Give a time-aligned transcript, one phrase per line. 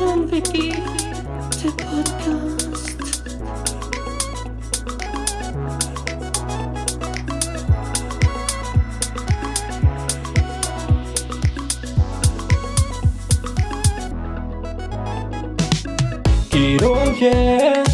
[0.00, 0.72] und Vicky,
[1.62, 3.22] der Podcast.
[16.50, 17.84] Guido und yeah.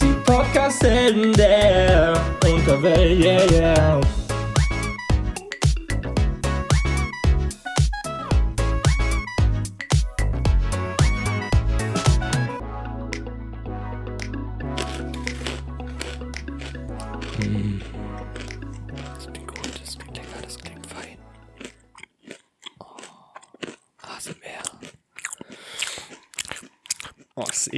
[0.00, 2.14] Die Podcast-Helden der
[2.44, 4.19] Unterwelt, yeah, yeah.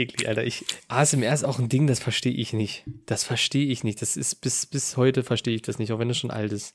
[0.03, 0.45] Eklig, Alter.
[0.45, 2.85] Ich, ASMR ist auch ein Ding, das verstehe ich nicht.
[3.07, 4.03] Das verstehe ich nicht.
[4.03, 6.75] Das ist bis, bis heute verstehe ich das nicht, auch wenn es schon alt ist.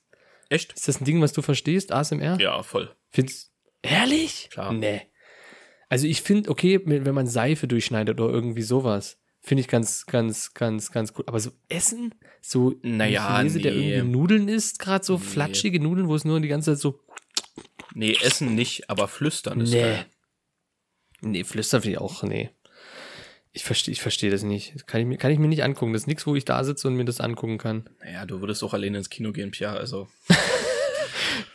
[0.49, 0.73] Echt?
[0.73, 2.39] Ist das ein Ding, was du verstehst, ASMR?
[2.39, 2.95] Ja, voll.
[3.09, 4.49] Findest Ehrlich?
[4.51, 4.73] Klar.
[4.73, 5.01] Nee.
[5.89, 10.53] Also ich finde, okay, wenn man Seife durchschneidet oder irgendwie sowas, finde ich ganz, ganz,
[10.53, 11.27] ganz, ganz gut.
[11.27, 13.93] Aber so Essen, so ein Naja, Chinese, der nee.
[13.95, 16.99] irgendwie Nudeln isst, gerade so flatschige Nudeln, wo es nur die ganze Zeit so.
[17.93, 19.81] Nee, essen nicht, aber flüstern ist Nee.
[19.81, 20.05] geil.
[21.21, 22.49] Nee, flüstern finde ich auch, nee.
[23.53, 24.75] Ich verstehe ich versteh das nicht.
[24.75, 25.93] Das kann ich, mir, kann ich mir nicht angucken.
[25.93, 27.89] Das ist nichts, wo ich da sitze und mir das angucken kann.
[28.03, 30.07] Naja, du würdest auch alleine ins Kino gehen, Pia, also.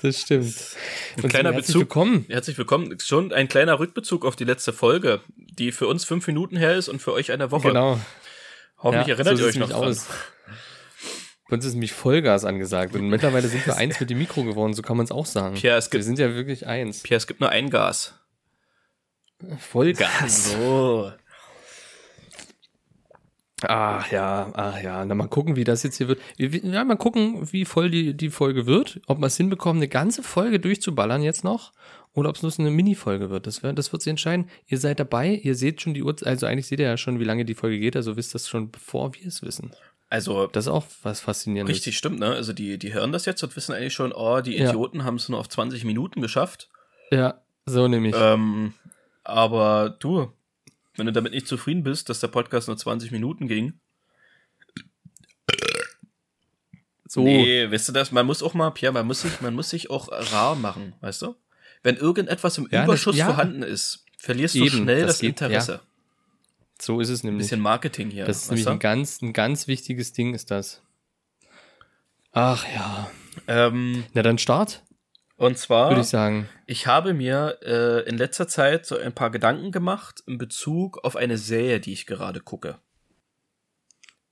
[0.00, 0.54] Das stimmt.
[1.22, 1.80] Ein kleiner herzlich Bezug.
[1.82, 2.26] Willkommen.
[2.28, 2.98] Herzlich willkommen.
[3.00, 6.88] Schon ein kleiner Rückbezug auf die letzte Folge, die für uns fünf Minuten her ist
[6.88, 7.68] und für euch eine Woche.
[7.68, 8.00] Genau.
[8.78, 9.84] Hoffentlich Ja, erinnert so ihr euch noch dran.
[9.84, 10.06] aus.
[11.48, 14.74] Bei uns ist nämlich Vollgas angesagt und mittlerweile sind wir eins mit dem Mikro geworden,
[14.74, 15.54] so kann man es auch sagen.
[15.54, 17.02] Pierre, es wir gibt, sind ja wirklich eins.
[17.02, 18.14] Pierre, es gibt nur ein Gas.
[19.58, 20.52] Vollgas.
[20.52, 21.12] So.
[23.68, 25.04] Ach ja, ach ja.
[25.04, 26.20] Na mal gucken, wie das jetzt hier wird.
[26.36, 29.00] Wir- wir- Ja, mal gucken, wie voll die, die Folge wird.
[29.06, 31.72] Ob wir es hinbekommen, eine ganze Folge durchzuballern jetzt noch.
[32.14, 33.46] Oder ob es nur eine Mini-Folge wird.
[33.46, 34.50] Das, wär, das wird sich entscheiden.
[34.66, 37.24] Ihr seid dabei, ihr seht schon die Uhrzeit, also eigentlich seht ihr ja schon, wie
[37.24, 39.72] lange die Folge geht, also wisst das schon, bevor wir es wissen.
[40.10, 41.74] Also, Das ist auch was Faszinierendes.
[41.74, 42.26] richtig stimmt, ne?
[42.34, 44.68] Also, die, die hören das jetzt und wissen eigentlich schon, oh, die Ja.
[44.68, 46.68] Idioten haben es nur auf 20 Minuten geschafft.
[47.10, 48.14] Ja, so nämlich.
[48.18, 48.74] Ähm,
[49.24, 50.30] aber du,
[50.96, 53.74] wenn du damit nicht zufrieden bist, dass der Podcast nur 20 Minuten ging,
[57.08, 57.22] so.
[57.24, 58.10] Nee, weißt du das?
[58.10, 61.22] Man muss auch mal, Pierre, man muss sich, man muss sich auch rar machen, weißt
[61.22, 61.34] du?
[61.82, 63.26] Wenn irgendetwas im Ja, das- Überschuss ja.
[63.26, 65.80] vorhanden ist, verlierst du Eben, schnell das das, geht, Interesse.
[66.80, 67.44] So ist es Ein nämlich.
[67.44, 68.24] bisschen Marketing hier.
[68.24, 68.70] das ist nämlich du?
[68.72, 70.80] ein ganz, ein ganz wichtiges Ding ist das.
[72.32, 73.10] Ach ja.
[73.46, 74.82] ähm, Na dann Start,
[75.42, 76.48] und zwar, würde ich sagen.
[76.66, 81.16] ich habe mir äh, in letzter Zeit so ein paar Gedanken gemacht in Bezug auf
[81.16, 82.78] eine Serie, die ich gerade gucke.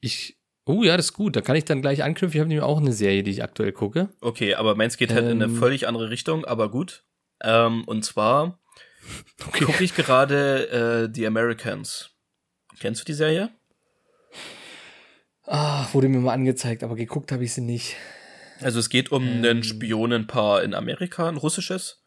[0.01, 1.37] Ich, oh ja, das ist gut.
[1.37, 2.37] Da kann ich dann gleich anknüpfen.
[2.37, 4.09] Ich habe nämlich auch eine Serie, die ich aktuell gucke.
[4.21, 5.57] Okay, aber meins geht halt in eine Ähm.
[5.57, 7.05] völlig andere Richtung, aber gut.
[7.43, 8.59] Ähm, und zwar
[9.59, 12.11] gucke ich gerade äh, The Americans.
[12.79, 13.51] Kennst du die Serie?
[15.47, 17.97] Ah, wurde mir mal angezeigt, aber geguckt habe ich sie nicht.
[18.63, 19.45] Also es geht um Ähm.
[19.45, 22.03] ein Spionenpaar in Amerika, ein russisches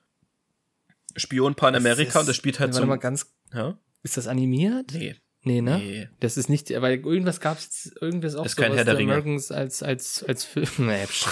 [1.16, 2.88] Spionenpaar in Amerika und das spielt halt Warte so.
[2.88, 3.34] mal ganz.
[3.54, 3.78] Ja?
[4.04, 4.92] Ist das animiert?
[4.94, 5.16] Nee.
[5.46, 5.78] Nee, ne?
[5.78, 6.10] Nee.
[6.22, 9.12] Das ist nicht, weil irgendwas gab es, irgendwas auch Ist kein Herr der Ringe.
[9.14, 10.68] Americans als, als, als Film.
[10.80, 11.26] Nee, psch.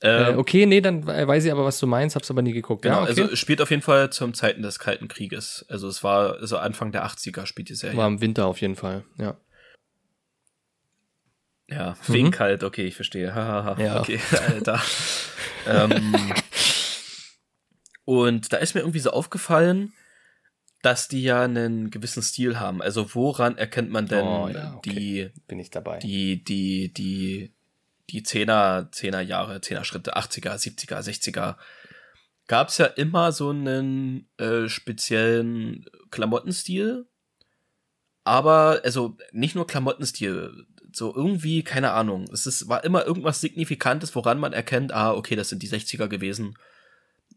[0.00, 2.82] Äh, okay, nee, dann weiß ich aber, was du meinst, hab's aber nie geguckt.
[2.82, 3.08] Genau, ja, okay.
[3.22, 5.64] also es spielt auf jeden Fall zum Zeiten des Kalten Krieges.
[5.68, 7.96] Also es war so Anfang der 80er spielt die Serie.
[7.96, 9.38] War im Winter auf jeden Fall, ja.
[11.68, 13.26] Ja, wegen kalt, okay, ich verstehe.
[13.26, 14.00] Ja.
[14.00, 14.80] Okay, Alter.
[15.66, 16.14] ähm,
[18.04, 19.92] und da ist mir irgendwie so aufgefallen,
[20.82, 22.80] dass die ja einen gewissen Stil haben.
[22.80, 24.90] Also woran erkennt man denn Oh, ja, okay.
[24.90, 25.98] die, Bin ich dabei.
[25.98, 27.52] die, die, die,
[28.10, 31.56] die Zehner, Zehner Jahre, Zehner Schritte, 80er, 70er, 60er,
[32.46, 37.06] gab's ja immer so einen äh, speziellen Klamottenstil.
[38.22, 42.24] Aber, also nicht nur Klamottenstil, so irgendwie, keine Ahnung.
[42.32, 46.08] Es ist, war immer irgendwas Signifikantes, woran man erkennt, ah, okay, das sind die 60er
[46.08, 46.56] gewesen.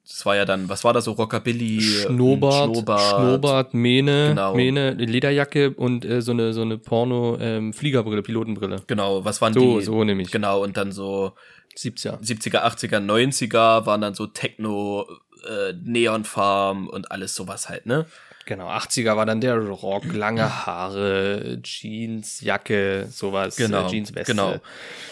[0.07, 4.55] Das war ja dann, was war da so, Rockabilly, Schnurrbart, Schnurrbart, Schnurrbart, Mähne, Genau.
[4.55, 8.81] Mähne, Lederjacke und äh, so eine so eine Porno ähm, Fliegerbrille, Pilotenbrille.
[8.87, 9.85] Genau, was waren So, die?
[9.85, 10.31] so nämlich.
[10.31, 11.33] Genau, und dann so
[11.77, 12.17] 70er.
[12.21, 15.05] 70er, 80er, 90er waren dann so Techno,
[15.47, 18.05] äh, Neonfarm und alles sowas halt, ne?
[18.45, 24.31] Genau, 80er war dann der Rock, lange Haare, Jeans, Jacke, sowas, Genau, äh, Jeansweste.
[24.31, 24.59] genau.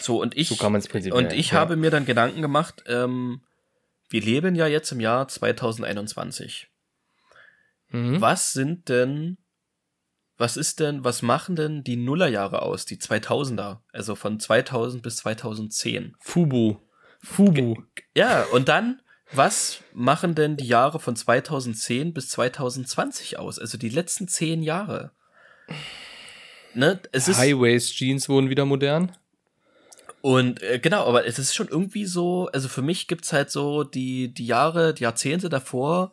[0.02, 1.24] So und ich So kann man es prinzipiell.
[1.24, 1.60] und ich ja.
[1.60, 3.42] habe mir dann Gedanken gemacht, ähm,
[4.10, 6.68] wir leben ja jetzt im Jahr 2021.
[7.90, 8.20] Mhm.
[8.22, 9.38] Was sind denn
[10.40, 15.18] was ist denn, was machen denn die Nullerjahre aus, die 2000er, also von 2000 bis
[15.18, 16.16] 2010?
[16.20, 16.78] Fubu.
[17.24, 17.76] Fubu.
[18.16, 19.02] Ja, und dann
[19.32, 23.60] was machen denn die Jahre von 2010 bis 2020 aus?
[23.60, 25.12] Also die letzten zehn Jahre.
[26.74, 27.00] Ne?
[27.12, 29.12] Es ist, Highways-Jeans wurden wieder modern.
[30.22, 33.84] und äh, genau, aber es ist schon irgendwie so, also für mich gibt's halt so
[33.84, 36.12] die, die Jahre, die Jahrzehnte davor,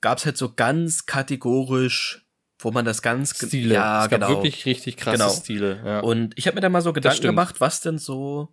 [0.00, 2.26] gab's halt so ganz kategorisch,
[2.58, 3.74] wo man das ganz Stile.
[3.74, 4.28] Ja, es gab genau.
[4.28, 5.30] wirklich richtig krasse Genau.
[5.30, 5.80] Stile.
[5.84, 6.00] Ja.
[6.00, 8.48] Und ich habe mir da mal so Gedanken gemacht, was denn so,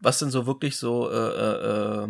[0.00, 2.08] was denn so wirklich so äh, äh, äh,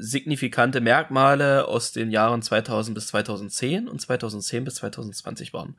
[0.00, 5.76] signifikante Merkmale aus den Jahren 2000 bis 2010 und 2010 bis 2020 waren.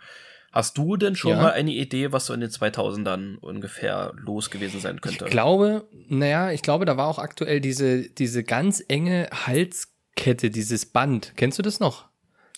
[0.52, 1.42] Hast du denn schon Ja.
[1.42, 5.26] mal eine Idee, was so in den 2000ern ungefähr los gewesen sein könnte?
[5.26, 10.86] Ich glaube, naja, ich glaube, da war auch aktuell diese, diese ganz enge Halskette, dieses
[10.86, 11.34] Band.
[11.38, 12.11] Kennst du das noch?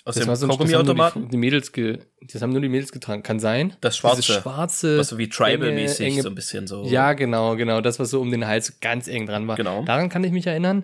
[0.06, 1.22] Aus das dem war so das Kaugummiautomaten?
[1.22, 2.00] nur Die, die Mädels ge,
[2.32, 3.24] das haben nur die Mädels getragen.
[3.24, 3.74] Kann sein?
[3.80, 4.22] Das Schwarze.
[4.22, 4.98] Dieses schwarze.
[4.98, 6.84] Was so wie Tribal-mäßig, so ein bisschen so.
[6.86, 7.80] Ja, genau, genau.
[7.80, 9.56] Das, was so um den Hals ganz eng dran war.
[9.56, 9.84] Genau.
[9.86, 10.84] Daran kann ich mich erinnern.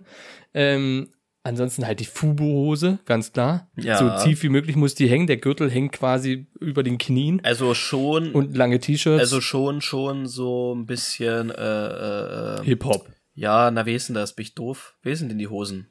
[0.53, 1.09] Ähm,
[1.43, 3.69] ansonsten halt die Fubo-Hose, ganz klar.
[3.75, 3.97] Ja.
[3.97, 5.27] So tief wie möglich muss die hängen.
[5.27, 7.41] Der Gürtel hängt quasi über den Knien.
[7.43, 9.19] Also schon, Und lange T-Shirts.
[9.19, 13.09] also schon, schon so ein bisschen, äh, äh, äh, Hip-Hop.
[13.33, 14.33] ja, na, wie ist denn das?
[14.33, 14.95] Bin ich doof?
[15.01, 15.87] Wie sind denn die Hosen?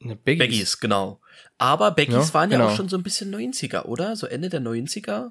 [0.00, 0.38] Ne, Baggies.
[0.38, 1.20] Baggies, genau.
[1.58, 2.70] Aber Baggies Ja, waren ja genau.
[2.70, 4.16] auch schon so ein bisschen 90er, oder?
[4.16, 5.30] So Ende der 90er?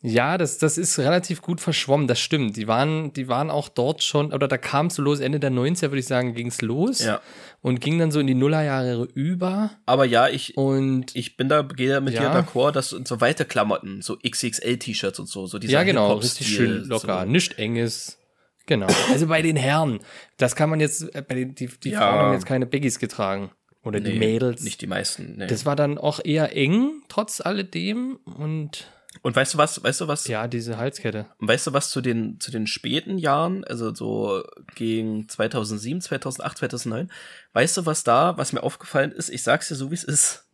[0.00, 2.56] Ja, das, das ist relativ gut verschwommen, das stimmt.
[2.56, 5.50] Die waren, die waren auch dort schon, oder da kam es so los, Ende der
[5.50, 7.00] 90er, würde ich sagen, ging es los.
[7.04, 7.20] Ja.
[7.62, 9.72] Und ging dann so in die Nullerjahre über.
[9.86, 12.20] Aber ja, ich, Und ich bin da, gehe da mit Ja.
[12.32, 16.46] dir d'accord, dass so weite Klamotten, so XXL-T-Shirts und so, so dieser ja, genau, richtig
[16.46, 17.28] schön locker, So.
[17.30, 18.18] nicht enges.
[18.66, 18.86] Genau.
[19.10, 19.98] Also bei den Herren,
[20.36, 22.00] das kann man jetzt, äh, bei den, die, die Ja.
[22.00, 23.50] Frauen haben jetzt keine Baggies getragen.
[23.88, 24.62] Oder die Nee, Mädels.
[24.62, 25.46] Nicht die meisten, nee.
[25.46, 28.18] Das war dann auch eher eng, trotz alledem.
[28.24, 28.86] Und
[29.22, 31.26] Und weißt du was, weißt du was, ja, diese Halskette.
[31.38, 34.44] weißt du was zu den, zu den späten Jahren, also so
[34.74, 37.10] gegen 2007, 2008, 2009,
[37.54, 39.28] weißt du was da, was mir aufgefallen ist?
[39.30, 40.44] Ich sag's dir so, wie es ist.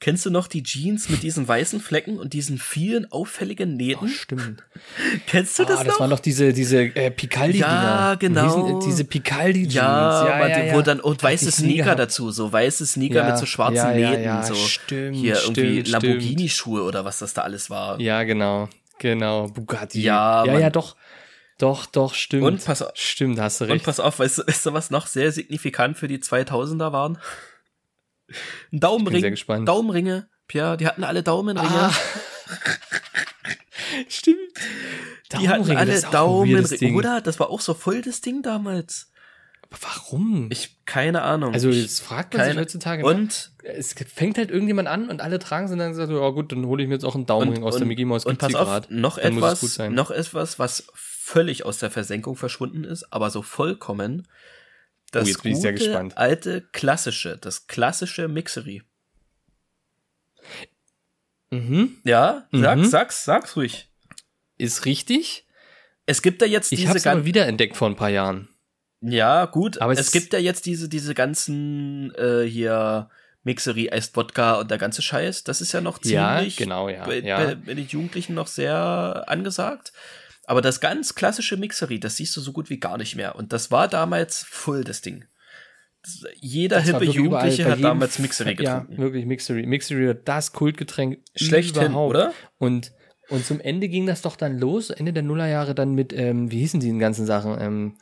[0.00, 4.08] Kennst du noch die Jeans mit diesen weißen Flecken und diesen vielen auffälligen Oh, Nähten?
[4.08, 4.64] stimmt.
[5.26, 6.00] Kennst du Ah, das das noch?
[6.00, 7.66] waren doch diese, diese äh, Picaldi-Dinger.
[7.66, 8.78] Ja, genau.
[8.80, 9.74] Hießen- Diese Picaldi-Jeans.
[9.74, 10.74] Ja, ja, man, ja, ja.
[10.74, 11.98] wo dann und weiße Sneaker gehabt.
[12.00, 15.36] dazu, so weiße Sneaker Ja, mit so schwarzen ja, ja, Nähten, ja, so stimmt, hier
[15.42, 18.00] irgendwie Lamborghini-Schuhe oder was das da alles war.
[18.00, 18.68] Ja, genau.
[18.98, 19.48] Genau.
[19.48, 20.00] Bugatti.
[20.02, 20.96] Ja, ja, ja, doch.
[21.58, 22.42] Doch, doch, stimmt.
[22.44, 23.84] Und pass auf- Stimmt, hast du Und recht.
[23.84, 27.18] pass auf, weißt du, weißt du, was noch sehr signifikant für die 2000er waren?
[28.72, 29.64] Ein Daumenring.
[29.64, 30.28] Daumenringe.
[30.48, 31.68] Pierre, die hatten alle Daumenringe.
[31.68, 31.94] Ah.
[34.08, 34.38] Stimmt.
[35.40, 36.96] die hatten alle Daumenringe.
[36.96, 37.20] Oder?
[37.20, 39.12] Das war auch so voll das Ding damals.
[39.62, 40.48] Aber Warum?
[40.50, 41.54] Ich, keine Ahnung.
[41.54, 43.02] also, jetzt fragt man sich heutzutage.
[43.02, 43.08] ne?
[43.08, 46.52] Und, es fängt halt irgendjemand an und alle tragen sie und dann sagt, ja gut,
[46.52, 48.54] dann hole ich mir jetzt auch einen Daumenring und, aus der Mickey Mouse und pass
[48.54, 53.42] auf, noch Dann etwas, noch etwas, was völlig aus der Versenkung verschwunden ist, aber so
[53.42, 54.26] vollkommen.
[55.12, 56.16] Das Oh, jetzt bin ich sehr gespannt.
[56.16, 58.82] alte klassische, das klassische Mixery.
[61.50, 61.98] Mhm.
[62.04, 62.84] Ja, sag's, Mhm.
[62.86, 63.88] sag's, sag's ruhig.
[64.58, 65.46] Ist richtig.
[66.06, 68.48] Es gibt da jetzt Ich diese habe es aber ganzen, wiederentdeckt vor ein paar Jahren.
[69.00, 73.10] ja gut, Aber es, es- gibt ja jetzt diese diese ganzen äh, hier
[73.44, 75.44] Mixery, Eist Wodka und der ganze Scheiß.
[75.44, 77.36] Das ist ja noch Ja, ziemlich genau, ja, bei, ja.
[77.36, 79.92] Bei, bei den Jugendlichen noch sehr angesagt.
[80.52, 83.36] Aber das ganz klassische Mixery, das siehst du so gut wie gar nicht mehr.
[83.36, 85.24] Und das war damals voll das Ding.
[86.02, 88.92] Das, jeder Das hippe Jugendliche hat damals Mixery getrunken.
[88.92, 89.64] Ja, wirklich Mixery.
[89.64, 92.10] Mixery war das Kultgetränk Schlechthin, überhaupt.
[92.10, 92.34] oder?
[92.58, 92.92] Und,
[93.30, 96.58] und zum Ende ging das doch dann los, Ende der Nullerjahre dann mit, ähm, wie
[96.58, 97.58] hießen die ganzen Sachen?
[97.58, 97.96] Ähm,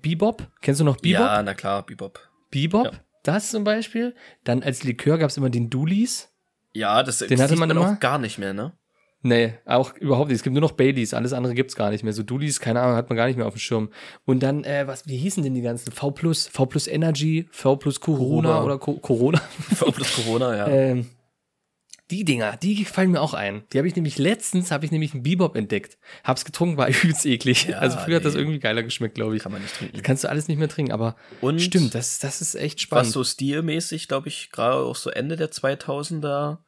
[0.00, 0.46] Bebop?
[0.60, 1.26] Kennst du noch Bebop?
[1.26, 2.20] Ja, na klar, Bebop.
[2.52, 2.84] Bebop?
[2.84, 3.00] Ja.
[3.24, 4.14] Das zum Beispiel.
[4.44, 6.28] Dann als Likör gab es immer den Dulis.
[6.72, 7.94] Ja, das Den hatte man immer?
[7.94, 8.74] auch gar nicht mehr, ne?
[9.22, 10.36] Nee, auch überhaupt nicht.
[10.36, 12.14] Es gibt nur noch Baileys, alles andere gibt's gar nicht mehr.
[12.14, 13.90] So Dulis, keine Ahnung, hat man gar nicht mehr auf dem Schirm.
[14.24, 15.92] Und dann, äh, was, wie hießen denn die ganzen?
[15.92, 18.64] V Plus, V Plus Energy, V Plus Corona, Corona.
[18.64, 19.38] oder Co Corona.
[19.74, 20.68] Vor plus Corona, ja.
[20.68, 21.06] Ähm,
[22.10, 23.62] die Dinger, die fallen mir auch ein.
[23.72, 25.98] Die habe ich nämlich letztens, habe ich nämlich einen Bebop entdeckt.
[26.24, 27.68] Hab's getrunken, war übelst eklig.
[27.68, 28.40] Ja, also früher hat das nee.
[28.40, 29.42] irgendwie geiler geschmeckt, glaube ich.
[29.42, 29.96] Kann man nicht trinken.
[29.96, 33.08] Das kannst du alles nicht mehr trinken, aber Und stimmt, das, das ist echt spannend.
[33.08, 36.58] was so stilmäßig, glaube ich, gerade auch so Ende der 2000er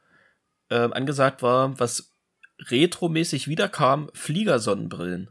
[0.70, 2.11] ähm, angesagt war, was
[2.70, 5.30] retromäßig wiederkam, Fliegersonnenbrillen.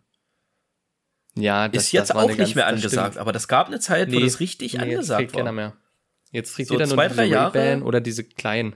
[1.35, 4.11] ja, das, ist jetzt das auch nicht ganz- mehr angesagt, aber das gab eine Zeit,
[4.11, 5.51] wo Nee, das richtig nee, jetzt angesagt keiner war.
[5.53, 5.77] mehr.
[6.31, 8.75] Jetzt trägt So jeder nur zwei, diese drei Jahre- Ray-Ban oder diese kleinen.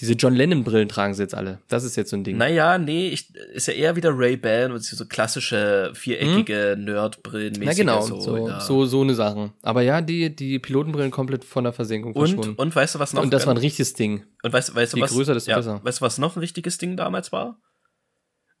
[0.00, 1.60] Diese John Lennon Brillen tragen sie jetzt alle.
[1.68, 2.36] Das ist jetzt so ein Ding.
[2.36, 7.62] Naja, nee, ich, ist ja eher wieder Ray-Ban und so klassische viereckige Nerd-Brillen Hm?
[7.64, 8.60] Na genau, so, so, ja.
[8.60, 9.52] so, so eine Sachen.
[9.62, 12.50] Aber ja, die, die Pilotenbrillen komplett von der Versenkung verschwunden.
[12.50, 13.22] und, und weißt du, was noch?
[13.22, 14.24] Und das war ein richtiges Ding.
[14.42, 15.80] und weißt, weißt du, je was, größer, desto ja, besser.
[15.82, 17.58] Weißt du, was noch ein richtiges Ding damals war?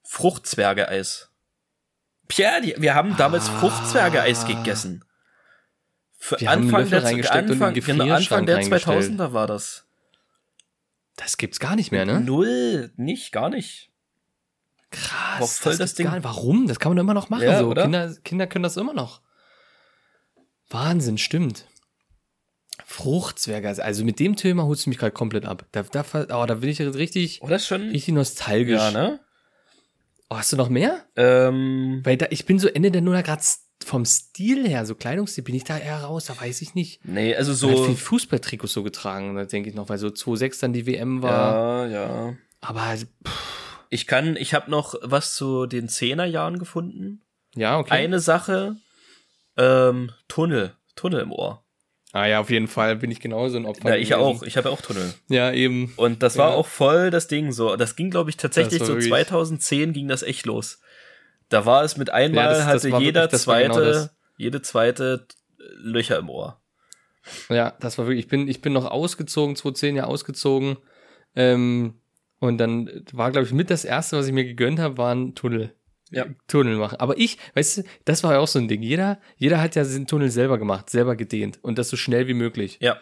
[0.04, 1.30] Fruchtzwerge-Eis.
[2.28, 3.58] Pierre, die, wir haben damals Ah.
[3.60, 5.04] Fruchtzwerge-Eis gegessen.
[6.18, 9.32] Für Wir haben Anfang der, reingesteckt und in Anfang, den genau, Anfang der Gefrierschrank 2000er
[9.32, 9.85] war das.
[11.16, 12.20] Das gibt's gar nicht mehr, ne?
[12.20, 13.90] Null, nicht, gar nicht.
[14.90, 15.40] Krass.
[15.40, 16.06] War voll das Ding.
[16.06, 16.24] Gar nicht.
[16.24, 16.68] Warum?
[16.68, 17.42] Das kann man doch immer noch machen.
[17.42, 17.68] Ja, so.
[17.68, 17.82] oder?
[17.82, 19.20] Kinder, Kinder können das immer noch.
[20.68, 21.66] Wahnsinn, stimmt.
[22.84, 25.66] Fruchtzwerge, also mit dem Thema holst du mich gerade komplett ab.
[25.72, 27.88] Da, da, oh, da bin ich jetzt richtig, Oder ist schon?
[27.90, 28.78] richtig nostalgisch.
[28.78, 29.20] ja, ne?
[30.28, 31.04] Oh, hast du noch mehr?
[31.16, 33.42] Ähm, Weil da, ich bin so Ende der Nuller gerade
[33.84, 37.04] vom Stil her, so Kleidungsstil, bin ich da eher raus, da weiß ich nicht.
[37.04, 37.70] nee, also So.
[37.70, 37.84] hat so.
[37.84, 41.86] viel Fußballtrikots so getragen, da denke ich noch, weil so 2-6 dann die WM war.
[41.86, 42.34] Ja, ja.
[42.60, 47.22] Aber pff, Ich kann, ich habe noch was zu den Zehnerjahren gefunden.
[47.54, 47.92] ja, okay.
[47.94, 48.76] Eine Sache,
[49.56, 51.62] ähm, Tunnel, Tunnel im Ohr.
[52.12, 53.90] ah ja, auf jeden Fall bin ich genauso ein Opfer.
[53.90, 54.20] Ja, ich gewesen.
[54.24, 55.12] auch, ich habe auch Tunnel.
[55.28, 55.92] Ja, eben.
[55.96, 56.56] Und das war Ja.
[56.56, 57.76] auch voll das Ding so.
[57.76, 60.80] Das ging, glaube ich, tatsächlich so war wirklich- 2010 ging das echt los.
[61.48, 65.26] Da war es mit einmal, Ja, das- das hatte jeder war zweite, genau jede zweite
[65.78, 66.60] Löcher im Ohr.
[67.48, 70.76] Ja, das war wirklich, ich bin, ich bin noch ausgezogen, 2010 ja ausgezogen.
[71.34, 71.94] Ähm,
[72.38, 75.34] und dann war, glaube ich, mit das erste, was ich mir gegönnt habe, war ein
[75.34, 75.74] Tunnel.
[76.10, 76.26] Ja.
[76.46, 77.00] Tunnel machen.
[77.00, 78.82] Aber ich, weißt du, das war ja auch so ein Ding.
[78.82, 82.34] Jeder, jeder hat ja den Tunnel selber gemacht, selber gedehnt und das so schnell wie
[82.34, 82.78] möglich.
[82.80, 83.00] Ja.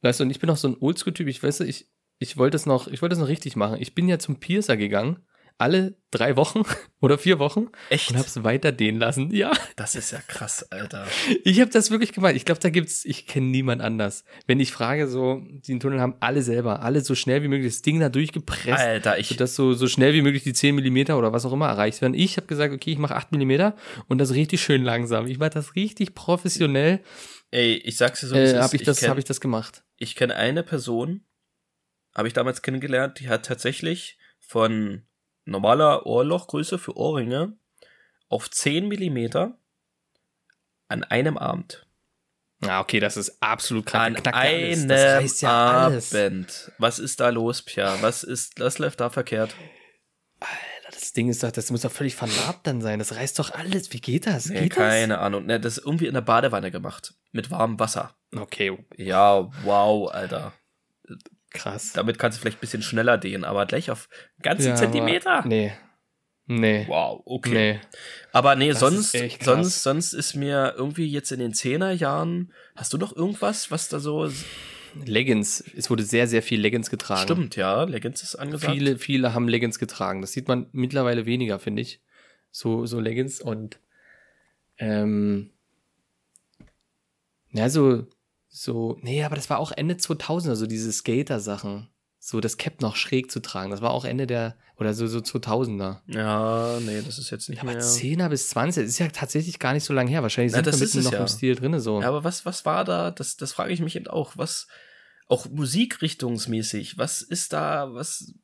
[0.00, 2.66] Weißt du, und ich bin auch so ein Oldschool-Typ, ich weiß, ich, ich wollte das
[2.66, 3.76] noch, ich wollte das noch richtig machen.
[3.80, 5.24] Ich bin ja zum Piercer gegangen,
[5.58, 6.62] alle drei Wochen
[7.00, 8.10] oder vier Wochen Echt?
[8.10, 9.32] und hab's weiter dehnen lassen.
[9.34, 9.52] Ja.
[9.76, 11.06] Das ist ja krass, Alter.
[11.44, 12.34] Ich habe das wirklich gemacht.
[12.36, 14.24] Ich glaube, da gibt's, ich kenne niemand anders.
[14.46, 17.72] Wenn ich frage, so, die einen Tunnel haben alle selber, alle so schnell wie möglich
[17.72, 21.18] das Ding da durchgepresst, Alter, ich, sodass so, so schnell wie möglich die 10 Millimeter
[21.18, 22.14] oder was auch immer erreicht werden.
[22.14, 23.74] Ich habe gesagt, okay, ich mache 8 Millimeter
[24.08, 25.26] und das richtig schön langsam.
[25.26, 27.00] Ich mache das richtig professionell,
[27.50, 29.82] ey, ich sag's dir so, äh, habe ich, das, kenn- hab ich das gemacht.
[29.96, 31.24] ich kenne eine Person,
[32.14, 35.02] habe ich damals kennengelernt, die hat tatsächlich von
[35.44, 37.54] normaler Ohrlochgröße für Ohrringe
[38.28, 39.58] auf 10 Millimeter
[40.88, 41.86] an einem Abend.
[42.64, 44.34] Ah, okay, das ist absolut An krank.
[44.36, 46.14] einem Das ja alles.
[46.14, 46.72] Abend.
[46.78, 48.00] Was ist da los, Pia?
[48.02, 49.54] Was ist, was läuft da verkehrt?
[50.92, 52.98] Das Ding ist doch, das muss doch völlig vernarbt dann sein.
[52.98, 53.92] Das reißt doch alles.
[53.92, 54.46] Wie geht das?
[54.46, 55.46] Nee, geht keine Ahnung.
[55.46, 57.14] Ne, das ist irgendwie in der Badewanne gemacht.
[57.32, 58.14] Mit warmem Wasser.
[58.30, 58.42] das?
[58.42, 60.52] Okay, Ja, wow, Alter.
[61.52, 61.92] Krass.
[61.92, 64.08] Damit kannst du vielleicht ein bisschen schneller dehnen, aber gleich auf
[64.42, 65.44] ganzen Ja, Zentimeter.
[65.46, 65.72] Nee.
[66.46, 66.84] Nee.
[66.88, 67.74] Wow, okay.
[67.74, 67.80] Nee.
[68.32, 72.98] Aber nee, Das sonst, sonst, sonst ist mir irgendwie jetzt in den Zehnerjahren, hast du
[72.98, 74.28] noch irgendwas, was da so,
[75.04, 75.64] Leggings.
[75.76, 77.22] Es wurde sehr, sehr viel Leggings getragen.
[77.22, 78.72] stimmt, ja, Leggings ist angesagt.
[78.72, 80.20] Viele, viele haben Leggings getragen.
[80.20, 82.00] Das sieht man mittlerweile weniger, finde ich.
[82.50, 83.78] So, so Leggings und
[84.78, 85.50] ähm,
[87.52, 88.06] ja, so,
[88.54, 91.88] so, nee, aber das war auch Ende 2000er, so diese Skater-Sachen.
[92.18, 93.72] So das Cap noch schräg zu tragen.
[93.72, 96.00] Das war auch Ende der, oder so, so 2000er.
[96.06, 97.82] Ja, nee, das ist jetzt nicht Aber mehr.
[97.82, 100.22] 10er bis 20, das ist ja tatsächlich gar nicht so lange her.
[100.22, 101.20] Wahrscheinlich Ja, sind das wir mitten noch ja.
[101.20, 102.00] im Stil drinne so.
[102.00, 103.10] Ja, aber was, was war da?
[103.10, 104.36] Das, das frage ich mich eben auch.
[104.36, 104.68] Was,
[105.26, 108.34] auch musikrichtungsmäßig, was ist da, was,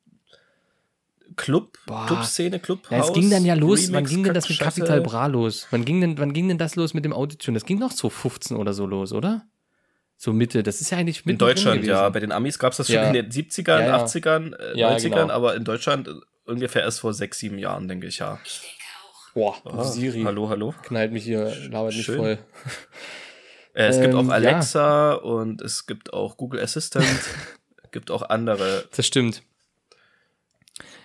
[1.35, 2.07] Club, Boah.
[2.07, 2.91] Clubszene, Clubhaus?
[2.91, 3.87] Ja, es ging dann ja los.
[3.89, 4.59] wann Remix, ging denn das mit?
[4.59, 5.67] Capital Bra los?
[5.69, 7.55] Wann ging denn, wann ging denn das los mit dem Autotune?
[7.55, 9.45] Das ging doch so 15 oder so los, oder?
[10.21, 10.63] So Mitte.
[10.63, 12.09] Das ist ja eigentlich In mittendrin Deutschland, ja.
[12.09, 13.07] Bei den Amis gab es das schon Ja.
[13.07, 14.03] in den 70ern, Ja, ja.
[14.03, 15.29] 80ern, äh, Ja, 90ern, genau.
[15.33, 16.11] aber in Deutschland äh,
[16.45, 18.37] ungefähr erst vor sechs, sieben Jahren, denke ich, ja.
[19.33, 20.75] Boah, Ah, Siri Hallo, hallo.
[20.83, 22.37] knallt mich hier, labert mich voll.
[23.73, 24.33] Äh, es gibt Ähm, auch ja.
[24.33, 27.07] Alexa und es gibt auch Google Assistant,
[27.93, 28.83] gibt auch andere.
[28.97, 29.41] Das stimmt.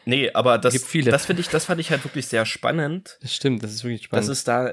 [0.07, 1.11] Nee, aber das, Gibt viele.
[1.13, 3.63] das finde ich, das fand ich halt wirklich sehr spannend, Das stimmt.
[3.63, 4.31] Das ist wirklich dass spannend.
[4.31, 4.73] es da,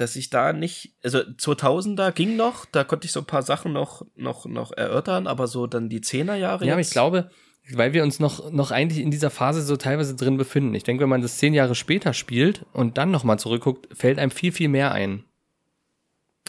[0.00, 3.72] dass ich da nicht, also 2000er ging noch, da konnte ich so ein paar Sachen
[3.72, 7.30] noch, noch, noch erörtern, aber so dann die 10er Jahre ja, aber ich glaube,
[7.72, 10.74] weil wir uns noch, noch eigentlich in dieser Phase so teilweise drin befinden.
[10.74, 14.30] Ich denke, wenn man das zehn Jahre später spielt und dann nochmal zurückguckt, fällt einem
[14.30, 15.24] viel, viel mehr ein.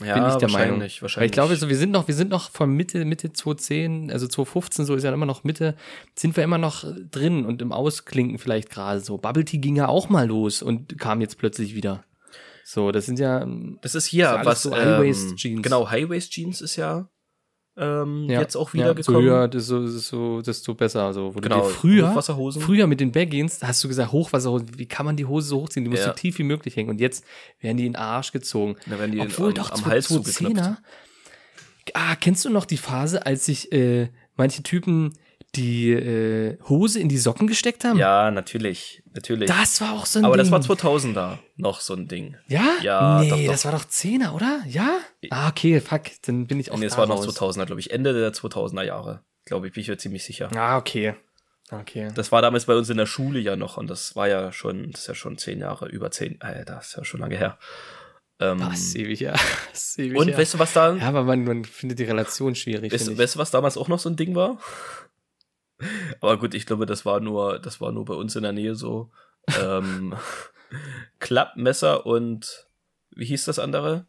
[0.04, 0.80] ja, bin ich der wahrscheinlich, Meinung.
[0.80, 1.18] wahrscheinlich.
[1.18, 4.28] Weil ich glaube, so, wir sind noch, wir sind noch von Mitte, Mitte 2010, also
[4.28, 5.76] 2015, so ist ja immer noch Mitte,
[6.16, 9.18] sind wir immer noch drin und im Ausklinken vielleicht gerade so.
[9.18, 12.04] Bubble Tea ging ja auch mal los und kam jetzt plötzlich wieder.
[12.64, 13.46] So, das sind ja,
[13.82, 15.62] Das ist hier, ist was so ähm, High-Waist-Jeans.
[15.64, 17.10] Genau, High-Waist-Jeans ist ja,
[17.78, 19.26] ähm, ja jetzt auch ja, wieder so gekommen.
[19.26, 21.14] höher, desto, desto, desto besser.
[21.14, 22.62] So, wo du Genau, früher, Hochwasserhosen.
[22.62, 25.84] früher mit den Baggins, hast du gesagt, Hochwasserhosen, wie kann man die Hose so hochziehen?
[25.86, 26.08] Die muss Ja.
[26.08, 26.90] so tief wie möglich hängen.
[26.90, 27.24] Und jetzt
[27.60, 28.76] werden die in den Arsch gezogen.
[28.88, 30.24] Da werden die Obwohl am, doch am Hals 2010er.
[30.24, 30.82] zugeknöpft.
[31.94, 35.14] Ah, kennst du noch die Phase, als sich äh, manche Typen
[35.56, 37.98] die äh, Hose in die Socken gesteckt haben?
[38.00, 39.50] Ja, natürlich, natürlich.
[39.50, 40.50] Das war auch so ein Aber Ding.
[40.50, 42.38] das war 2000er noch so ein Ding.
[42.48, 42.64] Ja?
[42.82, 43.48] Ja, Nee, doch, doch.
[43.48, 44.62] das war doch 10er, oder?
[44.68, 45.00] Ja?
[45.30, 47.38] Ah, okay, fuck, dann bin ich auch Nee, es war noch raus.
[47.38, 47.92] 2000er, glaube ich.
[47.92, 49.24] Ende der 2000er Jahre.
[49.46, 50.50] Glaube ich, bin ich mir ziemlich sicher.
[50.56, 51.16] Ah, okay.
[51.72, 52.10] Okay.
[52.16, 54.92] Das war damals bei uns in der Schule ja noch und das war ja schon,
[54.92, 57.58] das ist ja schon zehn Jahre, über zehn, Alter, das ist ja schon lange her.
[58.40, 59.34] Ähm, Das ist ewig, ja.
[59.72, 60.38] Das ewig, und ja.
[60.38, 62.92] weißt du, was da, ja, aber man, man findet die Relation schwierig.
[62.92, 64.58] weißt, weißt du, was damals auch noch so ein Ding war?
[66.22, 68.76] Aber gut, ich glaube, das war nur, das war nur bei uns in der Nähe
[68.76, 69.12] so.
[69.62, 70.16] Ähm,
[71.20, 72.68] Klappmesser und
[73.16, 74.06] wie hieß das andere?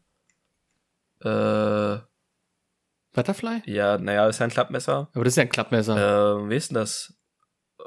[1.20, 1.98] Äh,
[3.14, 3.62] Butterfly?
[3.66, 5.10] ja, naja, ist ja ein Klappmesser.
[5.14, 5.96] Aber das ist ja ein Klappmesser.
[6.44, 7.14] Äh, wie ist denn das?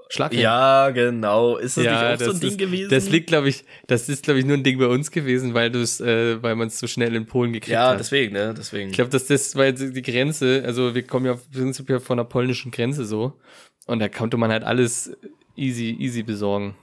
[0.09, 0.39] Schlagring.
[0.41, 1.57] Ja, genau.
[1.57, 2.89] Ist das Ja, nicht auch so ein Ding ist- gewesen?
[2.91, 5.71] Das liegt, glaube ich, das ist, glaube ich, nur ein Ding bei uns gewesen, weil
[5.71, 7.99] du es, äh, weil man es so schnell in Polen gekriegt ja, hat.
[7.99, 8.53] deswegen, ne?
[8.55, 8.89] Deswegen.
[8.89, 12.25] Ich glaube, dass das war jetzt die Grenze, also wir kommen ja prinzipiell von der
[12.25, 13.39] polnischen Grenze so.
[13.85, 15.15] Und da konnte man halt alles
[15.55, 16.75] easy, easy besorgen.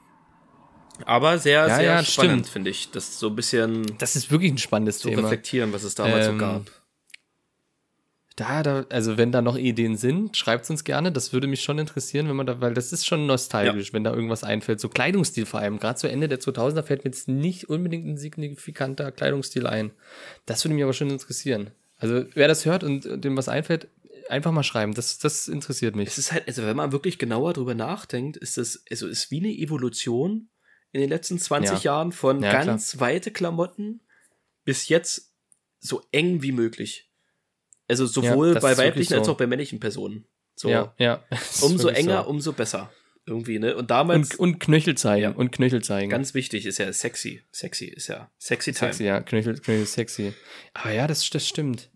[1.05, 2.91] Aber sehr, Ja, sehr ja, spannend, finde ich.
[2.91, 5.23] Das so ein bisschen Das ist wirklich ein spannendes zu Thema.
[5.23, 6.63] reflektieren, was es damals Ähm, so gab.
[8.37, 11.13] Da, da, also wenn da noch Ideen sind, schreibt's uns gerne.
[11.13, 14.13] Das würde mich schon interessieren, wenn man da, weil das ist schon nostalgisch, wenn da
[14.15, 14.81] irgendwas einfällt.
[14.81, 15.79] So Kleidungsstil vor allem.
[15.79, 19.91] Gerade zu Ende der 2000er fällt mir jetzt nicht unbedingt ein signifikanter Kleidungsstil ein.
[20.47, 21.73] Das würde mich aber schon interessieren.
[21.99, 23.89] Also wer das hört und dem was einfällt,
[24.33, 24.95] einfach mal schreiben.
[24.95, 26.09] Das, das interessiert mich.
[26.09, 29.39] Es ist halt, also wenn man wirklich genauer drüber nachdenkt, ist das, also ist wie
[29.39, 30.49] eine Evolution
[30.91, 31.93] in den letzten 20 Ja.
[31.93, 34.01] Jahren von Ja, ganz weite Klamotten
[34.65, 35.33] bis jetzt
[35.79, 37.11] so eng wie möglich.
[37.89, 39.33] Also sowohl das bei weiblichen als so.
[39.33, 40.27] auch bei männlichen Personen.
[40.55, 40.69] So.
[40.69, 41.23] Ja, ja.
[41.62, 42.31] Umso enger, so.
[42.31, 42.93] umso besser.
[43.25, 43.77] Irgendwie, ne?
[43.77, 45.23] Und damals, Und, und Knöchel zeigen.
[45.23, 45.31] Ja.
[45.31, 46.11] Und Knöchel zeigen.
[46.11, 47.43] ganz wichtig, ist ja sexy.
[47.53, 48.93] Sexy ist ja sexy time.
[48.93, 49.21] sexy, ja.
[49.21, 50.33] Knöchel, Knöchel sexy.
[50.75, 51.91] Aber ja, das, das stimmt.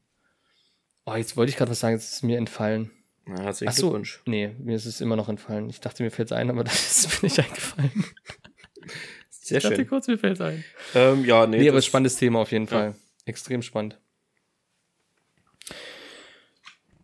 [1.06, 2.90] Oh, jetzt wollte ich gerade was sagen, jetzt ist es mir entfallen.
[3.26, 4.22] Na, herzlichen Ach so, Glückwunsch.
[4.26, 5.68] nee, mir ist es immer noch entfallen.
[5.70, 8.04] Ich dachte, mir fällt es ein, aber das ist mir nicht eingefallen.
[9.30, 9.88] Sehr Ich dachte schön.
[9.88, 10.64] kurz, mir fällt es ein.
[10.94, 12.94] Ähm, ja, nee, Nee, aber spannendes Thema auf jeden Fall.
[13.24, 13.98] Extrem spannend.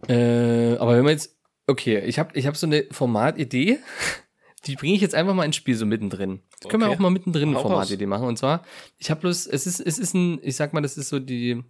[0.09, 3.79] Äh, aber wenn man jetzt, okay, ich habe ich hab so eine Formatidee,
[4.67, 6.41] die bringe ich jetzt einfach mal ins Spiel so mittendrin.
[6.61, 6.97] Das können wir Okay.
[6.97, 7.61] auch mal mittendrin eine.
[7.61, 8.27] Formatidee machen.
[8.27, 8.65] Und zwar,
[8.99, 11.63] ich habe bloß, es ist, es ist ein, ich sag mal, das ist so die,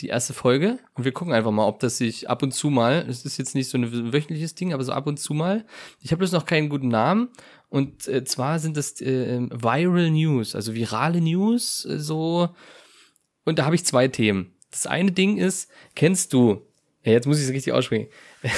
[0.00, 3.04] die erste Folge und wir gucken einfach mal, ob das sich ab und zu mal,
[3.08, 5.66] es ist jetzt nicht so ein wöchentliches Ding, aber so ab und zu mal.
[6.00, 7.30] Ich habe bloß noch keinen guten Namen
[7.68, 12.54] und äh, zwar sind das äh, Viral News, also virale News, äh, so
[13.44, 14.54] und da habe ich zwei Themen.
[14.70, 16.66] Das eine Ding ist, kennst du,
[17.02, 18.08] ja, jetzt muss ich es richtig aussprechen.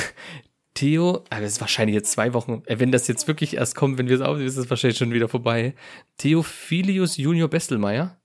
[0.75, 3.99] Theo, aber das ist wahrscheinlich jetzt zwei Wochen, äh, wenn das jetzt wirklich erst kommt,
[3.99, 5.75] wenn wir es aufnehmen, ist es wahrscheinlich schon wieder vorbei.
[6.19, 8.21] Theophilius Junior Bestelmeier.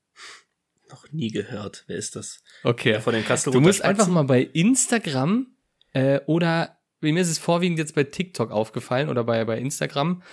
[0.89, 1.83] noch nie gehört.
[1.87, 2.41] Wer ist das?
[2.63, 2.93] Okay.
[2.93, 5.47] Der von den Kassel Du musst einfach mal bei Instagram
[5.93, 10.23] äh, oder mir ist es vorwiegend jetzt bei TikTok aufgefallen oder bei, bei Instagram,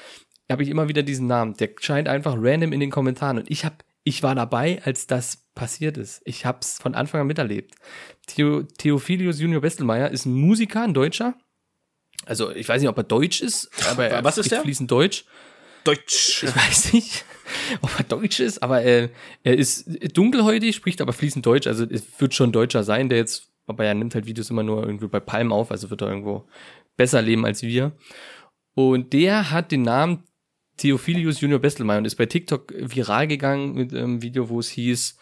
[0.51, 1.55] habe ich immer wieder diesen Namen.
[1.55, 3.39] Der scheint einfach random in den Kommentaren.
[3.39, 6.23] Und ich hab, ich war dabei, als das passiert ist.
[6.25, 7.75] Ich hab's von Anfang an miterlebt.
[8.27, 11.35] Theo, Theophilius Junior Bestelmeier ist ein Musiker, ein Deutscher.
[12.25, 14.61] Also ich weiß nicht, ob er deutsch ist, aber er Was ist der?
[14.61, 15.25] fließend Deutsch.
[15.85, 16.45] Deutsch.
[16.45, 17.25] Ich weiß nicht,
[17.83, 19.11] ob er Deutsch ist, aber er,
[19.43, 21.67] er ist dunkelhäutig, spricht aber fließend Deutsch.
[21.67, 24.85] Also es wird schon Deutscher sein, der jetzt, aber er nimmt halt Videos immer nur
[24.85, 26.47] irgendwie bei Palm auf, also wird er irgendwo
[26.97, 27.93] besser leben als wir.
[28.75, 30.25] Und der hat den Namen
[30.79, 35.19] Theophilius Junior Bestelmeier und ist bei TikTok viral gegangen mit einem Video, wo es hieß,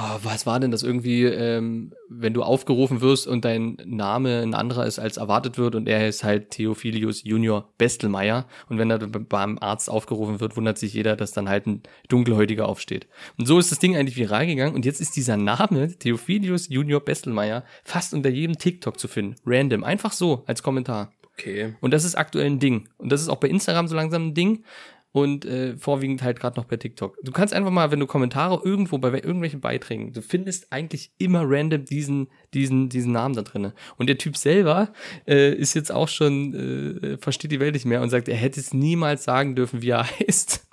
[0.00, 4.54] oh, was war denn das irgendwie, ähm, wenn du aufgerufen wirst und dein Name ein
[4.54, 8.98] anderer ist, als erwartet wird und er ist halt Theophilius Junior Bestelmeier und wenn er
[8.98, 13.06] beim Arzt aufgerufen wird, wundert sich jeder, dass dann halt ein Dunkelhäutiger aufsteht.
[13.38, 17.00] Und so ist das Ding eigentlich viral gegangen und jetzt ist dieser Name Theophilius Junior
[17.00, 19.36] Bestelmeier fast unter jedem TikTok zu finden.
[19.44, 19.84] Random.
[19.84, 21.12] Einfach so als Kommentar.
[21.40, 21.74] Okay.
[21.80, 22.88] Und das ist aktuell ein Ding.
[22.98, 24.64] Und das ist auch bei Instagram so langsam ein Ding.
[25.12, 27.16] Und äh, vorwiegend halt gerade noch bei TikTok.
[27.24, 31.42] Du kannst einfach mal, wenn du Kommentare irgendwo bei irgendwelchen Beiträgen, du findest eigentlich immer
[31.44, 33.74] random diesen, diesen, diesen Namen da drinne.
[33.96, 34.92] Und der Typ selber
[35.26, 38.60] äh, ist jetzt auch schon, äh, versteht die Welt nicht mehr und sagt, er hätte
[38.60, 40.68] es niemals sagen dürfen, wie er heißt.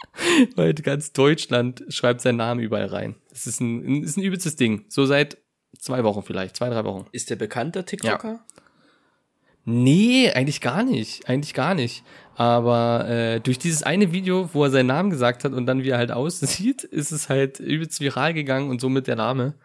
[0.56, 3.16] Weil ganz Deutschland schreibt seinen Namen überall rein.
[3.32, 4.86] Das ist ein, ein- ist ein übelstes Ding.
[4.88, 5.38] So seit
[5.80, 7.08] zwei Wochen vielleicht, zwei, drei Wochen.
[7.12, 8.46] Ist der bekannter TikToker?
[9.66, 11.28] Nee, eigentlich gar nicht.
[11.28, 12.04] Eigentlich gar nicht.
[12.38, 15.90] Aber äh, durch dieses eine Video, wo er seinen Namen gesagt hat und dann wie
[15.90, 19.56] er halt aussieht, ist es halt übelst viral gegangen und somit der Name.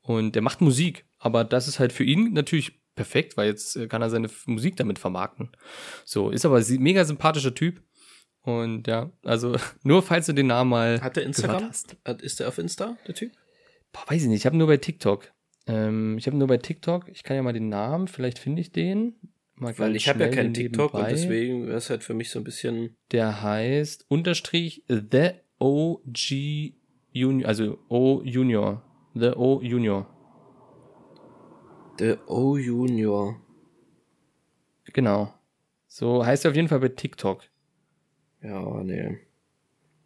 [0.00, 1.06] Und der macht Musik.
[1.18, 4.76] Aber das ist halt für ihn natürlich perfekt, weil jetzt äh, kann er seine Musik
[4.76, 5.50] damit vermarkten.
[6.04, 7.82] So, ist aber ein mega sympathischer Typ.
[8.42, 11.64] Und ja, also nur falls du den Namen mal Hat der Instagram?
[11.68, 11.96] hast.
[12.20, 13.32] Ist der auf Insta, der Typ?
[13.92, 15.32] Boah, weiß ich nicht, ich habe nur bei TikTok.
[15.66, 18.70] Ähm, ich habe nur bei TikTok, ich kann ja mal den Namen, vielleicht finde ich
[18.70, 19.16] den.
[19.60, 21.12] Mal Weil ich habe ja keinen TikTok und nebenbei.
[21.12, 22.96] deswegen wäre es halt für mich so ein bisschen.
[23.12, 26.72] Der heißt unterstrich The OG
[27.12, 28.82] Junior, also O Junior.
[29.14, 30.06] The O Junior.
[31.98, 33.40] Der O Junior.
[34.92, 35.34] Genau.
[35.86, 37.42] So heißt er auf jeden Fall bei TikTok.
[38.42, 39.18] Ja, nee.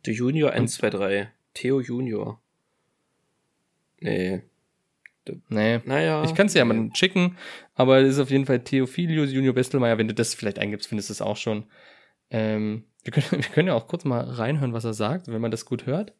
[0.04, 1.28] Der Junior 123.
[1.54, 2.40] Theo Junior.
[4.00, 4.42] Nee.
[5.48, 5.80] Nee.
[5.84, 6.24] Naja.
[6.24, 7.36] Ich kann es ja mal schicken,
[7.74, 9.98] aber es ist auf jeden Fall Theophilius Junior Bestelmeier.
[9.98, 11.64] Wenn du das vielleicht eingibst, findest du es auch schon.
[12.30, 15.50] Ähm, wir, können, wir können ja auch kurz mal reinhören, was er sagt, wenn man
[15.50, 16.14] das gut hört.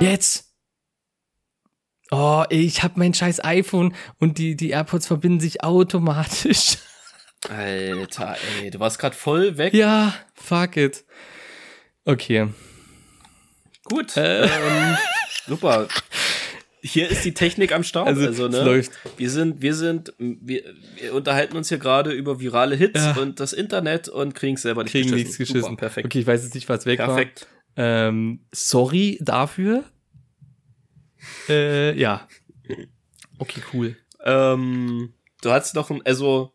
[0.00, 0.50] Jetzt!
[2.10, 6.78] Oh, ich habe mein scheiß iPhone und die, die AirPods verbinden sich automatisch.
[7.50, 9.74] Alter, ey, du warst gerade voll weg.
[9.74, 11.04] Ja, fuck it.
[12.04, 12.48] Okay.
[13.84, 14.16] Gut.
[14.16, 14.44] Äh.
[14.46, 14.96] Ähm,
[15.46, 15.88] super.
[16.82, 18.06] Hier ist die Technik am Start.
[18.08, 18.62] Also, Also, es ne?
[18.64, 18.92] läuft.
[19.16, 20.62] Wir sind, wir sind, wir,
[20.96, 23.12] wir unterhalten uns hier gerade über virale Hits Ja.
[23.16, 25.24] und das Internet und kriegen es selber nicht Kriegen geschissen.
[25.24, 25.62] nichts geschissen.
[25.62, 26.06] Super, perfekt.
[26.06, 27.48] Okay, ich weiß jetzt nicht, was weg Perfekt.
[27.76, 27.84] war.
[28.08, 29.84] Ähm, sorry dafür.
[31.48, 32.26] Äh, ja.
[33.38, 33.96] Okay, cool.
[34.24, 36.52] Ähm, du hast noch ein, also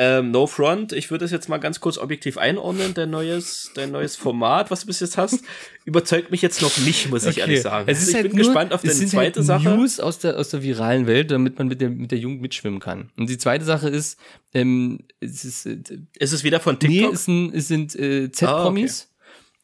[0.00, 3.90] ähm, No Front, ich würde das jetzt mal ganz kurz objektiv einordnen, dein neues, dein
[3.90, 5.42] neues Format, was du bis jetzt hast,
[5.84, 7.88] überzeugt mich jetzt noch nicht, muss ich ehrlich sagen.
[7.88, 9.70] Es ist Also ich halt bin nur, gespannt auf es deine sind zweite halt Sache.
[9.70, 12.78] News aus der, aus der viralen Welt, damit man mit der, mit der Jugend mitschwimmen
[12.78, 13.10] kann.
[13.18, 14.20] Und die zweite Sache ist,
[14.54, 15.78] ähm, es ist, äh,
[16.14, 17.14] Ist es wieder von nee, TikTok?
[17.14, 19.12] es sind, es sind äh, Z-Promis.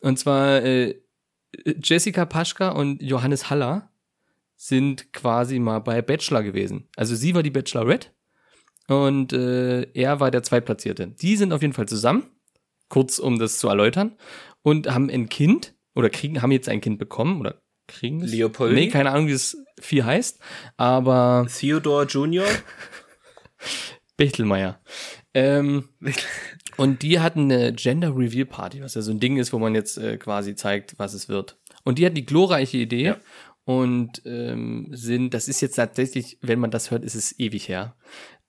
[0.00, 0.96] Und zwar äh,
[1.80, 3.88] Jessica Paschka und Johannes Haller
[4.56, 6.88] sind quasi mal bei Bachelor gewesen.
[6.96, 8.08] Also sie war die Bachelorette
[8.88, 11.08] und äh, er war der Zweitplatzierte.
[11.08, 12.24] Die sind auf jeden Fall zusammen,
[12.88, 14.16] kurz um das zu erläutern,
[14.62, 18.30] und haben ein Kind oder kriegen, haben jetzt ein Kind bekommen oder kriegen es?
[18.32, 18.74] Leopoldi?
[18.74, 20.38] Nee, keine Ahnung, wie das Vieh heißt,
[20.76, 22.46] aber Theodore Junior?
[24.16, 24.80] Bechtelmeier.
[25.34, 25.88] Ähm,
[26.76, 29.74] und die hatten eine Gender Reveal Party, was ja so ein Ding ist, wo man
[29.74, 31.58] jetzt äh, quasi zeigt, was es wird.
[31.84, 33.16] Und die hatten die glorreiche Idee Ja.
[33.64, 37.96] und ähm, sind, das ist jetzt tatsächlich, wenn man das hört, ist es ewig her.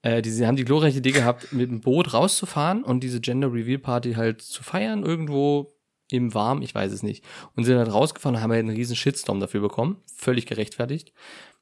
[0.06, 3.52] Äh, die, sie haben die glorreiche Idee gehabt, mit dem Boot rauszufahren und diese Gender
[3.52, 5.74] Reveal Party halt zu feiern, irgendwo
[6.12, 7.26] im Warm, ich weiß es nicht.
[7.56, 9.98] Und sind halt rausgefahren und haben halt einen riesen Shitstorm dafür bekommen.
[10.16, 11.12] Völlig gerechtfertigt.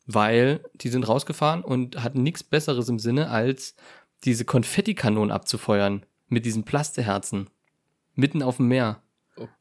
[0.07, 3.75] Weil die sind rausgefahren und hatten nichts Besseres im Sinne, als
[4.25, 7.49] diese Konfettikanonen abzufeuern mit diesen Plasteherzen.
[8.13, 9.01] Mitten auf dem Meer.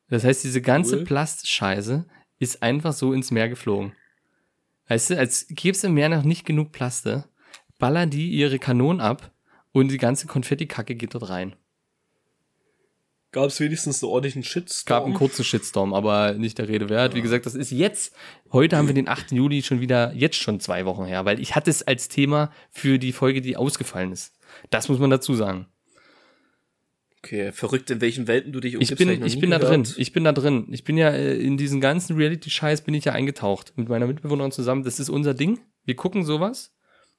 [0.08, 1.04] Das heißt, diese ganze Cool.
[1.04, 2.04] Plastscheiße
[2.40, 3.92] ist einfach so ins Meer geflogen.
[4.88, 7.28] Weißt du, als gäbe es im Meer noch nicht genug Plaste,
[7.82, 9.32] ballern die ihre Kanonen ab
[9.72, 11.56] und die ganze Konfettikacke geht dort rein.
[13.32, 14.96] Gab es wenigstens einen ordentlichen Shitstorm?
[14.96, 17.16] Gab einen kurzen Shitstorm, aber nicht der Rede wert.
[17.16, 18.14] Wie gesagt, das ist jetzt,
[18.52, 19.32] heute haben wir den 8.
[19.32, 23.00] Juli schon wieder, jetzt schon zwei Wochen her, weil ich hatte es als Thema für
[23.00, 24.32] die Folge, die ausgefallen ist.
[24.70, 25.66] Das muss man dazu sagen.
[27.18, 29.88] Okay, verrückt, in welchen Welten du dich Ich umgibst, hab bin, ich bin da drin.
[29.96, 30.68] Ich bin da drin.
[30.70, 34.52] Ich bin ja äh, in diesen ganzen Reality-Scheiß bin ich ja eingetaucht mit meiner Mitbewohnerin
[34.52, 34.84] zusammen.
[34.84, 35.58] Das ist unser Ding.
[35.84, 36.72] Wir gucken sowas.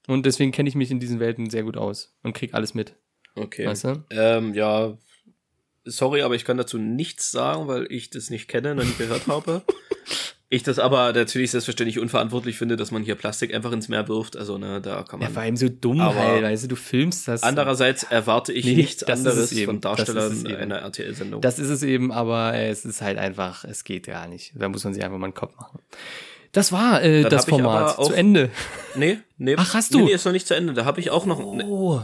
[0.08, 2.96] Und deswegen kenne ich mich in diesen Welten sehr gut aus und krieg alles mit.
[3.36, 3.66] Okay.
[3.66, 4.04] Weißt du?
[4.12, 4.98] Ähm, ja,
[5.86, 9.28] sorry, aber ich kann dazu nichts sagen, weil ich das nicht kenne, noch nie gehört
[9.28, 9.62] habe.
[10.50, 14.38] Ich das aber natürlich selbstverständlich unverantwortlich finde, dass man hier Plastik einfach ins Meer wirft.
[14.38, 15.34] Also, ne, da kann Ja, man.
[15.34, 17.42] vor allem so dumm Aber halt, weißt du, du filmst das.
[17.42, 19.66] Andererseits erwarte ich Nee, nichts anderes es eben.
[19.66, 21.42] von Darstellern einer RTL-Sendung.
[21.42, 24.54] Das ist es eben, aber es ist halt einfach, es geht gar nicht.
[24.56, 25.80] Da muss man sich einfach mal einen Kopf machen.
[26.54, 27.98] Das war äh, das Format.
[28.00, 28.50] auch- Zu Ende.
[28.96, 29.56] Nee, nee.
[29.58, 29.98] Ach, hast du?
[30.00, 30.74] Nee, nee, ist noch nicht zu Ende.
[30.74, 31.40] Da habe ich auch noch.
[31.40, 32.02] Oh.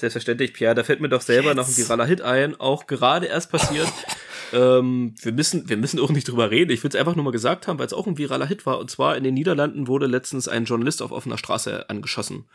[0.00, 1.78] Selbstverständlich, Pierre, da fällt mir doch selber noch ein Jetzt.
[1.78, 3.88] viraler Hit ein, auch gerade erst passiert.
[4.52, 6.70] ähm, wir müssen, wir müssen auch nicht drüber reden.
[6.70, 8.78] Ich will es einfach nur mal gesagt haben, weil es auch ein viraler Hit war.
[8.78, 12.48] Und zwar in den Niederlanden wurde letztens ein Journalist auf offener Straße angeschossen.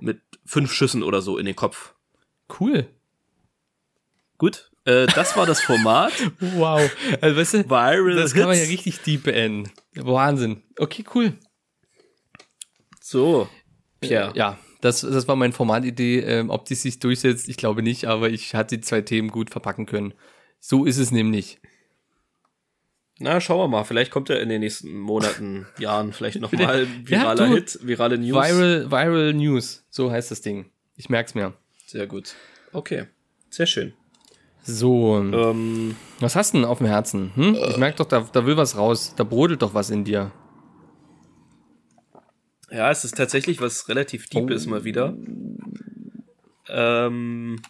[0.00, 1.94] Mit fünf Schüssen oder so in den Kopf.
[2.60, 2.86] Cool.
[4.38, 6.12] Gut, äh, das war das Format.
[6.40, 6.90] Wow.
[7.20, 8.70] Also weißt du, Viral das kann man ja Hits.
[8.70, 9.70] richtig deep beenden.
[9.94, 10.62] Wahnsinn.
[10.78, 11.38] Okay, cool.
[13.00, 13.48] So,
[14.00, 14.32] Pierre.
[14.34, 16.20] Ja, das, das war meine Formatidee.
[16.20, 19.50] Ähm, ob die sich durchsetzt, ich glaube nicht, aber ich hatte die zwei Themen gut
[19.50, 20.14] verpacken können.
[20.60, 21.60] So ist es nämlich.
[23.18, 23.84] Na, schauen wir mal.
[23.84, 27.54] Vielleicht kommt er in den nächsten Monaten, Jahren vielleicht nochmal Ja, viraler du.
[27.54, 28.34] Hit, virale News.
[28.34, 30.70] Viral, Viral News, so heißt das Ding.
[30.96, 31.54] Ich merk's mir.
[31.86, 32.34] Sehr gut.
[32.72, 33.06] Okay,
[33.50, 33.92] sehr schön.
[34.62, 37.32] So, Ähm, was hast du denn auf dem Herzen?
[37.34, 37.54] Hm?
[37.68, 39.12] Ich merk doch, da, da will was raus.
[39.16, 40.30] Da brodelt doch was in dir.
[42.70, 44.38] Ja, es ist tatsächlich was relativ Oh.
[44.40, 45.14] Deepes mal wieder.
[46.68, 47.60] Ähm,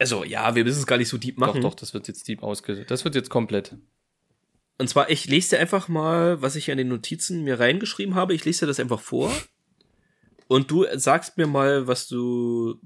[0.00, 1.60] also, ja, wir müssen es gar nicht so deep machen.
[1.60, 2.84] Doch, doch, das wird jetzt deep ausge...
[2.86, 3.76] Das wird jetzt komplett.
[4.78, 8.14] Und zwar, ich lese dir einfach mal, was ich hier in den Notizen mir reingeschrieben
[8.14, 8.34] habe.
[8.34, 9.30] Ich lese dir das einfach vor.
[10.48, 12.80] Und du sagst mir mal, was du,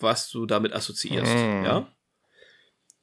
[0.00, 1.64] was du damit assoziierst, Mm.
[1.64, 1.88] ja?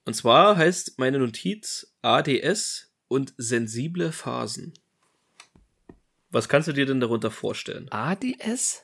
[0.05, 4.73] Und zwar heißt meine Notiz ADS und sensible Phasen.
[6.29, 7.87] Was kannst du dir denn darunter vorstellen?
[7.91, 8.83] ADS?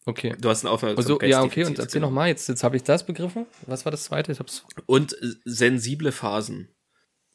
[0.07, 0.35] Okay.
[0.39, 1.31] du hast ein Also, Aufmerksamkeitsdefizit.
[1.31, 2.09] ja, okay, und erzähl genau.
[2.11, 3.47] noch mal, jetzt, jetzt habe ich das begriffen.
[3.67, 4.33] Was war das zweite?
[4.33, 4.65] Ich hab's.
[4.87, 6.69] Und sensible Phasen.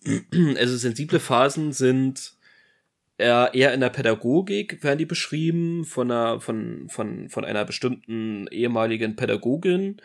[0.57, 2.33] Also sensible Phasen sind
[3.19, 8.47] eher, eher in der Pädagogik werden die beschrieben von einer, von, von, von einer bestimmten
[8.47, 9.97] ehemaligen Pädagogin.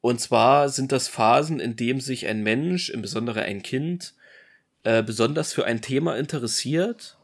[0.00, 4.14] Und zwar sind das Phasen, in dem sich ein Mensch, im Besonderen ein Kind,
[4.82, 7.16] äh, besonders für ein Thema interessiert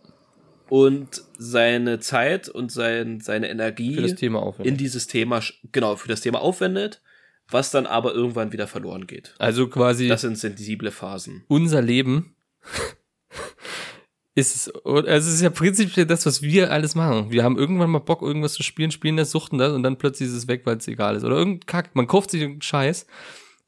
[0.69, 4.61] und seine Zeit und sein, seine Energie Für das Thema auf.
[4.61, 7.03] in dieses Thema, genau, für das Thema aufwendet,
[7.51, 9.35] was dann aber irgendwann wieder verloren geht.
[9.39, 11.45] Also quasi Das sind sensible Phasen.
[11.49, 12.37] unser Leben
[14.39, 17.31] ist es, also es ist ja prinzipiell das, was wir alles machen.
[17.31, 20.29] Wir haben irgendwann mal Bock, irgendwas zu spielen, spielen das, suchten das und dann plötzlich
[20.29, 21.25] ist es weg, weil es egal ist.
[21.25, 21.95] Oder irgendein Kack.
[21.95, 23.07] Man kauft sich irgendeinen Scheiß,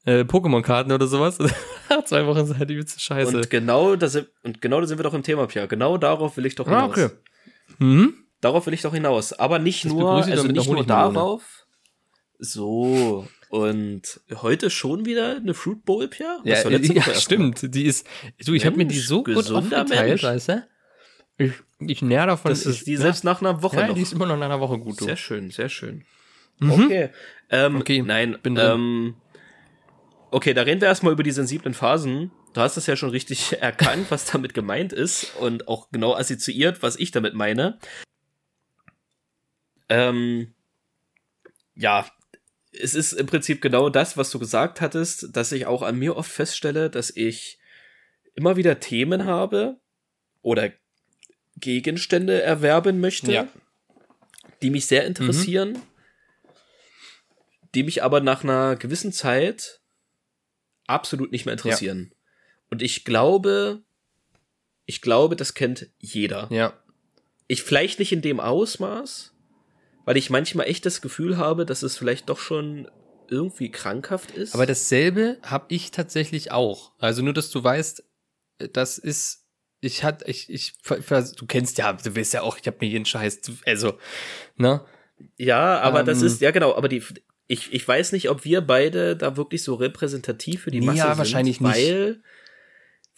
[0.05, 1.37] äh, Pokémon-Karten oder sowas.
[2.05, 3.35] Zwei Wochen sind halt die übelste Scheiße.
[3.35, 5.65] Und genau, da sind, und genau da sind wir doch im Thema, Pia.
[5.65, 6.97] Genau darauf will ich doch hinaus.
[6.97, 7.09] ah, okay.
[7.79, 8.13] Mhm.
[8.39, 9.33] Darauf will ich doch hinaus.
[9.33, 11.65] Aber nicht Das nur, also nicht nur darauf.
[12.39, 13.27] So.
[13.51, 16.39] Und heute schon wieder eine Fruit Bowl, Pia?
[16.45, 17.75] Ja, letzte ja erst stimmt.
[17.75, 18.07] Die ist,
[18.45, 20.23] du, ich habe mir die so gut aufgeteilt, Mensch.
[20.23, 20.67] weißt du?
[21.37, 22.47] Ich, ich näher davon.
[22.49, 22.99] Das ist die ne?
[22.99, 23.95] selbst nach einer Woche ja, noch.
[23.95, 25.03] die ist immer noch in einer Woche gut, du.
[25.03, 26.05] Sehr schön, sehr schön.
[26.59, 26.71] Mhm.
[26.71, 27.09] Okay.
[27.49, 28.71] Ähm, Okay, Nein, bin drin.
[28.71, 29.15] ähm,
[30.29, 32.31] okay, da reden wir erstmal über die sensiblen Phasen.
[32.53, 36.81] Du hast das ja schon richtig erkannt, was damit gemeint ist und auch genau assoziiert,
[36.83, 37.79] was ich damit meine.
[39.89, 40.53] Ähm,
[41.75, 42.05] ja,
[42.71, 46.15] es ist im Prinzip genau das, was du gesagt hattest, dass ich auch an mir
[46.15, 47.59] oft feststelle, dass ich
[48.35, 49.79] immer wieder Themen habe
[50.41, 50.71] oder
[51.57, 53.47] Gegenstände erwerben möchte, Ja.
[54.61, 55.79] die mich sehr interessieren,
[57.75, 59.81] die mich aber nach einer gewissen Zeit
[60.87, 62.13] absolut nicht mehr interessieren.
[62.69, 63.83] Und ich glaube,
[64.85, 66.47] ich glaube, das kennt jeder.
[66.51, 66.73] Ja.
[67.47, 69.30] Ich vielleicht nicht in dem Ausmaß,
[70.05, 72.89] weil ich manchmal echt das Gefühl habe, dass es vielleicht doch schon
[73.29, 74.53] irgendwie krankhaft ist.
[74.53, 76.91] Aber dasselbe habe ich tatsächlich auch.
[76.99, 78.03] Also nur, dass du weißt,
[78.73, 79.45] das ist,
[79.79, 83.05] ich hat, ich, ich, du kennst ja, du weißt ja auch, ich habe mir jeden
[83.05, 83.97] Scheiß, also,
[84.57, 84.85] ne?
[85.37, 87.03] ja, aber das Ähm, ist, ja genau, aber die,
[87.47, 91.01] ich, ich weiß nicht, ob wir beide da wirklich so repräsentativ für die Ja, Masse
[91.07, 91.17] sind.
[91.19, 91.73] wahrscheinlich nicht.
[91.75, 92.21] Weil,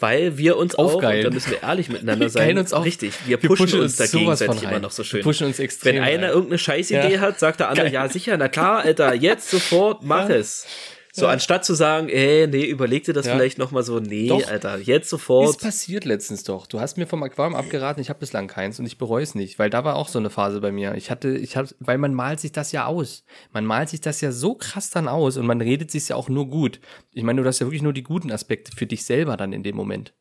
[0.04, 1.24] weil wir uns auch, Aufgeilen.
[1.24, 2.44] da müssen wir ehrlich miteinander Wir sein.
[2.48, 2.86] geilen uns auf.
[2.86, 5.22] Richtig, wir pushen, uns da sowas von gegenseitig immer noch so Wir schön.
[5.24, 5.96] pushen uns extrem.
[5.96, 7.20] Wenn einer irgendeine Scheißidee Ja.
[7.22, 7.94] hat, sagt der andere, Geil.
[7.94, 10.36] ja sicher, na klar, Alter, jetzt sofort, mach Ja.
[10.36, 10.68] es.
[11.15, 13.34] So, anstatt zu sagen, ey, nee, überleg dir das Ja.
[13.36, 14.47] vielleicht noch mal so, nee, Doch.
[14.47, 15.62] Alter, jetzt Ist sofort.
[15.62, 16.65] passiert letztens doch.
[16.65, 19.60] Du hast mir vom Aquarium abgeraten, ich habe bislang keins und ich bereue es nicht,
[19.60, 20.95] weil da war auch so eine Phase bei mir.
[20.95, 23.26] Ich hatte, ich hab, weil man malt sich das ja aus.
[23.52, 26.30] Man malt sich das ja so krass dann aus und man redet sich ja auch
[26.30, 26.80] nur gut.
[27.12, 29.62] Ich meine, du hast ja wirklich nur die guten Aspekte für dich selber dann in
[29.62, 30.15] dem Moment.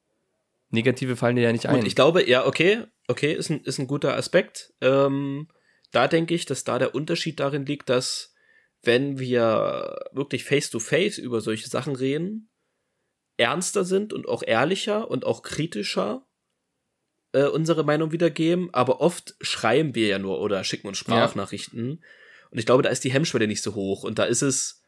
[0.68, 1.76] Negative fallen dir ja nicht ein.
[1.76, 4.74] Gut, ich glaube, ja, okay, okay, ist ein, ist ein guter Aspekt.
[4.83, 5.48] Ähm,
[5.90, 8.32] da denke ich, dass da der Unterschied darin liegt, dass
[8.83, 12.51] wenn wir wirklich face to face über solche Sachen reden,
[13.37, 16.27] ernster sind und auch ehrlicher und auch kritischer
[17.33, 22.05] äh, unsere Meinung wiedergeben, aber oft schreiben wir ja nur oder schicken uns Sprachnachrichten.
[22.51, 24.83] Und ich glaube, da ist die Hemmschwelle nicht so hoch und da ist es,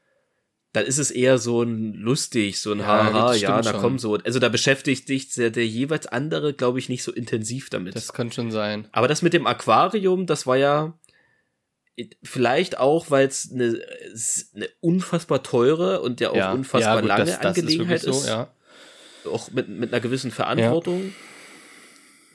[0.73, 3.81] da ist es eher so ein lustig, so ein Ja, Haha, ja, schon.
[3.81, 4.17] komm so.
[4.17, 7.95] Also da beschäftigt sich der, der jeweils andere, glaube ich, nicht so intensiv damit.
[7.97, 8.89] das kann schon sein.
[8.93, 10.99] Aber das mit dem Aquarium, das war ja
[12.23, 13.81] vielleicht auch, weil es eine,
[14.55, 18.23] eine unfassbar teure und ja auch unfassbar gut, lange das- das Angelegenheit ist.
[18.25, 18.53] so, ja.
[19.31, 21.15] Auch mit, mit einer gewissen Verantwortung.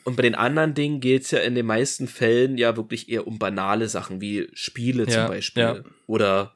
[0.06, 3.38] Und bei den anderen Dingen geht's ja in den meisten Fällen ja wirklich eher um
[3.38, 5.62] banale Sachen wie Spiele Ja, zum Beispiel.
[5.64, 5.80] ja.
[6.08, 6.56] Oder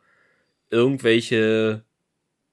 [0.72, 1.84] irgendwelche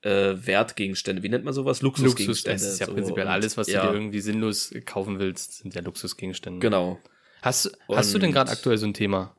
[0.03, 1.23] äh, Wertgegenstände.
[1.23, 1.81] Wie nennt man sowas?
[1.83, 2.63] Luxus, Luxusgegenstände.
[2.63, 2.95] das ist ja so.
[2.95, 6.59] prinzipiell alles, was ja, du dir irgendwie sinnlos kaufen willst, sind ja Luxusgegenstände.
[6.61, 6.99] Genau.
[7.43, 9.35] Hast, hast du denn gerade aktuell so ein Thema,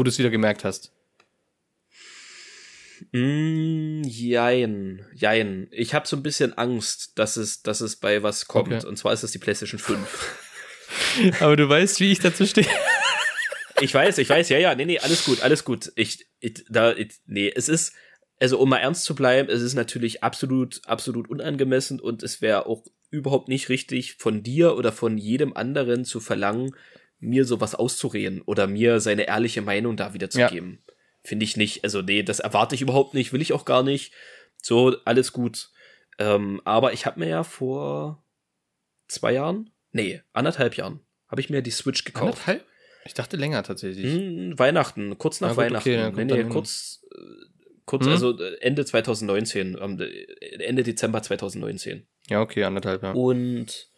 [0.00, 0.92] wo du es wieder gemerkt hast?
[3.12, 5.68] Mm, jein, jein.
[5.72, 8.72] Ich habe so ein bisschen Angst, dass es, dass es bei was kommt.
[8.72, 8.86] Okay.
[8.86, 10.38] Und zwar ist es die PlayStation 5.
[11.40, 12.66] Aber du weißt, wie ich dazu stehe.
[13.82, 15.92] ich weiß, ich weiß, ja, ja, nee, nee, alles gut, alles gut.
[15.96, 17.92] Ich, ich da, ich, nee, es ist,
[18.38, 22.64] also um mal ernst zu bleiben, es ist natürlich absolut, absolut unangemessen und es wäre
[22.64, 26.74] auch überhaupt nicht richtig von dir oder von jedem anderen zu verlangen,
[27.20, 30.82] mir sowas auszureden oder mir seine ehrliche Meinung da wiederzugeben.
[31.22, 31.84] finde ich nicht.
[31.84, 34.12] Also nee, das erwarte ich überhaupt nicht, will ich auch gar nicht.
[34.62, 35.70] So, alles gut.
[36.18, 38.24] Ähm, aber ich habe mir ja vor
[39.08, 42.48] zwei Jahren, nee, anderthalb Jahren, habe ich mir die Switch gekauft.
[42.48, 42.64] Anderthalb?
[43.04, 44.04] Ich dachte länger tatsächlich.
[44.14, 45.88] Hm, Weihnachten, kurz nach Na gut, Weihnachten.
[46.06, 47.18] okay, nee, nee, kurz, äh,
[47.86, 48.12] kurz, Hm?
[48.12, 52.06] also äh, Ende 2019, ähm, äh, Ende Dezember 2019.
[52.28, 53.12] Ja, okay, anderthalb, ja.
[53.12, 53.88] Und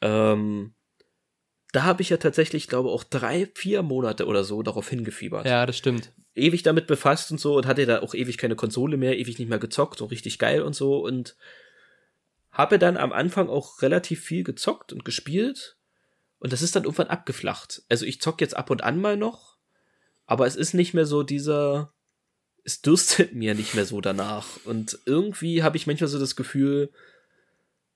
[0.00, 0.74] ähm,
[1.72, 5.46] da habe ich ja tatsächlich, glaube auch drei, vier Monate oder so darauf hingefiebert.
[5.46, 6.12] Ja, das stimmt.
[6.34, 9.48] Ewig damit befasst und so und hatte da auch ewig keine Konsole mehr, ewig nicht
[9.48, 11.36] mehr gezockt, so richtig geil und so und
[12.50, 15.78] habe dann am Anfang auch relativ viel gezockt und gespielt
[16.38, 17.82] und das ist dann irgendwann abgeflacht.
[17.88, 19.56] Also ich zock jetzt ab und an mal noch,
[20.26, 21.94] aber es ist nicht mehr so dieser,
[22.64, 26.90] es dürstet mir nicht mehr so danach und irgendwie habe ich manchmal so das Gefühl,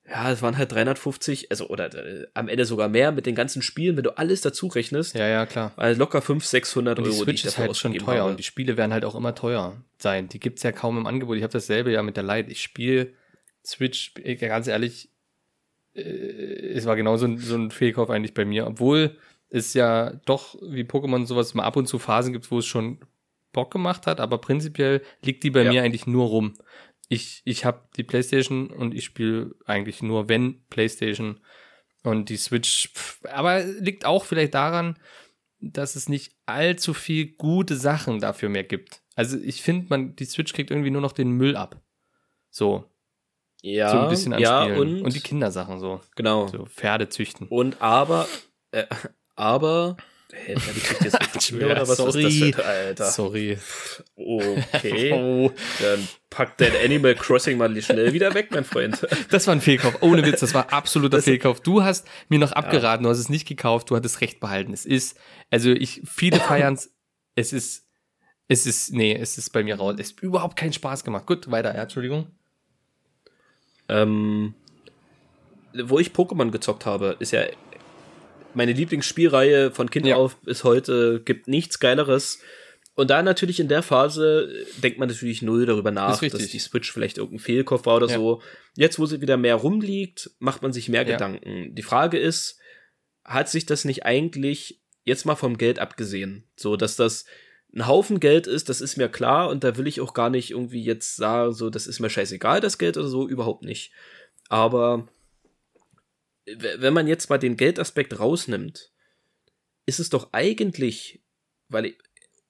[0.08, 3.60] ja, es waren halt 350, also oder äh, am Ende sogar mehr mit den ganzen
[3.62, 5.72] Spielen, wenn du alles dazu rechnest, Ja, ja, klar.
[5.76, 8.30] also locker 500, 600 Und die Euro, Switch ich ist halt schon teuer habe.
[8.30, 10.28] und die Spiele werden halt auch immer teuer sein.
[10.28, 11.36] Die gibt's ja kaum im Angebot.
[11.36, 12.50] Ich habe dasselbe ja mit der Lite.
[12.50, 13.12] Ich spiele
[13.64, 15.10] Switch, äh, ganz ehrlich,
[15.94, 18.66] äh, es war genau so ein, so ein Fehlkauf eigentlich bei mir.
[18.66, 19.16] Obwohl
[19.48, 22.98] es ja doch wie Pokémon sowas mal ab und zu Phasen gibt, wo es schon
[23.52, 25.70] Bock gemacht hat, aber prinzipiell liegt die bei Ja.
[25.72, 26.54] mir eigentlich nur rum.
[27.08, 31.40] Ich, ich habe die Playstation und ich spiele eigentlich nur, wenn Playstation
[32.02, 32.88] und die Switch.
[32.94, 34.98] Pff, aber liegt auch vielleicht daran,
[35.60, 39.02] dass es nicht allzu viel gute Sachen dafür mehr gibt.
[39.14, 41.80] Also ich finde, man die Switch kriegt irgendwie nur noch den Müll ab.
[42.50, 42.84] So,
[43.62, 44.78] ja, so ein bisschen an ja, Spielen.
[44.78, 46.46] und, und die Kindersachen so, genau.
[46.48, 47.48] so Pferde züchten.
[47.48, 48.28] Und aber,
[48.70, 48.86] äh,
[49.34, 49.96] aber,
[50.44, 52.24] hä, hab ich kriegt jetzt richtig Kinder oder was Sorry.
[52.26, 53.04] ist das für, Alter?
[53.10, 53.58] Sorry.
[54.16, 59.06] Okay, Oh, dann pack dein Animal Crossing mal schnell wieder weg, mein Freund.
[59.30, 60.02] das war ein Fehlkauf.
[60.02, 61.60] Ohne Witz, das war absoluter Fehlkauf.
[61.60, 64.72] Du hast mir noch abgeraten, du hast es nicht gekauft, du hattest recht behalten.
[64.72, 65.18] Es ist,
[65.50, 66.90] also ich, viele feiern's,
[67.34, 67.86] es ist,
[68.48, 69.96] es ist, nee, es ist bei mir raus.
[69.98, 71.26] Es ist überhaupt keinen Spaß gemacht.
[71.26, 72.28] Gut, weiter, ja, Entschuldigung.
[73.88, 74.54] ähm,
[75.84, 77.42] wo ich Pokémon gezockt habe, ist ja
[78.56, 80.16] meine Lieblingsspielreihe von Kind Ja.
[80.16, 82.40] auf bis heute, gibt nichts Geileres.
[82.94, 84.48] Und da natürlich in der Phase
[84.82, 88.16] denkt man natürlich null darüber nach, dass die Switch vielleicht irgendein Fehlkauf war oder Ja.
[88.16, 88.40] so.
[88.74, 91.12] Jetzt, wo sie wieder mehr rumliegt, macht man sich mehr Ja.
[91.12, 91.74] Gedanken.
[91.74, 92.58] Die Frage ist,
[93.24, 96.44] hat sich das nicht eigentlich jetzt mal vom Geld abgesehen?
[96.56, 97.26] So, dass das
[97.74, 100.52] ein Haufen Geld ist, das ist mir klar und da will ich auch gar nicht
[100.52, 103.92] irgendwie jetzt sagen, so, das ist mir scheißegal, das Geld oder so, überhaupt nicht.
[104.48, 105.06] Aber
[106.46, 108.90] wenn man jetzt mal den Geldaspekt rausnimmt,
[109.86, 111.20] ist es doch eigentlich,
[111.68, 111.98] weil ich,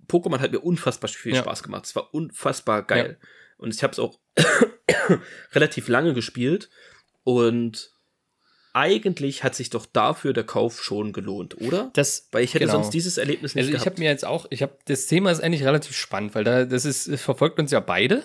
[0.09, 1.43] Pokémon hat mir unfassbar viel Ja.
[1.43, 1.85] Spaß gemacht.
[1.87, 3.19] Es war unfassbar geil.
[3.59, 4.19] Und ich habe es auch
[5.53, 6.69] relativ lange gespielt.
[7.25, 7.93] Und
[8.73, 11.91] eigentlich hat sich doch dafür der Kauf schon gelohnt, oder?
[11.95, 12.79] Das, Weil ich hätte genau.
[12.79, 13.87] sonst dieses Erlebnis nicht Also ich gehabt.
[13.87, 16.85] habe mir jetzt auch, ich habe das Thema ist eigentlich relativ spannend, weil da das
[16.85, 18.23] ist es verfolgt uns ja beide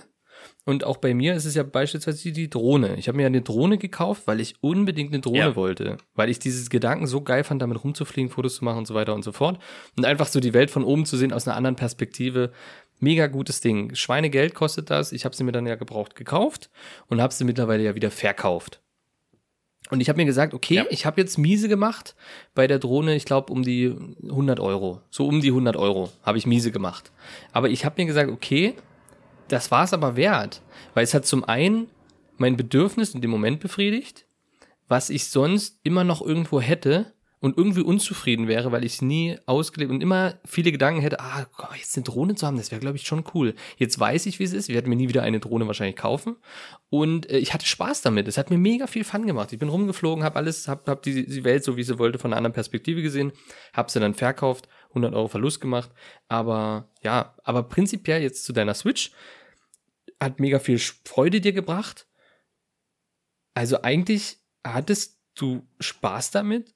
[0.65, 2.95] und auch bei mir ist es ja beispielsweise die, Drohne.
[2.97, 5.56] Ich habe mir eine Drohne gekauft, weil ich unbedingt eine Drohne Ja.
[5.56, 8.93] wollte, weil ich dieses Gedanken so geil fand, damit rumzufliegen, Fotos zu machen und so
[8.93, 9.60] weiter und so fort
[9.97, 12.52] und einfach so die Welt von oben zu sehen aus einer anderen Perspektive.
[13.00, 13.95] Mega gutes Ding.
[13.95, 15.12] Schweinegeld kostet das.
[15.12, 16.69] Ich habe sie mir dann ja gebraucht gekauft
[17.08, 18.80] und habe sie mittlerweile ja wieder verkauft.
[19.89, 20.86] Und ich habe mir gesagt, okay, Ja.
[20.91, 22.15] ich habe jetzt miese gemacht
[22.54, 23.88] bei der Drohne, ich glaube um die
[24.21, 25.02] 100 Euro.
[25.10, 27.12] So um die 100 Euro habe ich miese gemacht.
[27.52, 28.76] Aber ich habe mir gesagt, okay,
[29.51, 30.61] das war es aber wert.
[30.93, 31.87] Weil es hat zum einen
[32.37, 34.25] mein Bedürfnis in dem Moment befriedigt,
[34.87, 39.37] was ich sonst immer noch irgendwo hätte und irgendwie unzufrieden wäre, weil ich es nie
[39.47, 42.97] ausgelebt und immer viele Gedanken hätte, ah, jetzt eine Drohne zu haben, das wäre, glaube
[42.97, 43.55] ich, schon cool.
[43.77, 44.69] Jetzt weiß ich, wie es ist.
[44.69, 46.35] Ich werde mir nie wieder eine Drohne wahrscheinlich kaufen.
[46.89, 48.27] Und äh, ich hatte Spaß damit.
[48.27, 49.51] Es hat mir mega viel Fun gemacht.
[49.51, 52.31] Ich bin rumgeflogen, habe alles, habe hab die, die Welt so, wie sie wollte, von
[52.31, 53.31] einer anderen Perspektive gesehen,
[53.73, 55.89] habe sie dann verkauft, 100 Euro Verlust gemacht.
[56.27, 59.11] Aber ja, aber prinzipiell jetzt zu deiner Switch
[60.21, 62.07] hat mega viel Freude dir gebracht.
[63.53, 66.73] Also eigentlich hattest du Spaß damit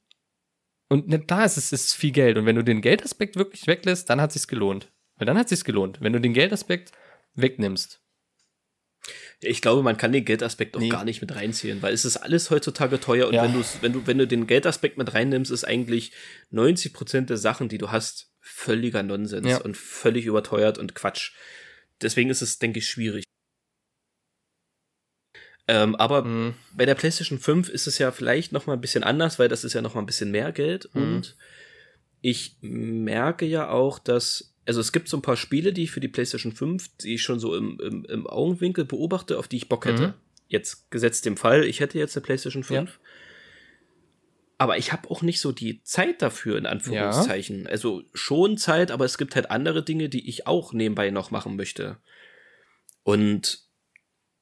[0.90, 2.38] und ne, da ist es ist viel Geld.
[2.38, 4.92] Und wenn du den Geldaspekt wirklich weglässt, dann hat sich's gelohnt.
[5.16, 6.02] Weil dann hat sich's gelohnt.
[6.02, 6.92] Wenn du den Geldaspekt
[7.36, 8.02] wegnimmst.
[9.42, 10.90] Ich glaube, man kann den Geldaspekt auch Nee.
[10.90, 13.44] gar nicht mit reinziehen, weil es ist alles heutzutage teuer und Ja.
[13.44, 16.12] wenn, wenn, du, wenn du den Geldaspekt mit reinnimmst, ist eigentlich
[16.52, 19.58] 90% der Sachen, die du hast, völliger Nonsens Ja.
[19.62, 21.34] und völlig überteuert und Quatsch.
[22.02, 23.26] Deswegen ist es, denke ich, schwierig.
[25.68, 26.54] Ähm, aber Mhm.
[26.74, 29.64] bei der PlayStation 5 ist es ja vielleicht noch mal ein bisschen anders, weil das
[29.64, 31.02] ist ja noch mal ein bisschen mehr Geld Mhm.
[31.02, 31.36] und
[32.22, 36.00] ich merke ja auch, dass also es gibt so ein paar Spiele, die ich für
[36.00, 39.70] die PlayStation 5, die ich schon so im, im, im Augenwinkel beobachte, auf die ich
[39.70, 40.08] Bock hätte.
[40.08, 40.14] Mhm.
[40.48, 43.00] Jetzt gesetzt dem Fall, ich hätte jetzt eine PlayStation 5.
[44.58, 47.64] aber ich habe auch nicht so die Zeit dafür, in Anführungszeichen.
[47.66, 47.70] Ja.
[47.70, 51.56] Also schon Zeit, aber es gibt halt andere Dinge, die ich auch nebenbei noch machen
[51.58, 51.98] möchte.
[53.04, 53.65] Und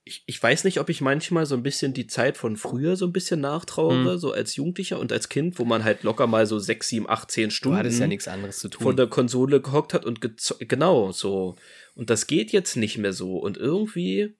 [0.05, 3.05] ich, ich weiß nicht, ob ich manchmal so ein bisschen die Zeit von früher so
[3.05, 4.17] ein bisschen nachtrauere, mhm.
[4.17, 7.31] so als Jugendlicher und als Kind, wo man halt locker mal so sechs, sieben, acht,
[7.31, 8.83] zehn Stunden du ja nichts anderes zu tun.
[8.83, 10.19] von der Konsole gehockt hat und
[10.59, 11.55] genau so.
[11.95, 13.37] Und das geht jetzt nicht mehr so.
[13.37, 14.35] Und irgendwie,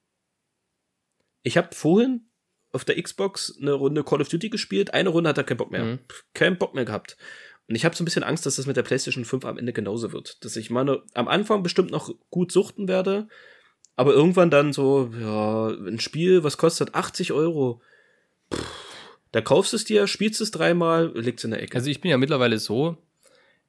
[1.44, 2.30] ich habe vorhin
[2.74, 5.72] auf der Xbox eine Runde Call of Duty gespielt, eine Runde hat er keinen Bock
[5.72, 5.86] mehr.
[5.86, 6.00] Mhm.
[6.34, 7.16] Keinen Bock mehr gehabt.
[7.70, 9.72] Und ich habe so ein bisschen Angst, dass das mit der PlayStation 5 am Ende
[9.72, 10.44] genauso wird.
[10.44, 13.30] Dass ich meine, am Anfang bestimmt noch gut suchten werde,
[13.96, 17.82] aber irgendwann dann so, ja, ein Spiel, was kostet 80 Euro.
[18.50, 18.58] Puh,
[19.32, 21.78] da kaufst du es dir, spielst es dreimal, legst es in der Ecke.
[21.78, 22.98] Also ich bin ja mittlerweile so,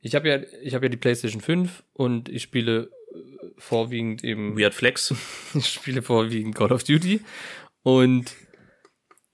[0.00, 4.58] ich habe ja, ich habe ja die PlayStation 5 und ich spiele äh, vorwiegend eben.
[4.58, 5.14] Weird Flex.
[5.54, 7.20] ich spiele vorwiegend Call of Duty
[7.82, 8.30] und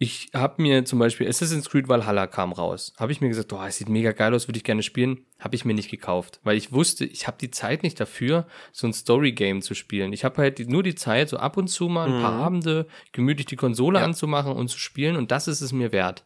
[0.02, 2.94] ich habe mir zum Beispiel Assassin's Creed Valhalla kam raus.
[2.98, 5.26] Habe ich mir gesagt, oh, es sieht mega geil aus, würde ich gerne spielen.
[5.38, 8.86] Habe ich mir nicht gekauft, weil ich wusste, ich habe die Zeit nicht dafür, so
[8.86, 10.14] ein Story Game zu spielen.
[10.14, 12.22] Ich habe halt die, nur die Zeit, so ab und zu mal ein mhm.
[12.22, 14.04] paar Abende gemütlich die Konsole ja.
[14.06, 16.24] anzumachen und zu spielen und das ist es mir wert.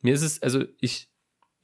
[0.00, 1.11] Mir ist es, also ich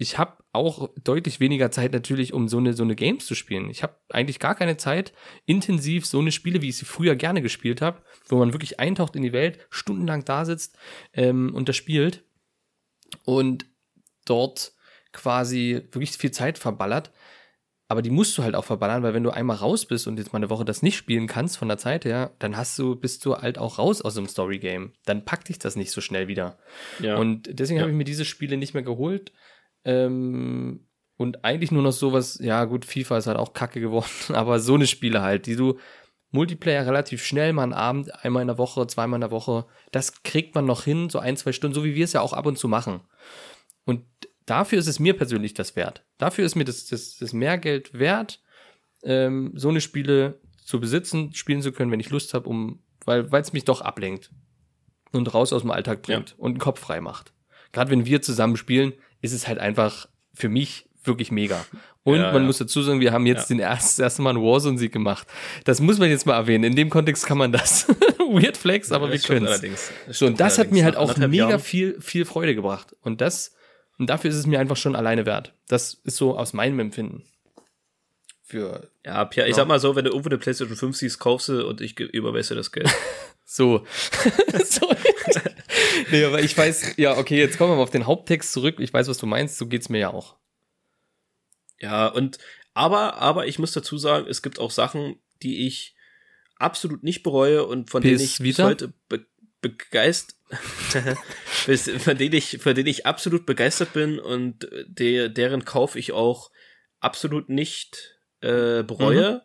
[0.00, 3.68] ich habe auch deutlich weniger Zeit natürlich, um so eine, so eine Games zu spielen.
[3.68, 5.12] Ich habe eigentlich gar keine Zeit,
[5.44, 9.16] intensiv so eine Spiele, wie ich sie früher gerne gespielt habe, wo man wirklich eintaucht
[9.16, 10.78] in die Welt, stundenlang da sitzt
[11.12, 12.24] ähm, und das spielt
[13.24, 13.66] und
[14.24, 14.72] dort
[15.12, 17.10] quasi wirklich viel Zeit verballert.
[17.90, 20.32] Aber die musst du halt auch verballern, weil wenn du einmal raus bist und jetzt
[20.32, 23.24] mal eine Woche das nicht spielen kannst von der Zeit her, dann hast du, bist
[23.24, 24.92] du halt auch raus aus dem Story-Game.
[25.06, 26.58] Dann packt dich das nicht so schnell wieder.
[27.00, 27.16] Ja.
[27.16, 27.82] Und deswegen ja.
[27.82, 29.32] habe ich mir diese Spiele nicht mehr geholt.
[29.88, 30.86] Ähm,
[31.16, 34.74] und eigentlich nur noch sowas, ja gut, FIFA ist halt auch kacke geworden, aber so
[34.74, 35.78] eine Spiele halt, die du
[36.30, 40.22] Multiplayer relativ schnell mal einen Abend, einmal in der Woche, zweimal in der Woche, das
[40.22, 42.44] kriegt man noch hin, so ein, zwei Stunden, so wie wir es ja auch ab
[42.44, 43.00] und zu machen.
[43.86, 44.04] Und
[44.44, 46.04] dafür ist es mir persönlich das wert.
[46.18, 48.42] Dafür ist mir das, das, das Mehrgeld wert,
[49.02, 53.26] ähm, so eine Spiele zu besitzen, spielen zu können, wenn ich Lust habe, um, weil
[53.32, 54.30] es mich doch ablenkt
[55.12, 56.36] und raus aus dem Alltag bringt ja.
[56.36, 57.32] und den Kopf frei macht.
[57.72, 61.64] Gerade wenn wir zusammen spielen, ist es halt einfach für mich wirklich mega.
[62.04, 62.46] Und ja, man ja.
[62.46, 63.56] muss dazu sagen, wir haben jetzt ja.
[63.56, 65.26] den ersten, das erste Mal einen Warzone-Sieg gemacht.
[65.64, 66.64] Das muss man jetzt mal erwähnen.
[66.64, 67.86] In dem Kontext kann man das.
[68.18, 69.92] Weird Flex, aber wir können es.
[70.10, 71.60] So, und das hat mir halt auch mega Jahren.
[71.60, 72.94] viel, viel Freude gebracht.
[73.02, 73.54] Und das,
[73.98, 75.54] und dafür ist es mir einfach schon alleine wert.
[75.66, 77.24] Das ist so aus meinem Empfinden.
[78.42, 78.88] Für.
[79.04, 81.66] Ja, Pierre, ich sag mal so, wenn du irgendwo eine PlayStation 5 siehst, kaufst du
[81.66, 82.88] und ich überweise das Geld.
[83.44, 83.84] so.
[84.64, 84.88] so.
[86.10, 88.76] nee, aber ich weiß, ja, okay, jetzt kommen wir mal auf den Haupttext zurück.
[88.78, 90.36] Ich weiß, was du meinst, so geht's mir ja auch.
[91.80, 92.38] Ja, und
[92.74, 95.96] aber, aber ich muss dazu sagen, es gibt auch Sachen, die ich
[96.56, 99.26] absolut nicht bereue und von denen ich bis heute be
[99.60, 100.36] begeistert,
[101.98, 106.52] von denen ich, von denen ich absolut begeistert bin und der, deren Kauf ich auch
[107.00, 109.32] absolut nicht äh, bereue.
[109.32, 109.40] Mhm.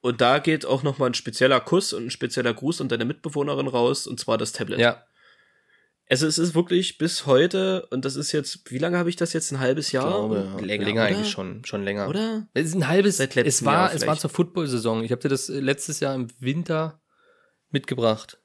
[0.00, 3.68] Und da geht auch nochmal ein spezieller Kuss und ein spezieller Gruß an deine Mitbewohnerin
[3.68, 4.80] raus, und zwar das Tablet.
[4.80, 5.06] Ja.
[6.08, 9.32] Also es ist wirklich bis heute, und das ist jetzt, wie lange habe ich das
[9.32, 9.50] jetzt?
[9.52, 10.08] Ein halbes Jahr?
[10.08, 12.08] Glaube, länger, länger eigentlich schon, schon länger.
[12.08, 12.46] Oder?
[12.52, 15.02] Es ist ein halbes, Seit es war, es war zur Football-Saison.
[15.02, 17.00] Ich habe dir das letztes Jahr im Winter
[17.70, 18.38] mitgebracht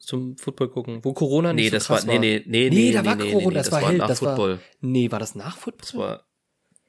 [0.00, 2.18] zum Football gucken, wo Corona nicht nee, so das war, war.
[2.18, 4.52] Nee, nee, nee, nee, da war nee, Corona, das, das, war hell, nach das Football.
[4.52, 5.80] War, nee, war das nach Football?
[5.80, 6.26] Das war,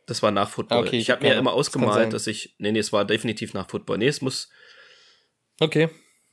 [0.08, 0.88] das war nach Football.
[0.88, 3.70] Okay, ich habe mir immer ausgemalt, das dass ich, nee, nee, es war definitiv nach
[3.70, 3.98] Football.
[3.98, 4.50] Nee, es muss.
[5.60, 5.90] Okay.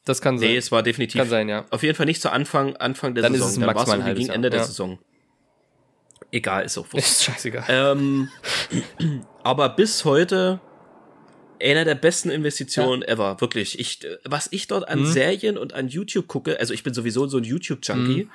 [0.09, 0.49] Das kann sein.
[0.49, 1.21] Nee, es war definitiv.
[1.21, 1.67] Kann sein, ja.
[1.71, 3.49] Auf jeden Fall nicht zu Anfang, Anfang der Dann Saison.
[3.49, 4.67] Ist es Dann war es gegen Ende der ja.
[4.67, 4.99] Saison.
[6.33, 7.07] Egal, ist auch wurscht.
[7.09, 7.65] Ist scheißegal.
[7.69, 8.29] Ähm,
[9.43, 10.61] aber bis heute
[11.63, 13.09] einer der besten Investitionen ja.
[13.09, 13.79] ever, wirklich.
[13.79, 15.07] Ich, was ich dort an mhm.
[15.07, 18.31] Serien und an YouTube gucke, also ich bin sowieso so ein YouTube-Junkie, mhm.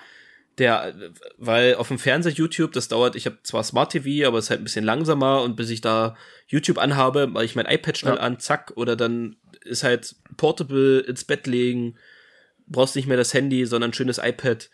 [0.58, 0.94] der,
[1.38, 4.50] weil auf dem Fernseher YouTube, das dauert, ich habe zwar Smart TV, aber es ist
[4.50, 6.18] halt ein bisschen langsamer und bis ich da
[6.48, 8.22] YouTube anhabe, mache ich mein iPad schnell ja.
[8.22, 11.98] an, zack, oder dann ist halt portable ins Bett legen,
[12.68, 14.70] brauchst nicht mehr das Handy, sondern ein schönes iPad.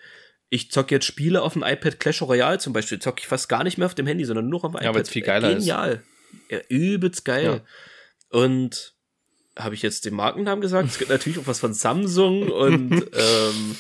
[0.50, 3.64] Ich zock jetzt Spiele auf dem iPad, Clash Royale zum Beispiel, zock ich fast gar
[3.64, 4.86] nicht mehr auf dem Handy, sondern nur auf dem iPad.
[4.86, 5.92] Ja, weil es viel geiler Genial.
[5.94, 6.52] ist.
[6.52, 7.62] Ja, übelst geil.
[7.64, 8.40] Ja.
[8.40, 8.94] Und
[9.58, 10.88] habe ich jetzt den Markennamen gesagt?
[10.88, 13.76] Es gibt natürlich auch was von Samsung und ähm,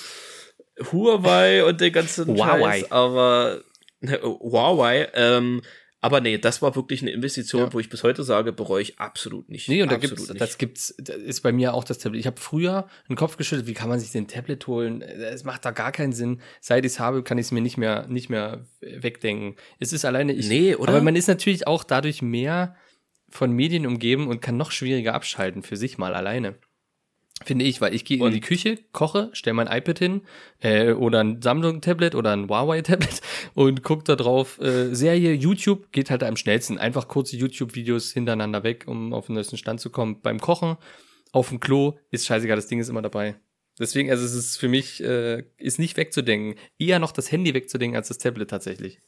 [0.91, 2.82] Huawei und den ganzen Huawei.
[2.82, 3.62] Scheiß, aber
[4.01, 5.62] ne, Huawei, ähm,
[6.01, 7.73] aber nee, das war wirklich eine Investition, ja.
[7.73, 9.67] wo ich bis heute sage, bereue ich absolut nicht.
[9.67, 10.39] Nee, und da gibt's, nicht.
[10.39, 12.21] das gibt's, das ist bei mir auch das Tablet.
[12.21, 15.01] Ich habe früher einen Kopf geschüttelt, wie kann man sich den Tablet holen?
[15.01, 16.41] Es macht da gar keinen Sinn.
[16.61, 19.57] Seit ich es habe, kann ich es mir nicht mehr, nicht mehr wegdenken.
[19.79, 20.47] Es ist alleine ich.
[20.47, 20.93] Nee, oder?
[20.93, 22.75] Aber man ist natürlich auch dadurch mehr
[23.27, 26.55] von Medien umgeben und kann noch schwieriger abschalten für sich mal alleine.
[27.45, 30.21] Finde ich, weil ich gehe in die Küche, koche, stelle mein iPad hin
[30.59, 33.21] äh, oder ein Samsung-Tablet oder ein Huawei-Tablet
[33.53, 36.77] und gucke da drauf äh, Serie, YouTube, geht halt am schnellsten.
[36.77, 40.19] Einfach kurze YouTube-Videos hintereinander weg, um auf den neuesten Stand zu kommen.
[40.21, 40.75] Beim Kochen,
[41.31, 43.35] auf dem Klo, ist scheißegal, das Ding ist immer dabei.
[43.79, 46.59] Deswegen, also es ist für mich, äh, ist nicht wegzudenken.
[46.77, 48.99] Eher noch das Handy wegzudenken als das Tablet tatsächlich.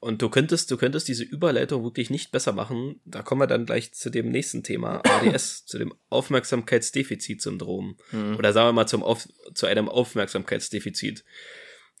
[0.00, 3.00] Und du könntest, du könntest diese Überleitung wirklich nicht besser machen.
[3.04, 7.96] Da kommen wir dann gleich zu dem nächsten Thema, ADS, zu dem Aufmerksamkeitsdefizitsyndrom.
[8.38, 11.24] Oder sagen wir mal zum Auf, zu einem Aufmerksamkeitsdefizit.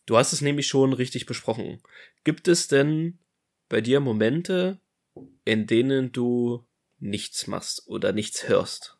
[0.06, 1.80] Du hast es nämlich schon richtig besprochen.
[2.24, 3.18] Gibt es denn
[3.68, 4.80] bei dir Momente,
[5.44, 6.66] in denen du
[6.98, 8.96] nichts machst oder nichts hörst?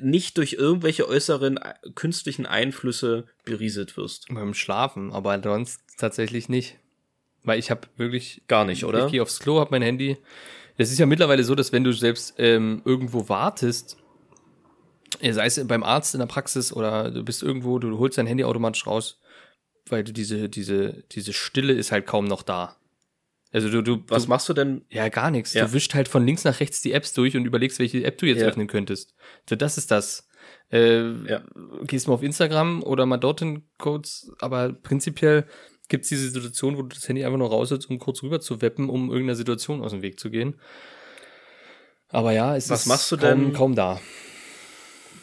[0.00, 4.26] Nicht durch irgendwelche äußeren äh, künstlichen Einflüsse berieselt wirst.
[4.28, 6.78] Beim Schlafen, aber sonst tatsächlich nicht.
[7.44, 9.06] Weil ich habe wirklich Gar nicht, oder?
[9.06, 10.16] Ich gehe aufs Klo, hab mein Handy.
[10.76, 13.96] Es ist ja mittlerweile so, dass wenn du selbst ähm, irgendwo wartest,
[15.20, 18.26] äh, sei es beim Arzt in der Praxis oder du bist irgendwo, du holst dein
[18.26, 19.20] Handy automatisch raus,
[19.88, 22.76] weil du diese, diese, diese Stille ist halt kaum noch da.
[23.52, 24.84] Also du, du, Was du machst du denn?
[24.88, 25.52] ja, gar nichts.
[25.54, 25.66] Ja.
[25.66, 28.26] Du wischst halt von links nach rechts die Apps durch und überlegst, welche App du
[28.26, 28.48] jetzt Ja.
[28.48, 29.14] öffnen könntest.
[29.48, 30.26] So, das ist das.
[30.72, 31.42] Äh, Ja.
[31.86, 35.44] Gehst mal auf Instagram oder mal dorthin kurz, aber prinzipiell
[35.88, 38.88] gibt's diese Situation, wo du das Handy einfach nur rausholst, um kurz rüber zu weppen,
[38.88, 40.58] um irgendeiner Situation aus dem Weg zu gehen.
[42.08, 44.00] Aber ja, es Was ist machst du kaum, denn- kaum da.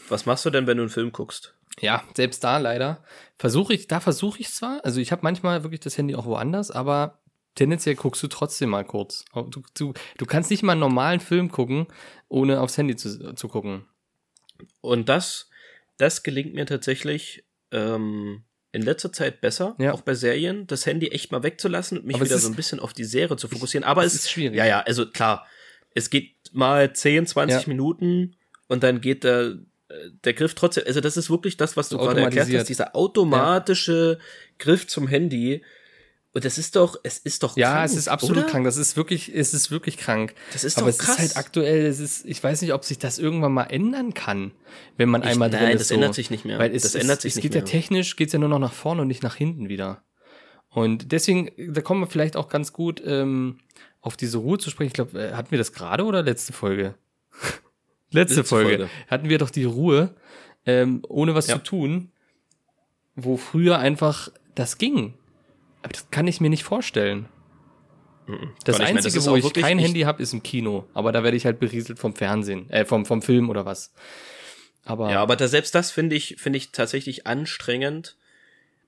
[0.10, 1.56] Was machst du denn, wenn du einen Film guckst?
[1.80, 3.04] Ja, selbst da leider
[3.38, 6.70] versuche ich, da versuche ich zwar, also ich habe manchmal wirklich das Handy auch woanders,
[6.70, 7.22] aber
[7.56, 9.24] tendenziell guckst du trotzdem mal kurz.
[9.34, 11.88] Du, du, du kannst nicht mal einen normalen Film gucken,
[12.28, 13.86] ohne aufs Handy zu, zu gucken.
[14.82, 15.50] Und das,
[15.98, 18.44] das gelingt mir tatsächlich ähm,
[18.74, 19.92] in letzter Zeit besser, Ja.
[19.94, 22.80] auch bei Serien, das Handy echt mal wegzulassen und mich Aber wieder so ein bisschen
[22.80, 23.84] auf die Serie zu fokussieren.
[23.84, 24.58] Aber es ist schwierig.
[24.58, 25.46] Ja, ja, also klar,
[25.94, 27.68] es geht mal 10, 20 Ja.
[27.68, 28.36] Minuten
[28.68, 29.56] und dann geht der,
[30.24, 32.96] der Griff trotzdem, also das ist wirklich das, was du So gerade erklärt hast, dieser
[32.96, 34.20] automatische
[34.58, 35.64] Griff zum Handy.
[36.34, 38.48] Und das ist doch, es ist doch Ja, krank, es ist absolut oder?
[38.48, 38.64] krank.
[38.64, 40.34] Das ist wirklich, es ist wirklich krank.
[40.54, 41.16] Das ist Aber doch es krass.
[41.16, 44.52] ist halt aktuell, es ist, ich weiß nicht, ob sich das irgendwann mal ändern kann,
[44.96, 45.82] wenn man Ich- einmal drin nein, ist.
[45.82, 45.96] das so.
[45.96, 46.58] ändert sich nicht mehr.
[46.58, 47.62] Weil es, Das es, ändert sich es nicht geht mehr.
[47.64, 50.04] ja technisch, geht's ja nur noch nach vorne und nicht nach hinten wieder.
[50.70, 53.58] Und deswegen, da kommen wir vielleicht auch ganz gut ähm,
[54.00, 54.88] auf diese Ruhe zu sprechen.
[54.88, 56.96] Ich glaube, äh, hatten wir das gerade oder letzte Folge?
[58.10, 58.70] letzte, Letzte Folge.
[58.78, 58.90] Folge.
[59.08, 60.16] Hatten wir doch die Ruhe,
[60.66, 61.56] ähm, ohne was Ja.
[61.58, 62.12] zu tun,
[63.18, 65.16] wo früher einfach das ging.
[65.82, 67.28] Aber das kann ich mir nicht vorstellen.
[68.28, 68.44] Das mehr.
[68.64, 70.88] Das Einzige, ist wo auch ich kein Handy habe, ist im Kino.
[70.94, 73.92] Aber da werde ich halt berieselt vom Fernsehen, äh, vom, vom Film oder was.
[74.84, 78.18] Aber, Ja, aber da, selbst das finde ich, finde ich tatsächlich anstrengend.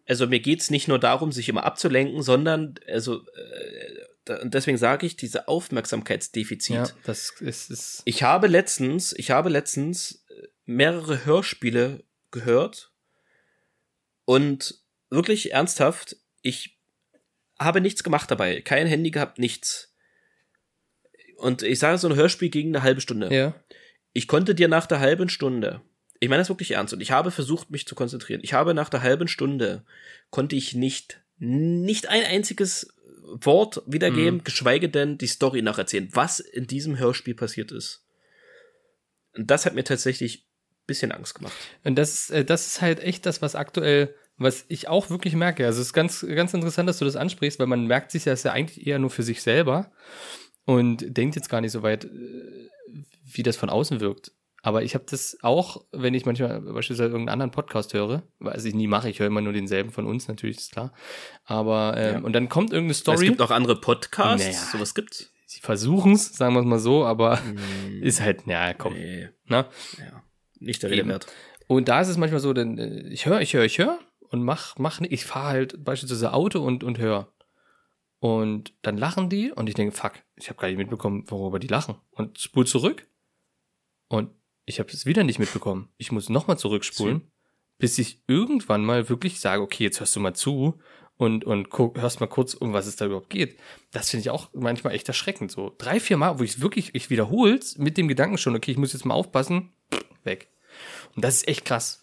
[0.08, 5.06] Also mir geht's nicht nur darum, sich immer abzulenken, sondern, also, äh, da, deswegen sage
[5.06, 6.76] ich, diese Aufmerksamkeitsdefizit.
[6.76, 10.26] ja, das ist, ist Ich habe letztens, ich habe letztens
[10.66, 12.92] mehrere Hörspiele gehört
[14.26, 14.80] und
[15.10, 16.78] wirklich ernsthaft, ich
[17.64, 19.94] habe nichts gemacht dabei, kein Handy gehabt, nichts.
[21.38, 23.34] Und ich sage, so ein Hörspiel ging eine halbe Stunde.
[23.34, 23.56] ja.
[24.16, 25.82] Ich konnte dir nach der halben Stunde,
[26.20, 28.42] ich meine das wirklich ernst, und ich habe versucht, mich zu konzentrieren.
[28.44, 29.84] Ich habe nach der halben Stunde,
[30.30, 32.94] konnte ich nicht, nicht ein einziges
[33.24, 34.44] Wort wiedergeben, Mhm.
[34.44, 38.06] geschweige denn die Story nacherzählen, was in diesem Hörspiel passiert ist.
[39.36, 41.54] Und das hat mir tatsächlich ein bisschen Angst gemacht.
[41.84, 45.66] Und das äh, das ist halt echt das, was aktuell, was ich auch wirklich merke.
[45.66, 48.44] Also es ist ganz, ganz interessant, dass du das ansprichst, weil man merkt sich das
[48.44, 49.92] ja eigentlich eher nur für sich selber
[50.66, 52.10] und denkt jetzt gar nicht so weit, äh,
[53.26, 54.32] wie das von außen wirkt.
[54.66, 58.74] Aber ich habe das auch, wenn ich manchmal beispielsweise irgendeinen anderen Podcast höre, was ich
[58.74, 60.94] nie mache, ich höre immer nur denselben von uns, natürlich, ist klar.
[61.44, 62.20] Aber, ähm, Ja.
[62.22, 63.28] und dann kommt irgendeine Es Story.
[63.28, 64.58] gibt auch andere Podcasts, Naja.
[64.72, 65.32] sowas gibt's.
[65.46, 67.40] Sie versuchen es, sagen wir es mal so, aber
[68.02, 68.94] ist halt, ja, komm.
[68.94, 69.66] Nee, Ne?
[70.00, 70.24] ja,
[70.60, 71.28] nicht der Rede wert.
[71.68, 74.00] Und da ist es manchmal so, denn äh, ich höre, ich höre, ich höre
[74.34, 75.14] und mach, mach nicht.
[75.14, 77.32] Ich fahre halt beispielsweise Auto und, und höre.
[78.18, 81.68] Und dann lachen die und ich denke, fuck, ich habe gar nicht mitbekommen, worüber die
[81.68, 81.96] lachen.
[82.10, 83.08] Und spul zurück
[84.08, 84.32] und
[84.66, 85.90] ich habe es wieder nicht mitbekommen.
[85.98, 87.32] Ich muss nochmal zurückspulen,
[87.78, 90.80] bis ich irgendwann mal wirklich sage, okay, jetzt hörst du mal zu
[91.18, 93.60] und, und guck, hörst mal kurz, um was es da überhaupt geht.
[93.92, 95.52] Das finde ich auch manchmal echt erschreckend.
[95.52, 98.78] So drei, vier Mal, wo ich wirklich, ich wiederhol's mit dem Gedanken schon, okay, ich
[98.78, 99.74] muss jetzt mal aufpassen,
[100.24, 100.48] weg.
[101.16, 102.03] Und das ist echt krass.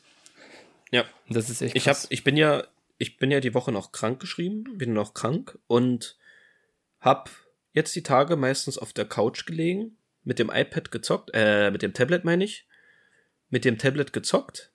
[0.90, 1.04] Ja.
[1.28, 2.06] Das ist echt Ich hab, krass.
[2.10, 2.64] ich bin ja,
[2.98, 6.18] ich bin ja die Woche noch krank geschrieben, bin noch krank und
[7.00, 7.30] hab
[7.72, 11.94] jetzt die Tage meistens auf der Couch gelegen, mit dem iPad gezockt, äh, mit dem
[11.94, 12.66] Tablet meine ich,
[13.48, 14.70] mit dem Tablet gezockt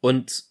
[0.00, 0.44] und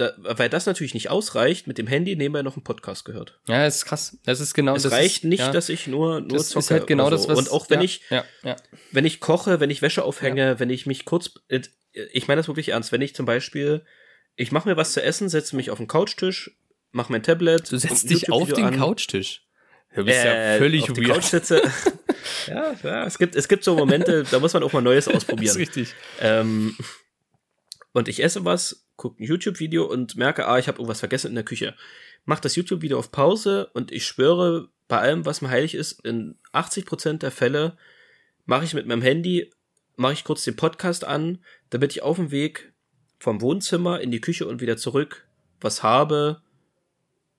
[0.00, 3.38] da, weil das natürlich nicht ausreicht, mit dem Handy nebenbei noch einen Podcast gehört.
[3.46, 4.16] Ja, das ist krass.
[4.24, 6.70] Das ist genau Es reicht ist, nicht, ja, dass ich nur, nur das zocke ist
[6.70, 7.28] halt genau oder das, so.
[7.28, 7.38] was.
[7.38, 8.56] Und auch wenn ja, ich, ja.
[8.92, 11.34] wenn ich koche, wenn ich Wäsche aufhänge, wenn ich mich kurz,
[11.92, 13.84] ich meine das wirklich ernst, wenn ich zum Beispiel,
[14.36, 16.56] ich mache mir was zu essen, setze mich auf den Couchtisch,
[16.92, 17.70] mache mein Tablet.
[17.70, 19.44] Du setzt dich auf den an, Couchtisch.
[19.94, 21.14] Du bist äh, ja völlig auf die weird.
[21.14, 21.62] Couch sitze.
[22.46, 25.14] ja, ja, es gibt, es gibt so Momente, da muss man auch mal Neues Das
[25.14, 25.56] ist ausprobieren.
[25.56, 25.94] richtig.
[26.20, 26.76] Ähm,
[27.92, 31.34] und ich esse was, gucke ein YouTube-Video und merke, ah, ich habe irgendwas vergessen in
[31.34, 31.74] der Küche.
[32.24, 36.36] Mach das YouTube-Video auf Pause und ich schwöre, bei allem, was mir heilig ist, in
[36.52, 37.76] 80% der Fälle
[38.46, 39.50] mache ich mit meinem Handy,
[39.96, 41.38] mache ich kurz den Podcast an,
[41.70, 42.72] damit ich auf dem Weg
[43.18, 45.26] vom Wohnzimmer in die Küche und wieder zurück
[45.60, 46.40] was habe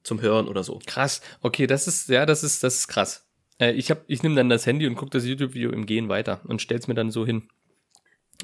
[0.04, 0.80] zum Hören oder so.
[0.86, 1.22] Krass.
[1.42, 3.28] Okay, das ist, ja, das ist, das ist krass.
[3.60, 6.42] Äh, ich hab, ich nehme dann das Handy und gucke das YouTube-Video im Gehen weiter
[6.46, 7.50] und stell's mir dann so hin.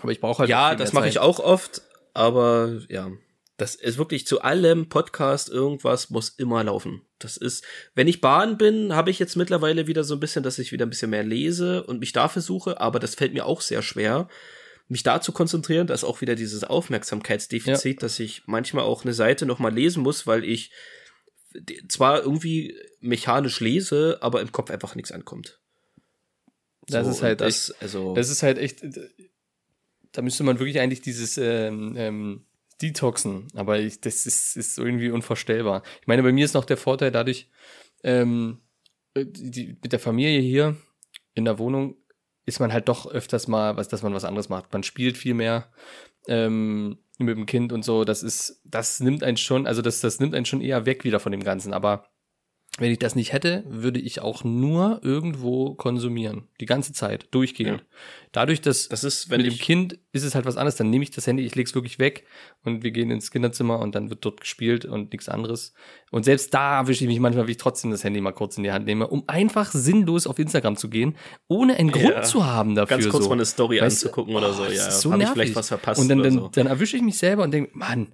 [0.02, 0.50] Aber ich brauche halt.
[0.50, 1.82] Ja, das mache ich auch oft,
[2.14, 3.10] aber ja,
[3.58, 7.02] das ist wirklich zu allem Podcast irgendwas muss immer laufen.
[7.18, 7.64] Das ist,
[7.96, 10.86] wenn ich Bahn bin, habe ich jetzt mittlerweile wieder so ein bisschen, dass ich wieder
[10.86, 14.28] ein bisschen mehr lese und mich dafür suche, aber das fällt mir auch sehr schwer,
[14.88, 15.88] mich da zu konzentrieren.
[15.88, 20.04] Da ist auch wieder dieses Aufmerksamkeitsdefizit, dass ich manchmal auch eine Seite noch mal lesen
[20.04, 20.72] muss, weil ich
[21.88, 25.60] zwar irgendwie mechanisch lese, aber im Kopf einfach nichts ankommt.
[26.88, 28.84] Das So, ist halt das, also Das ist halt echt,
[30.12, 32.46] da müsste man wirklich eigentlich dieses ähm, ähm,
[32.82, 35.84] Detoxen, aber ich, das ist, ist irgendwie unvorstellbar.
[36.02, 37.50] Ich meine, bei mir ist noch der Vorteil dadurch,
[38.04, 38.62] ähm,
[39.16, 40.78] die, mit der Familie hier
[41.34, 41.98] in der Wohnung
[42.48, 44.72] ist man halt doch öfters mal, was, dass man was anderes macht.
[44.72, 45.68] Man spielt viel mehr
[46.28, 48.06] ähm, mit dem Kind und so.
[48.06, 51.20] Das ist, das nimmt einen schon, also das, das nimmt einen schon eher weg wieder
[51.20, 51.74] von dem Ganzen.
[51.74, 52.08] Aber
[52.80, 56.48] wenn ich das nicht hätte, würde ich auch nur irgendwo konsumieren.
[56.60, 57.80] Die ganze Zeit, durchgehend.
[57.82, 57.86] Ja.
[58.32, 60.76] Dadurch, dass das ist, wenn mit dem Kind ist es halt was anderes.
[60.76, 62.26] Dann nehme ich das Handy, ich lege es wirklich weg
[62.64, 65.74] und wir gehen ins Kinderzimmer und dann wird dort gespielt und nichts anderes.
[66.12, 68.64] Und selbst da erwische ich mich manchmal, wie ich trotzdem das Handy mal kurz in
[68.64, 71.16] die Hand nehme, um einfach sinnlos auf Instagram zu gehen,
[71.48, 72.22] ohne einen Grund Ja.
[72.22, 72.98] zu haben dafür.
[72.98, 73.30] ganz kurz so.
[73.30, 74.92] mal eine Story Weißt anzugucken oder Oh, so, das ja.
[74.92, 76.48] so Habe ich vielleicht was verpasst Und dann, dann, so.
[76.50, 78.10] dann erwische ich mich selber und denke, Mann,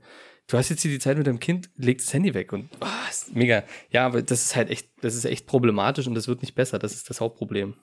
[0.47, 3.07] du hast jetzt hier die Zeit mit deinem Kind, leg das Handy weg und ah,
[3.09, 3.63] ist mega.
[3.89, 6.79] Ja, aber das ist halt echt, das ist echt problematisch und das wird nicht besser.
[6.79, 7.75] Das ist das Hauptproblem.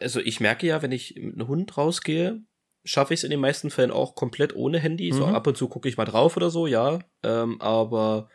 [0.00, 2.40] Also ich merke ja, wenn ich mit einem Hund rausgehe,
[2.84, 5.12] schaffe ich es in den meisten Fällen auch komplett ohne Handy.
[5.12, 5.34] So Mhm.
[5.34, 6.98] ab und zu gucke ich mal drauf oder so, ja.
[7.22, 8.28] Ähm, aber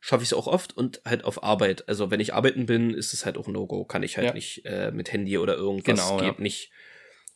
[0.00, 1.88] schaffe ich es auch oft und halt auf Arbeit.
[1.88, 3.84] Also wenn ich arbeiten bin, ist es halt auch ein No-Go.
[3.84, 4.32] Kann ich halt Ja.
[4.34, 6.42] nicht äh, mit Handy oder irgendwas Genau, geht ja.
[6.42, 6.70] nicht.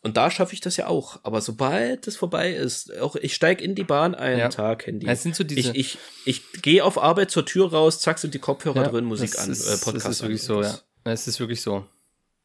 [0.06, 1.18] Und da schaffe ich das ja auch.
[1.24, 4.48] Aber sobald es vorbei ist, auch ich steige in die Bahn einen Ja.
[4.48, 5.06] Tag Handy.
[5.08, 5.70] Es sind so diese.
[5.76, 9.04] ich ich, ich gehe auf Arbeit zur Tür raus, zack, sind die Kopfhörer Ja, drin,
[9.04, 10.46] Musik das an, ist, äh, Podcast Das ist wirklich an.
[10.46, 11.12] so, Das- ja.
[11.12, 11.84] Es ist wirklich so.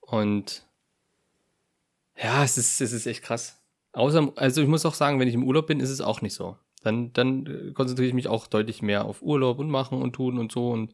[0.02, 0.64] Und
[2.22, 3.58] ja, es ist, es ist echt krass.
[3.94, 6.34] Außer, also ich muss auch sagen, wenn ich im Urlaub bin, ist es auch nicht
[6.34, 6.58] so.
[6.84, 10.40] Dann, dann äh, konzentriere ich mich auch deutlich mehr auf Urlaub und machen und tun
[10.40, 10.94] und so und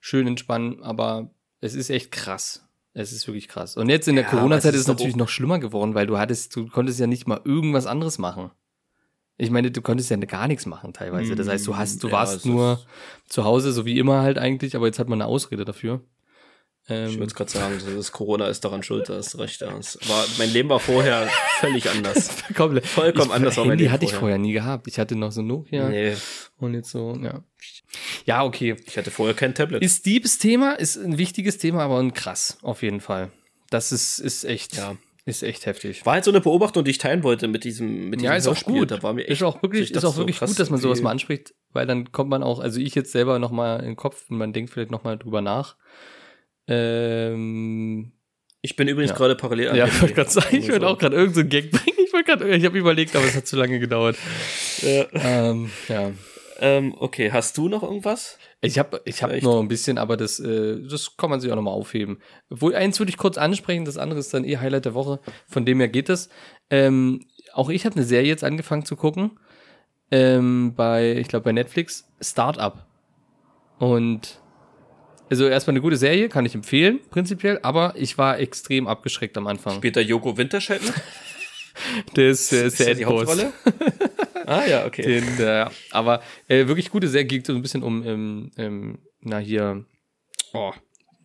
[0.00, 0.82] schön entspannen.
[0.82, 1.30] Aber
[1.60, 2.63] es ist echt krass.
[2.94, 3.76] Es ist wirklich krass.
[3.76, 6.54] Und jetzt in der Ja, Corona-Zeit ist es natürlich noch schlimmer geworden, weil du hattest,
[6.54, 8.50] du konntest ja nicht mal irgendwas anderes machen.
[9.36, 11.34] Ich meine, du konntest ja gar nichts machen teilweise.
[11.34, 12.80] Das heißt, du hast, du Mm, Ja, warst nur
[13.28, 16.02] zu Hause, so wie immer halt eigentlich, aber jetzt hat man eine Ausrede dafür.
[16.86, 19.62] Ich Ähm, würde gerade sagen, das Corona ist daran schuld, da du recht.
[19.62, 19.74] Ja.
[19.78, 21.26] Es war, mein Leben war vorher
[21.60, 22.28] völlig anders.
[22.54, 22.86] komplett.
[22.86, 24.20] Vollkommen ich, anders war mein Handy Leben hatte ich vorher.
[24.20, 24.86] vorher nie gehabt.
[24.86, 26.14] Ich hatte noch so Nokia Nee,
[26.58, 27.42] und jetzt so, ja.
[28.26, 28.76] Ja, okay.
[28.86, 29.82] ich hatte vorher kein Tablet.
[29.82, 33.30] Ist liebes Thema, ist ein wichtiges Thema, aber ein krass, auf jeden Fall.
[33.70, 34.96] Das ist, ist echt, Ja.
[35.24, 36.04] ist echt heftig.
[36.04, 38.46] war halt so eine Beobachtung, die ich teilen wollte mit diesem, mit diesem Ja, ist
[38.46, 38.74] auch Hörspiel.
[38.80, 38.90] gut.
[38.90, 40.68] Da war mir echt, ist auch wirklich, ich ist auch so, wirklich krass, gut, dass
[40.68, 43.78] man sowas mal anspricht, weil dann kommt man auch, also ich jetzt selber noch mal
[43.80, 45.76] in den Kopf und man denkt vielleicht noch mal drüber nach.
[46.66, 48.12] Ähm,
[48.62, 49.16] Ich bin übrigens Ja.
[49.16, 51.70] gerade parallel an ja, ich wollte gerade sagen, ich wollte auch gerade irgendeinen so Gag
[51.70, 51.98] bringen.
[52.06, 54.16] Ich wollte gerade, ich habe überlegt, aber es hat zu lange gedauert.
[54.80, 55.04] Ja.
[55.12, 56.12] Ähm, ja.
[56.60, 58.38] Ähm, okay, hast du noch irgendwas?
[58.60, 59.44] Ich habe ich hab Vielleicht.
[59.44, 62.18] nur ein bisschen, aber das, äh, das kann man sich auch nochmal aufheben.
[62.48, 65.18] Obwohl, eins würde ich kurz ansprechen, das andere ist dann eh Highlight der Woche.
[65.48, 66.28] Von dem her geht es.
[66.70, 69.32] Ähm, auch ich habe eine Serie jetzt angefangen zu gucken.
[70.10, 72.86] Ähm, bei, ich glaube, bei Netflix, Startup.
[73.78, 74.40] Und
[75.34, 79.48] also erstmal eine gute Serie, kann ich empfehlen, prinzipiell, aber ich war extrem abgeschreckt am
[79.48, 79.76] Anfang.
[79.78, 80.94] Spielt da Joko Winterscheid mit?
[82.14, 83.28] Der ist, der ist der das die Endboss.
[83.30, 83.52] Hauptrolle?
[84.46, 85.02] ah ja, okay.
[85.02, 89.38] Den, äh, aber äh, wirklich gute Serie geht so ein bisschen um, ähm, ähm, na
[89.38, 89.84] hier,
[90.52, 90.72] oh,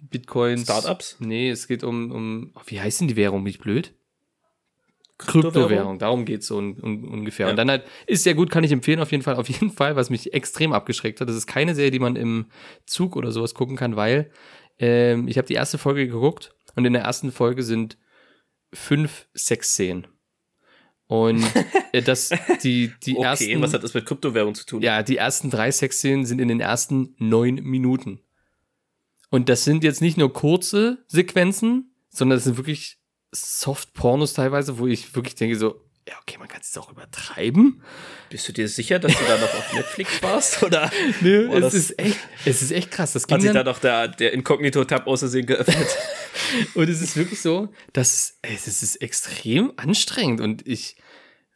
[0.01, 0.63] Bitcoins.
[0.63, 1.17] Startups?
[1.19, 3.43] Nee, es geht um, um oh, wie heißt denn die Währung?
[3.43, 3.93] Bin ich blöd?
[5.19, 5.99] Kryptowährung?
[5.99, 7.45] Darum geht's so un, un, ungefähr.
[7.45, 7.51] Ja.
[7.51, 9.35] Und dann halt, ist sehr gut, kann ich empfehlen, auf jeden Fall.
[9.35, 11.29] Auf jeden Fall, was mich extrem abgeschreckt hat.
[11.29, 12.47] Das ist keine Serie, die man im
[12.85, 14.31] Zug oder sowas gucken kann, weil
[14.79, 17.97] ähm, ich habe die erste Folge geguckt und in der ersten Folge sind
[18.73, 20.07] fünf Sexszenen.
[21.07, 21.43] Und
[21.91, 22.29] äh, das,
[22.63, 24.81] die, die Okay, ersten, was hat das mit Kryptowährung zu tun?
[24.81, 28.21] ja, die ersten drei Sexszenen sind in den ersten neun Minuten.
[29.31, 32.98] Und das sind jetzt nicht nur kurze Sequenzen, sondern das sind wirklich
[33.31, 37.83] Soft-Pornos teilweise, wo ich wirklich denke so, ja, okay, man kann es auch übertreiben.
[38.31, 40.63] Bist du dir sicher, dass du da noch auf Netflix warst?
[40.63, 43.13] Oder Nö, Boah, es ist echt, es ist echt krass.
[43.13, 45.87] Das hat sich da noch der, der Inkognito-Tab aus Versehen geöffnet?
[46.73, 50.95] Und es ist wirklich so, dass es ist extrem anstrengend und ich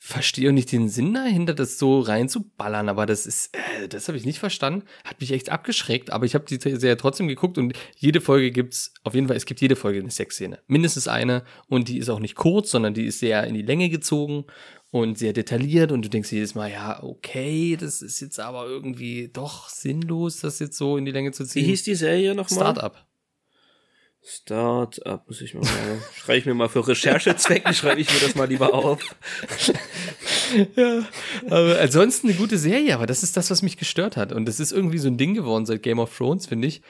[0.05, 4.17] verstehe auch nicht den Sinn dahinter, das so reinzuballern, aber das ist, äh, das habe
[4.17, 7.71] ich nicht verstanden, hat mich echt abgeschreckt, aber ich habe die Serie trotzdem geguckt und
[7.95, 11.87] jede Folge gibt's, auf jeden Fall, es gibt jede Folge eine Sexszene, mindestens eine und
[11.87, 14.43] die ist auch nicht kurz, sondern die ist sehr in die Länge gezogen
[14.91, 19.29] und sehr detailliert und du denkst jedes Mal, ja, okay, das ist jetzt aber irgendwie
[19.31, 21.65] doch sinnlos, das jetzt so in die Länge zu Wie ziehen.
[21.65, 22.73] hieß die Serie nochmal?
[22.73, 23.07] Startup.
[24.25, 25.63] Start-up, muss ich mal,
[26.15, 28.99] schreibe ich mir mal für Recherchezwecken, schreibe ich mir das mal lieber auf.
[30.75, 31.03] Ja,
[31.49, 34.31] aber ansonsten eine gute Serie, aber das ist das, was mich gestört hat.
[34.31, 36.83] Und das ist irgendwie so ein Ding geworden seit Game of Thrones, finde ich.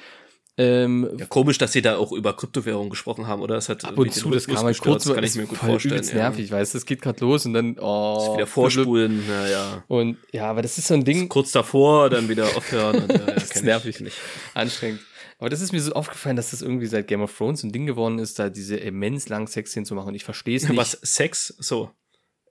[0.57, 3.55] Ähm, Ja, komisch, dass sie da auch über Kryptowährung gesprochen haben, oder?
[3.55, 5.69] Das hat ab und zu, das kann man kurz, das kann ich mir gut voll
[5.69, 5.95] vorstellen.
[5.95, 8.35] übelst nervig, weißt du, es geht gerade los und dann, oh.
[8.35, 9.83] Wieder vorspulen, naja.
[9.87, 13.03] Und ja, aber das ist so ein Ding, Kurz davor, dann wieder aufhören.
[13.03, 14.13] Und, ja, ja, das ist nervig, ich.
[14.53, 14.99] anstrengend.
[15.43, 17.85] Aber das ist mir so aufgefallen, dass das irgendwie seit Game of Thrones ein Ding
[17.85, 20.07] geworden ist, da diese immens langen Sexszenen zu machen.
[20.07, 20.77] Und ich verstehe es nicht.
[20.77, 21.47] Was, Sex?
[21.59, 21.91] So.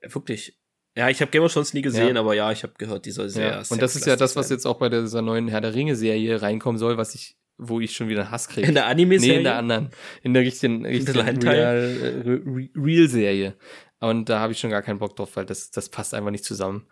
[0.03, 0.59] Wirklich.
[0.95, 2.21] Ja, ich habe Game of Thrones nie gesehen, Ja.
[2.21, 3.63] aber ja, ich habe gehört, dieser sehr ja.
[3.67, 6.77] Und das ist ja das, was jetzt auch bei dieser neuen Herr der Ringe-Serie reinkommen
[6.77, 8.67] soll, was ich, wo ich schon wieder einen Hass kriege.
[8.67, 9.31] In der Anime-Serie?
[9.33, 9.89] Nee, in der anderen.
[10.21, 11.19] In der richtigen, richtigen?
[11.47, 13.55] Real, äh, Re- Real-Serie.
[14.01, 16.45] Und da habe ich schon gar keinen Bock drauf, weil das, das passt einfach nicht
[16.45, 16.85] zusammen.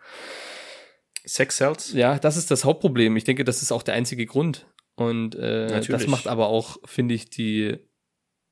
[1.24, 1.92] Sex sells?
[1.92, 3.16] Ja, das ist das Hauptproblem.
[3.16, 4.66] Ich denke, das ist auch der einzige Grund.
[5.08, 7.78] Und äh, das macht aber auch, finde ich, die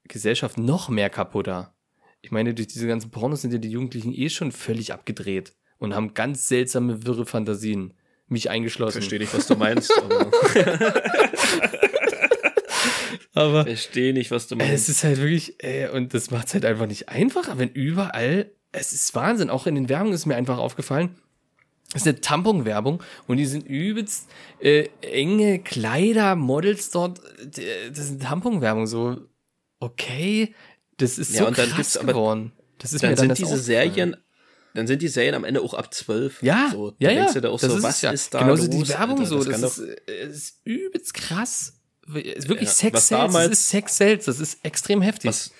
[0.04, 1.74] Gesellschaft noch mehr kaputter.
[2.22, 5.94] Ich meine, durch diese ganzen Pornos sind ja die Jugendlichen eh schon völlig abgedreht und
[5.94, 7.94] haben ganz seltsame, wirre Fantasien.
[8.28, 8.98] Mich eingeschlossen.
[9.00, 10.30] Verstehe nicht, was du meinst, aber
[13.32, 14.72] Aber verstehe nicht, was du meinst.
[14.72, 18.50] Es ist halt wirklich, äh, und das macht es halt einfach nicht einfacher, wenn überall,
[18.72, 21.16] es ist Wahnsinn, auch in den Werbungen ist mir einfach aufgefallen,
[21.94, 24.28] es ist eine Tampon-Werbung und die sind übelst
[24.60, 27.20] äh, enge Kleider, Models dort,
[27.92, 29.18] das sind Tampon-Werbung, so,
[29.80, 30.54] okay,
[30.98, 32.52] das ist Ja, so und dann krass aber- geworden.
[32.78, 33.56] Das ist dann mir dann sind das diese.
[33.62, 34.16] Serien,
[34.72, 36.42] dann sind die Serien am Ende auch ab zwölf.
[36.42, 37.30] Ja, so, ja, ja.
[37.30, 38.10] da auch das so, ist was ja.
[38.10, 39.28] ist da Genauso los, die Werbung Alter?
[39.28, 39.78] so, das, kann ist,
[40.08, 41.74] äh, ist übelst krass.
[42.14, 45.28] Es ist wirklich Ja, Sex Sales, das ist Sex Sales, das ist extrem heftig.
[45.28, 45.52] was,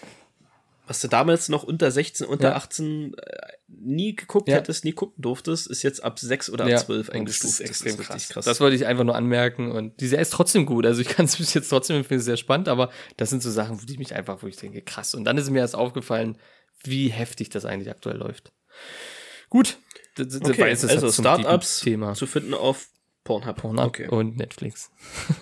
[0.91, 2.57] was du damals noch unter 16, unter Ja.
[2.57, 3.37] 18 äh,
[3.69, 4.57] nie geguckt Ja.
[4.57, 7.45] hättest, nie gucken durftest, ist jetzt ab 6 oder ab Ja, 12 und eingestuft.
[7.55, 8.45] Das ist extrem richtig krass.
[8.45, 9.71] Das wollte ich einfach nur anmerken.
[9.71, 10.85] Und die Serie ist trotzdem gut.
[10.87, 13.81] Also ich kann es bis jetzt trotzdem empfehlen, sehr spannend, aber das sind so Sachen,
[13.81, 15.15] wo ich mich einfach, wo ich denke, krass.
[15.15, 16.39] Und dann ist mir erst aufgefallen,
[16.83, 18.51] wie heftig das eigentlich aktuell läuft.
[19.49, 19.79] Gut.
[20.17, 22.15] Das, das Okay, das also Startups Thema.
[22.15, 22.89] zu finden auf
[23.23, 23.59] Pornhub.
[23.59, 24.09] Pornhub Okay.
[24.09, 24.91] und Netflix.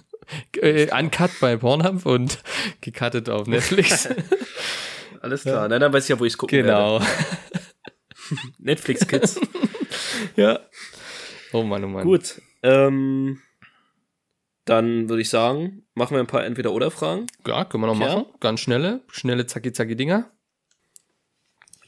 [0.61, 2.39] äh, uncut bei Pornhub und
[2.83, 4.11] gecuttet auf Netflix.
[5.21, 5.69] Alles klar.
[5.69, 6.69] Nein, dann weiß ich ja, wo ich es gucken werde.
[6.69, 7.01] genau.
[8.59, 9.41] Netflix Kids.
[10.37, 10.61] ja.
[11.53, 12.05] Oh Mann, oh Mann.
[12.05, 12.41] Gut.
[12.63, 13.41] Ähm,
[14.65, 17.27] dann würde ich sagen, machen wir ein paar Entweder-Oder-Fragen.
[17.47, 18.17] Ja, können wir noch Ja.
[18.17, 18.27] machen.
[18.41, 20.31] Ganz schnelle, schnelle Zacki-Zacki-Dinger.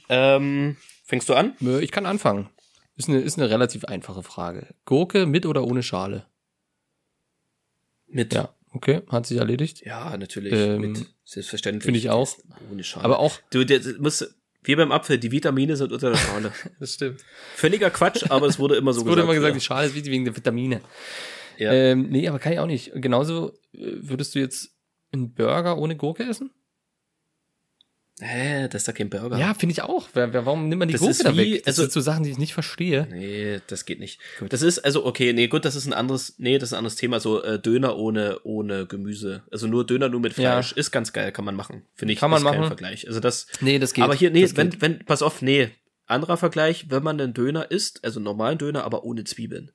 [0.09, 1.55] Ähm, fängst du an?
[1.81, 2.49] Ich kann anfangen.
[2.97, 4.75] Ist eine, ist eine relativ einfache Frage.
[4.85, 6.27] Gurke mit oder ohne Schale?
[8.07, 8.35] Mit.
[8.35, 9.85] Ja, okay, hat sich erledigt.
[9.85, 10.53] Ja, natürlich.
[10.53, 11.07] Ähm, mit.
[11.31, 11.85] Selbstverständlich.
[11.85, 12.37] finde ich auch.
[12.73, 13.05] Ohne Schale.
[13.05, 16.53] Aber auch, Du, der, muss, wie beim Apfel, die Vitamine sind unter der Schale.
[16.81, 17.23] das stimmt.
[17.55, 19.59] Völliger Quatsch, aber es wurde immer so Es wurde immer gesagt, ja.
[19.59, 20.81] die Schale ist wichtig wegen der Vitamine.
[21.57, 21.73] Ja.
[21.73, 22.91] Ähm, nee, aber kann ich auch nicht.
[22.97, 24.71] Genauso äh, würdest du jetzt
[25.13, 26.51] einen Burger ohne Gurke essen?
[28.21, 29.39] Hä, das ist doch kein Burger.
[29.39, 30.09] Ja, finde ich auch.
[30.15, 31.59] Warum nimmt man die Das Gurke ist da weg?
[31.65, 33.07] Das also- sind so Sachen, die ich nicht verstehe.
[33.11, 34.21] Nee, das geht nicht.
[34.39, 34.53] Gut.
[34.53, 36.97] Das ist, also, okay, nee, gut, das ist ein anderes, nee, das ist ein anderes
[36.97, 39.43] Thema, so äh, Döner ohne, ohne Gemüse.
[39.51, 40.53] Also nur Döner nur mit Ja.
[40.53, 40.73] Fleisch.
[40.73, 41.83] Ist ganz geil, kann man machen.
[41.95, 42.67] Finde ich, Kann man ist kein machen.
[42.69, 43.07] Vergleich.
[43.09, 44.05] Also das, Nee, das geht.
[44.05, 44.81] aber hier, nee, das wenn, geht.
[44.83, 45.71] wenn, pass auf, nee,
[46.07, 49.71] anderer Vergleich, wenn man einen Döner isst, also einen normalen Döner, aber ohne Zwiebeln.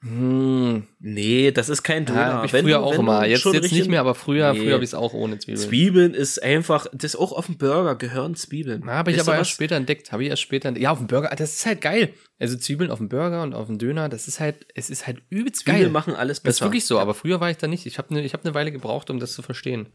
[0.00, 2.20] Hm, Nee, das ist kein Döner.
[2.20, 3.26] ja, hab ich Wenn früher du- auch wenn immer.
[3.26, 4.60] Jetzt, jetzt nicht mehr, aber früher, Nee.
[4.60, 5.68] früher habe ich es auch ohne Zwiebeln.
[5.68, 8.82] Zwiebeln ist einfach, das ist auch auf dem Burger gehören Zwiebeln.
[8.86, 10.12] Na, habe ich aber erst später entdeckt.
[10.12, 10.84] Habe ich erst später entdeckt.
[10.84, 12.14] Ja, auf dem Burger, das ist halt geil.
[12.38, 15.20] Also Zwiebeln auf dem Burger und auf dem Döner, das ist halt, es ist halt
[15.30, 15.90] übelst Zwiebeln geil.
[15.90, 16.64] machen alles Das besser.
[16.64, 17.84] ist wirklich so, aber früher war ich da nicht.
[17.86, 19.88] Ich habe eine ich hab ne Weile gebraucht, um das zu verstehen.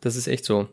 [0.00, 0.68] Das ist echt so.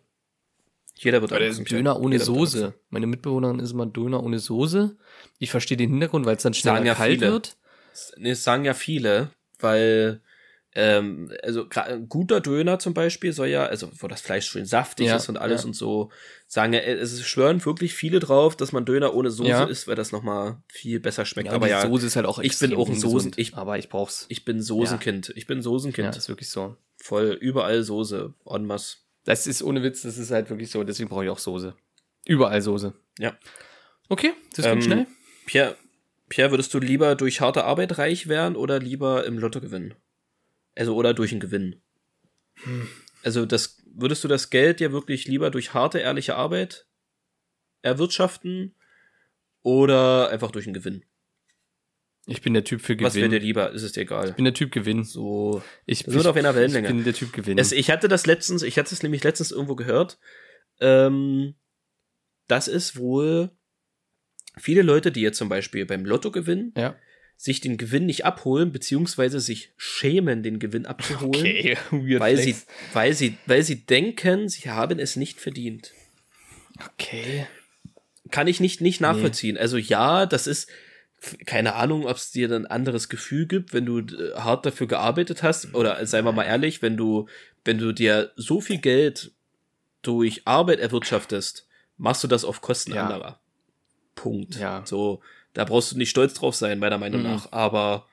[0.95, 1.49] Jeder wird Oder.
[1.49, 2.75] Döner ohne Jeder Soße.
[2.91, 4.95] Meine Mitbewohnerin ist immer Döner ohne Soße.
[5.39, 7.31] Ich verstehe den Hintergrund, weil es dann schneller kalt viele.
[7.31, 7.57] wird.
[8.17, 9.29] Das sagen ja viele,
[9.59, 10.21] weil
[10.75, 15.05] ähm, also ein guter Döner zum Beispiel soll ja, also wo das Fleisch schön saftig
[15.07, 15.67] Ja, ist und alles ja.
[15.67, 16.11] und so,
[16.47, 19.65] sagen ja, äh, es schwören wirklich viele drauf, dass man Döner ohne Soße Ja.
[19.65, 21.49] isst, weil das nochmal viel besser schmeckt.
[21.49, 23.89] Aber die ja, Soße ist halt auch ich bin auch ein Soßen- ich- aber ich
[23.89, 24.25] brauch's.
[24.29, 25.31] ich bin Soßenkind.
[25.35, 26.15] Ich bin Ja, Soßenkind.
[26.15, 26.75] ist wirklich so.
[26.97, 28.97] Voll überall Soße, en masse.
[29.25, 31.75] Das ist ohne Witz, das ist halt wirklich so, deswegen brauche ich auch Soße.
[32.25, 32.93] Überall Soße.
[33.19, 33.37] Ja.
[34.09, 35.07] Okay, das geht Ähm, schnell.
[35.45, 35.75] Pierre,
[36.33, 39.93] Pierre, würdest du lieber durch harte Arbeit reich werden oder lieber im Lotto gewinnen?
[40.75, 41.83] Also oder durch einen Gewinn?
[42.63, 42.87] Hm.
[43.21, 46.87] Also das würdest du das Geld ja wirklich lieber durch harte ehrliche Arbeit
[47.83, 48.73] erwirtschaften
[49.61, 51.05] oder einfach durch einen Gewinn?
[52.25, 53.43] Ich bin der Typ für Was wäre dir Gewinn.
[53.43, 53.71] lieber?
[53.71, 54.29] Ist es dir egal?
[54.29, 55.03] Ich bin der Typ Gewinn.
[55.03, 55.61] So.
[55.85, 56.87] Ich, sind auf einer ich Wellenlänge.
[56.87, 57.59] bin der Typ Gewinn.
[57.59, 60.17] Es, ich hatte das letztens, ich hatte es nämlich letztens irgendwo gehört.
[60.79, 61.53] Ähm,
[62.47, 63.51] das ist wohl
[64.57, 66.95] viele Leute, die jetzt zum Beispiel beim Lotto gewinnen, ja.
[67.37, 71.43] sich den Gewinn nicht abholen, beziehungsweise sich schämen, den Gewinn abzuholen,
[71.91, 72.55] weird weil sie,
[72.93, 75.91] weil sie, weil sie denken, sie haben es nicht verdient.
[76.85, 77.47] Okay.
[78.31, 79.57] Kann ich nicht, nicht nachvollziehen.
[79.57, 80.69] Also ja, das ist,
[81.45, 84.87] keine Ahnung, ob es dir dann ein anderes Gefühl gibt, wenn du äh, hart dafür
[84.87, 87.27] gearbeitet hast, oder seien wir mal ehrlich, wenn du,
[87.63, 89.31] wenn du dir so viel Geld
[90.01, 93.07] durch Arbeit erwirtschaftest, machst du das auf Kosten Ja.
[93.07, 93.39] anderer.
[94.15, 94.55] Punkt.
[94.55, 94.81] Ja.
[94.85, 95.21] So,
[95.53, 97.27] da brauchst du nicht stolz drauf sein, meiner Meinung Mhm.
[97.27, 97.51] nach.
[97.51, 98.07] Aber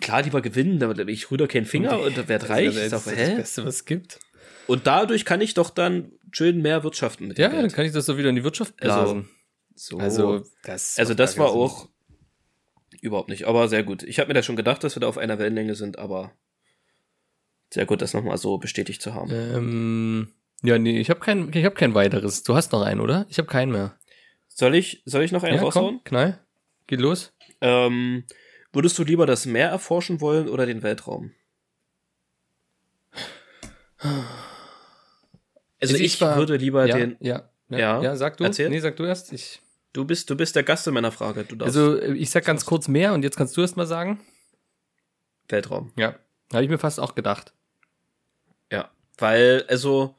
[0.00, 2.66] klar, lieber gewinnen, da- ich rüder keinen Finger und werd reich.
[2.66, 3.04] Das Ich ist das?
[3.36, 4.18] Beste, was es gibt.
[4.66, 8.04] Und dadurch kann ich doch dann schön mehr wirtschaften mit Ja, dann kann ich das
[8.06, 9.28] so wieder in die Wirtschaft Also, blasen.
[9.74, 9.98] So.
[9.98, 11.88] Also, das, Also das war auch
[13.00, 14.02] überhaupt nicht, aber sehr gut.
[14.02, 16.32] Ich habe mir da schon gedacht, dass wir da auf einer Wellenlänge sind, aber
[17.70, 19.30] sehr gut, das nochmal so bestätigt zu haben.
[19.32, 20.32] Ähm,
[20.62, 22.42] ja, nee, ich habe kein, ich hab kein weiteres.
[22.42, 23.26] Du hast noch einen, oder?
[23.28, 23.97] Ich habe keinen mehr.
[24.58, 25.98] Soll ich, soll ich noch einen ja, raushauen?
[25.98, 26.40] komm, knall.
[26.88, 27.32] Geht los.
[27.60, 28.24] Ähm,
[28.72, 31.30] würdest du lieber das Meer erforschen wollen oder den Weltraum?
[33.98, 34.18] Also
[35.80, 37.16] Also ich, ich war- würde lieber ja, den.
[37.20, 38.02] ja, ja, Ja.
[38.02, 38.16] ja.
[38.16, 38.42] sag du.
[38.44, 38.68] Erzähl.
[38.68, 39.32] Nee, sag du erst.
[39.32, 39.60] Ich,
[39.94, 41.44] Du bist, du bist der Gast in meiner Frage.
[41.44, 43.86] Du darfst also, äh, ich sag ganz kurz mehr und jetzt kannst du erst mal
[43.86, 44.20] sagen.
[45.48, 45.92] Weltraum.
[45.96, 46.14] Ja.
[46.52, 47.54] Habe ich mir fast auch gedacht.
[48.70, 50.14] Ja, weil, also,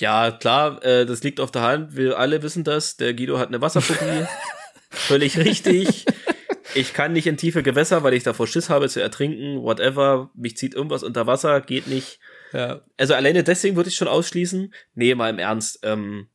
[0.00, 1.96] ja, klar, äh, das liegt auf der Hand.
[1.96, 2.96] Wir alle wissen das.
[2.96, 4.26] Der Guido hat eine Wasserphobie.
[4.90, 6.04] Völlig richtig.
[6.74, 9.62] Ich kann nicht in tiefe Gewässer, weil ich davor Schiss habe zu ertrinken.
[9.62, 10.30] Whatever.
[10.34, 11.60] Mich zieht irgendwas unter Wasser.
[11.60, 12.18] Geht nicht.
[12.52, 12.80] Ja.
[12.96, 14.72] Also alleine deswegen würde ich schon ausschließen.
[14.94, 15.80] Nee, mal im Ernst.
[15.82, 16.28] Ähm,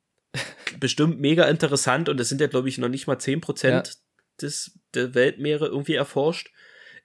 [0.79, 3.83] bestimmt mega interessant und es sind ja, glaube ich, noch nicht mal 10% Ja.
[4.41, 6.51] des, der Weltmeere irgendwie erforscht.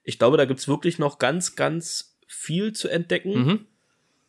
[0.03, 3.33] Ich glaube, da gibt's wirklich noch ganz, ganz viel zu entdecken.
[3.45, 3.67] Mhm.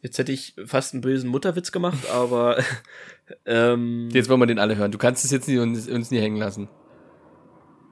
[0.01, 2.57] Jetzt hätte ich fast einen bösen Mutterwitz gemacht, aber
[3.45, 4.91] ähm, Jetzt wollen wir den alle hören.
[4.91, 6.69] Du kannst es jetzt nicht, uns, uns nie hängen lassen.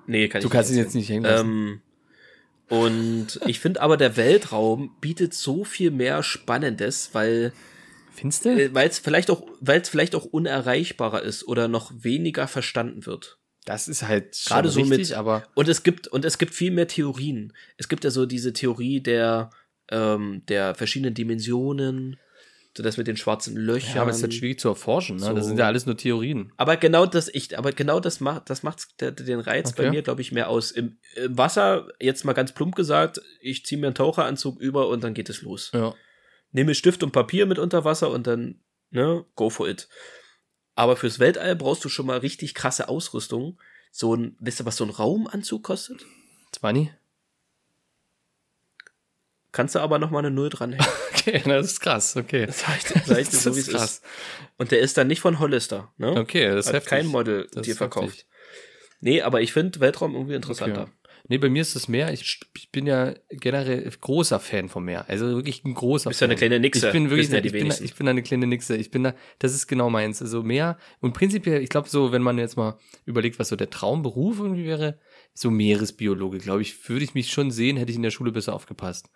[0.08, 1.48] nee, kann Du ich kannst ihn nicht jetzt nicht hängen lassen.
[1.48, 1.82] Ähm,
[2.68, 7.52] und ich finde aber, der Weltraum bietet so viel mehr Spannendes, weil
[8.14, 8.50] Findest du?
[8.50, 13.06] äh, weil es vielleicht auch, weil es vielleicht auch unerreichbarer ist oder noch weniger verstanden
[13.06, 13.38] wird.
[13.66, 16.54] Das ist halt schon Gerade so richtig, mit- aber Und es gibt und es gibt
[16.54, 17.54] viel mehr Theorien.
[17.78, 19.50] Es gibt ja so diese Theorie der
[19.92, 22.18] ähm, der verschiedenen Dimensionen,
[22.78, 23.96] so das mit den schwarzen Löchern.
[23.96, 25.18] ja, aber es ist halt schwierig zu erforschen.
[25.18, 25.24] Ne?
[25.26, 25.34] So.
[25.34, 26.54] Das sind ja alles nur Theorien.
[26.56, 29.90] Aber genau das, ich, aber genau das macht, das macht den Reiz bei Okay.
[29.92, 30.72] mir, glaube ich, mehr aus.
[30.72, 35.04] Im, Im Wasser, jetzt mal ganz plump gesagt, ich ziehe mir einen Taucheranzug über und
[35.04, 35.72] dann geht es los.
[35.74, 35.94] Ja.
[36.52, 38.62] Nehme Stift und Papier mit unter Wasser und dann,
[38.92, 39.90] ne, go for it.
[40.76, 43.60] Aber fürs Weltall brauchst du schon mal richtig krasse Ausrüstung.
[43.92, 46.06] So ein, wisst ihr, was so ein Raumanzug kostet?
[46.54, 46.92] 20?
[49.52, 50.86] Kannst du aber noch mal eine Null dranhängen.
[51.20, 52.16] Okay, das ist krass.
[52.16, 52.48] Okay.
[52.50, 54.04] Ich dir, sag ich dir so, wie es ist.
[54.58, 56.12] Und der ist dann nicht von Hollister, ne?
[56.16, 56.90] Okay, das ist Hat heftig.
[56.90, 58.08] kein Model Das dir verkauft.
[58.08, 58.26] heftig.
[59.02, 60.84] Nee, aber ich finde Weltraum irgendwie interessanter.
[60.84, 60.92] Okay.
[61.30, 62.12] Nee, bei mir ist es mehr.
[62.12, 65.08] Ich, ich bin ja generell großer Fan vom Meer.
[65.08, 66.32] Also wirklich ein großer Bist ja Fan.
[66.32, 68.76] eine kleine Nixe, Ich bin wirklich ja ich, bin, ich bin eine kleine Nixe.
[68.76, 70.24] Ich bin da, das ist genau meins.
[70.24, 70.80] Also Meer.
[71.02, 74.66] Und prinzipiell, ich glaube so, wenn man jetzt mal überlegt, was so der Traumberuf irgendwie
[74.66, 75.00] wäre,
[75.36, 78.54] so Meeresbiologe, glaube ich, würde ich mich schon sehen, hätte ich in der Schule besser
[78.54, 79.12] aufgepasst.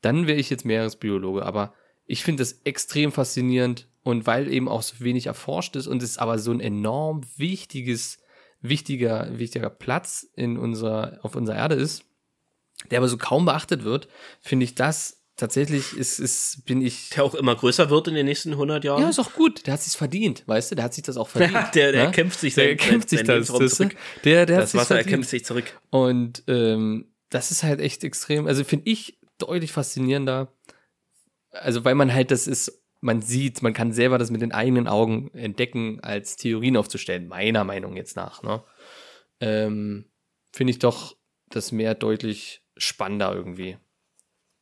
[0.00, 1.44] Dann wäre ich jetzt Meeresbiologe.
[1.44, 1.74] Aber
[2.06, 6.18] ich finde das extrem faszinierend und weil eben auch so wenig erforscht ist und es
[6.18, 8.20] aber so ein enorm wichtiges,
[8.60, 12.04] wichtiger, wichtiger Platz in unserer, auf unserer Erde ist,
[12.90, 14.08] der aber so kaum beachtet wird,
[14.40, 17.10] finde ich das tatsächlich ist, ist, bin ich.
[17.10, 19.02] Der auch immer größer wird in den nächsten 100 Jahren.
[19.02, 19.66] Ja, ist auch gut.
[19.66, 20.74] Der hat sich's verdient, weißt du?
[20.74, 21.74] Der hat sich das auch verdient.
[21.74, 22.10] der, der ne?
[22.10, 23.34] kämpft sich der sein, kämpft sich sein das.
[23.34, 23.96] Lebensraum das zurück.
[24.24, 25.06] der, der hat Das sich's Wasser verdient.
[25.06, 25.80] erkämpft sich zurück.
[25.90, 30.52] Und ähm, das ist halt echt extrem, also finde ich deutlich faszinierender.
[31.50, 34.88] Also weil man halt das ist, man sieht, man kann selber das mit den eigenen
[34.88, 38.42] Augen entdecken, als Theorien aufzustellen, meiner Meinung jetzt nach.
[38.42, 38.62] Ne?
[39.40, 40.06] Ähm,
[40.52, 41.16] finde ich doch
[41.48, 43.76] das Meer deutlich spannender irgendwie.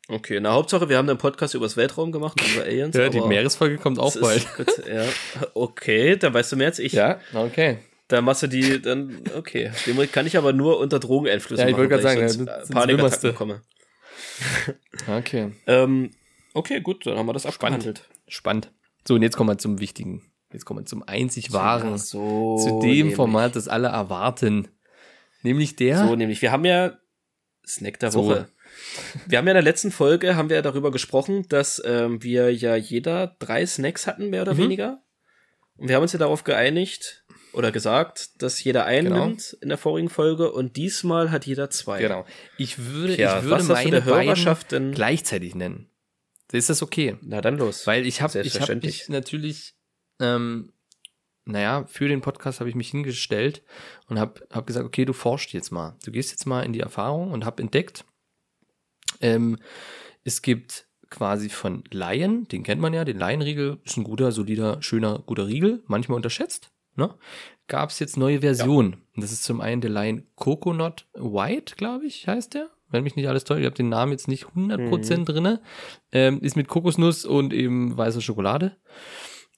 [0.09, 2.97] Okay, na Hauptsache, wir haben einen Podcast übers Weltraum gemacht, über Aliens.
[2.97, 4.47] Ja, die Meeresfolge kommt auch das bald.
[4.57, 5.05] Gut, ja.
[5.55, 6.93] Okay, dann weißt du mehr als ich.
[6.93, 7.79] Ja, okay.
[8.09, 9.73] Da machst du die, dann, okay.
[9.85, 12.69] Den kann ich aber nur unter Drogeneinflüssen Ja, ich wollte machen, gerade weil sagen, sonst,
[12.69, 13.63] ja, Panikattacken bekomme.
[15.09, 15.53] Okay.
[15.67, 16.11] Ähm,
[16.55, 18.09] okay, gut, dann haben wir das abgehandelt.
[18.29, 18.73] Spannend.
[19.07, 20.23] So, und jetzt kommen wir zum Wichtigen.
[20.53, 23.17] Jetzt kommen wir zum einzig wahren, so, zu dem nämlich.
[23.17, 24.69] Format, das alle erwarten.
[25.43, 25.99] Nämlich der.
[26.07, 26.97] So, nämlich, wir haben ja
[27.67, 28.25] Snack der So.
[28.25, 28.49] Woche.
[29.27, 32.53] Wir haben ja in der letzten Folge, haben wir ja darüber gesprochen, dass ähm, wir
[32.55, 34.59] ja jeder drei Snacks hatten, mehr oder Mhm.
[34.59, 35.03] weniger.
[35.77, 39.27] Und wir haben uns ja darauf geeinigt oder gesagt, dass jeder einen Genau.
[39.27, 42.01] nimmt in der vorigen Folge und diesmal hat jeder zwei.
[42.01, 42.25] Genau.
[42.59, 45.89] Ich würde, Ja, ich würde meine der Hörerschaft denn- gleichzeitig nennen.
[46.53, 47.17] Ist das okay?
[47.23, 47.87] Na dann los.
[47.87, 49.75] Weil ich habe ich hab mich natürlich,
[50.21, 50.73] ähm,
[51.45, 53.63] naja, für den Podcast habe ich mich hingestellt
[54.09, 55.97] und habe hab gesagt, okay, du forschst jetzt mal.
[56.05, 58.05] Du gehst jetzt mal in die Erfahrung und habe entdeckt,
[59.21, 59.59] ähm,
[60.25, 64.83] es gibt quasi von Lion, den kennt man ja, den Lion-Riegel, ist ein guter, solider,
[64.83, 66.71] schöner, guter Riegel, manchmal unterschätzt.
[66.97, 67.15] Ne?
[67.69, 68.95] Gab es jetzt neue Versionen.
[69.15, 72.71] Und das ist zum einen der Lion Coconut White, glaube ich, heißt der.
[72.89, 75.61] Wenn mich nicht alles täuscht, ich habe den Namen jetzt nicht 100% drinne.
[76.13, 78.77] Ähm, ist mit Kokosnuss und eben weißer Schokolade.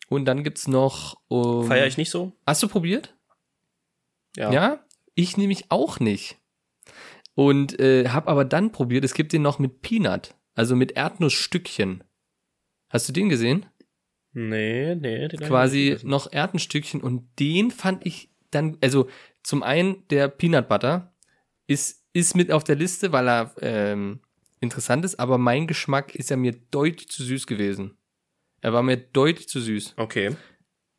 [0.09, 1.21] Und dann gibt's noch.
[1.29, 2.33] Um, Feier ich nicht so?
[2.47, 3.15] Hast du probiert?
[4.37, 4.53] Ja.
[4.53, 6.39] Ja, ich nämlich auch nicht.
[7.35, 12.03] Und äh, habe aber dann probiert, es gibt den noch mit Peanut, also mit Erdnussstückchen.
[12.89, 13.67] Hast du den gesehen?
[14.33, 15.29] Nee, nee.
[15.29, 19.09] den ich Quasi noch Erdnussstückchen und den fand ich dann, also
[19.43, 21.15] zum einen der Peanut Butter
[21.67, 24.21] ist, ist mit auf der Liste, weil er ähm,
[24.61, 27.97] interessant ist, aber mein Geschmack ist ja mir deutlich zu süß gewesen.
[28.61, 29.95] Er war mir deutlich zu süß.
[29.97, 30.35] Okay.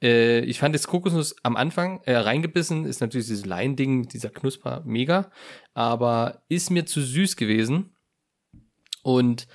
[0.02, 4.82] Äh, ich fand das Kokosnuss am Anfang äh, reingebissen, ist natürlich dieses Leinding, dieser Knusper,
[4.86, 5.30] mega,
[5.74, 7.98] aber ist mir zu süß gewesen.
[9.04, 9.48] Und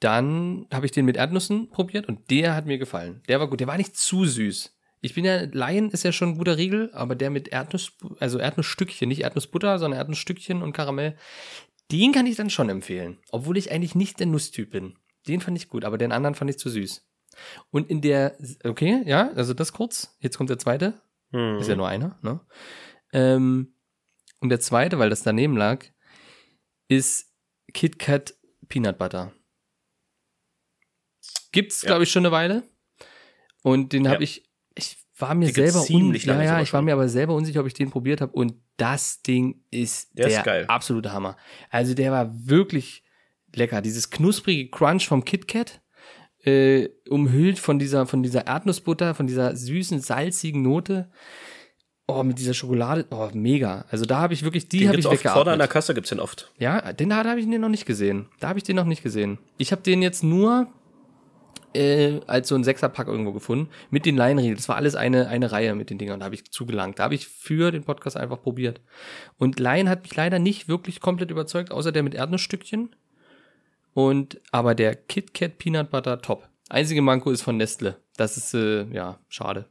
[0.00, 3.22] dann habe ich den mit Erdnüssen probiert und der hat mir gefallen.
[3.28, 4.76] Der war gut, der war nicht zu süß.
[5.04, 8.38] Ich bin ja, Lion ist ja schon ein guter Riegel, aber der mit Erdnuss, also
[8.38, 11.16] Erdnussstückchen, nicht Erdnussbutter, sondern Erdnussstückchen und Karamell,
[11.90, 13.18] den kann ich dann schon empfehlen.
[13.30, 14.96] Obwohl ich eigentlich nicht der Nusstyp bin.
[15.26, 17.04] Den fand ich gut, aber den anderen fand ich zu süß.
[17.70, 20.16] Und in der, okay, ja, also das kurz.
[20.20, 21.02] Jetzt kommt der zweite.
[21.32, 21.58] Hm.
[21.58, 22.40] Ist ja nur einer, ne?
[23.12, 23.74] Ähm,
[24.40, 25.84] und der zweite, weil das daneben lag,
[26.88, 27.32] ist
[27.74, 28.34] Kit Kat
[28.68, 29.32] Peanut Butter.
[31.52, 31.88] Gibt's, Ja.
[31.88, 32.62] glaube ich, schon eine Weile.
[33.62, 34.20] Und den habe Ja.
[34.22, 34.51] ich, ich
[35.22, 37.90] war mir selber ziemlich lange ja, ich war mir aber selber unsicher, ob ich den
[37.90, 38.32] probiert habe.
[38.32, 41.36] Und das Ding ist Der der, ist absolute Hammer.
[41.70, 43.02] Also der war wirklich
[43.54, 43.80] lecker.
[43.80, 45.80] Dieses knusprige Crunch vom Kit Kat,
[46.44, 51.10] äh, umhüllt von dieser, von dieser Erdnussbutter, von dieser süßen, salzigen Note.
[52.08, 53.84] Oh, mit dieser Schokolade, oh, mega.
[53.90, 55.70] Also da habe ich wirklich, die habe ich oft vorne an der weggeatmet.
[55.70, 56.50] Kasse gibt's den oft.
[56.58, 58.26] Ja, den da habe ich den noch nicht gesehen.
[58.40, 59.38] Da habe ich den noch nicht gesehen.
[59.56, 60.66] Ich habe den jetzt nur
[61.74, 64.56] äh, als so ein Sechserpack irgendwo gefunden mit den Leinriegeln.
[64.56, 66.20] Das war alles eine eine Reihe mit den Dingern.
[66.20, 66.98] Da habe ich zugelangt.
[66.98, 68.80] Da habe ich für den Podcast einfach probiert.
[69.38, 72.94] Und Lion hat mich leider nicht wirklich komplett überzeugt, außer der mit Erdnussstückchen.
[73.94, 76.48] Und aber der Kit Kat Peanut Butter top.
[76.68, 77.96] Einzige Manko ist von Nestle.
[78.16, 79.66] Das ist äh, ja schade.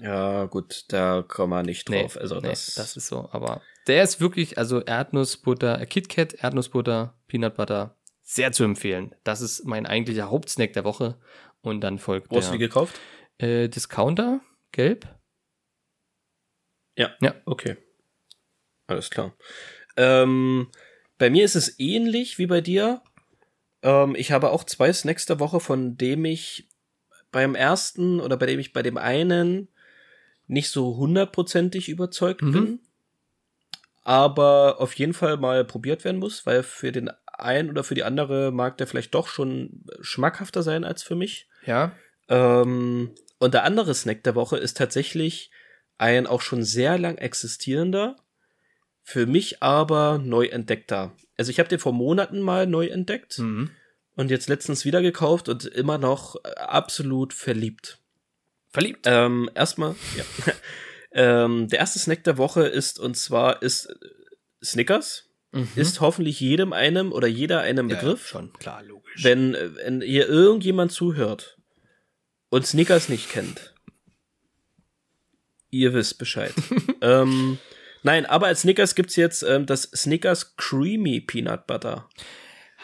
[0.00, 2.18] Ja, gut, da kommen wir nicht Nee, drauf.
[2.20, 3.28] also nee, das, das ist so.
[3.32, 7.96] Aber der ist wirklich, also Erdnussbutter, äh, KitKat, Erdnussbutter, Peanut Butter,
[8.28, 9.14] sehr zu empfehlen.
[9.22, 11.16] Das ist mein eigentlicher Hauptsnack der Woche.
[11.62, 12.98] Und dann folgt Wo hast du die gekauft?
[13.38, 14.40] äh, Discounter,
[14.72, 15.06] gelb.
[16.96, 17.14] Ja.
[17.20, 17.34] Ja.
[17.44, 17.76] Okay.
[18.88, 19.34] Alles klar.
[19.96, 20.68] Ähm,
[21.18, 23.00] bei mir ist es ähnlich wie bei dir.
[23.82, 26.68] Ähm, ich habe auch zwei Snacks der Woche, von dem ich
[27.30, 29.68] beim ersten oder bei dem ich bei dem einen
[30.48, 32.52] nicht so hundertprozentig überzeugt Mhm.
[32.52, 32.80] bin.
[34.02, 38.04] Aber auf jeden Fall mal probiert werden muss, weil für den einen oder für die
[38.04, 41.48] andere mag der vielleicht doch schon schmackhafter sein als für mich.
[41.64, 41.92] Ja.
[42.28, 45.50] Ähm, und der andere Snack der Woche ist tatsächlich
[45.98, 48.16] ein auch schon sehr lang existierender,
[49.02, 51.12] für mich aber neu entdeckter.
[51.36, 53.70] Also ich habe den vor Monaten mal neu entdeckt Mhm.
[54.14, 57.98] und jetzt letztens wieder gekauft und immer noch äh, absolut verliebt.
[58.70, 59.00] Verliebt.
[59.04, 60.24] Ähm, erstmal, ja.
[61.44, 63.94] ähm, der erste Snack der Woche ist und zwar ist äh,
[64.64, 65.25] Snickers.
[65.56, 65.68] Mhm.
[65.76, 68.26] Ist hoffentlich jedem einem oder jeder einem Ja, Begriff.
[68.28, 69.24] schon, klar, logisch.
[69.24, 71.58] Wenn, äh, wenn hier irgendjemand zuhört
[72.50, 73.74] und Snickers nicht kennt,
[75.70, 76.52] ihr wisst Bescheid.
[77.00, 77.58] ähm,
[78.02, 82.08] nein, aber als Snickers gibt's jetzt ähm, das Snickers Creamy Peanut Butter.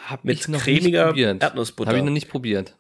[0.07, 1.43] Hab mit ich noch cremiger nicht probiert.
[1.43, 1.89] Erdnussbutter.
[1.91, 2.77] Habe ich noch nicht probiert.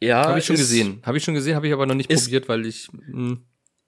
[0.00, 1.02] Ja, Habe ich schon gesehen.
[1.04, 2.88] Habe ich schon gesehen, habe ich aber noch nicht probiert, weil ich.
[2.88, 3.36] hm, Mh,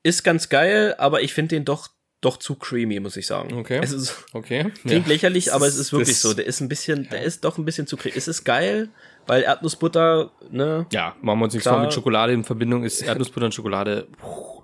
[0.03, 1.89] Ist ganz geil, aber ich finde den doch
[2.21, 3.55] doch zu creamy, muss ich sagen.
[3.55, 3.81] Okay.
[3.83, 4.71] Es ist, Okay.
[4.85, 5.13] klingt Ja.
[5.13, 6.35] lächerlich, aber es ist wirklich Das- so.
[6.35, 8.17] Der ist ein bisschen, der ist doch ein bisschen zu creamy.
[8.17, 8.89] Es ist geil,
[9.27, 10.87] weil Erdnussbutter, ne?
[10.93, 14.07] Ja, machen wir uns nichts vor, mit Schokolade in Verbindung ist Erdnussbutter und Schokolade.
[14.19, 14.63] puh,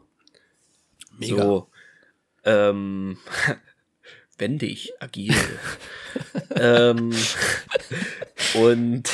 [1.18, 1.42] Mega.
[1.42, 1.68] So.
[2.44, 3.18] Ähm,
[4.38, 5.34] wendig, agil.
[6.56, 7.12] ähm,
[8.54, 9.08] und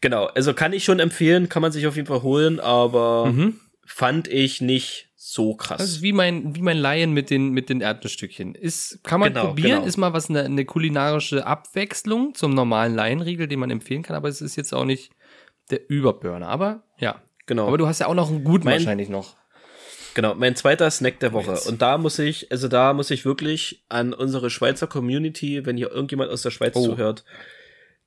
[0.00, 3.60] genau, also kann ich schon empfehlen, kann man sich auf jeden Fall holen, aber Mhm.
[3.84, 5.78] fand ich nicht so krass.
[5.78, 8.54] Das ist wie mein, wie mein Laien mit den, mit den Erdnussstückchen.
[8.54, 9.86] Ist, kann man Genau, probieren, genau.
[9.86, 14.28] ist mal was eine, eine kulinarische Abwechslung zum normalen Laienriegel, den man empfehlen kann, aber
[14.28, 15.12] es ist jetzt auch nicht
[15.70, 16.48] der Überburner.
[16.48, 17.22] Aber ja.
[17.46, 17.68] genau.
[17.68, 19.36] Aber du hast ja auch noch einen guten Mein- wahrscheinlich noch.
[20.14, 21.52] Genau, mein zweiter Snack der Woche.
[21.52, 21.68] Jetzt.
[21.68, 25.92] Und da muss ich, also da muss ich wirklich an unsere Schweizer Community, wenn hier
[25.92, 26.84] irgendjemand aus der Schweiz Oh.
[26.84, 27.24] zuhört,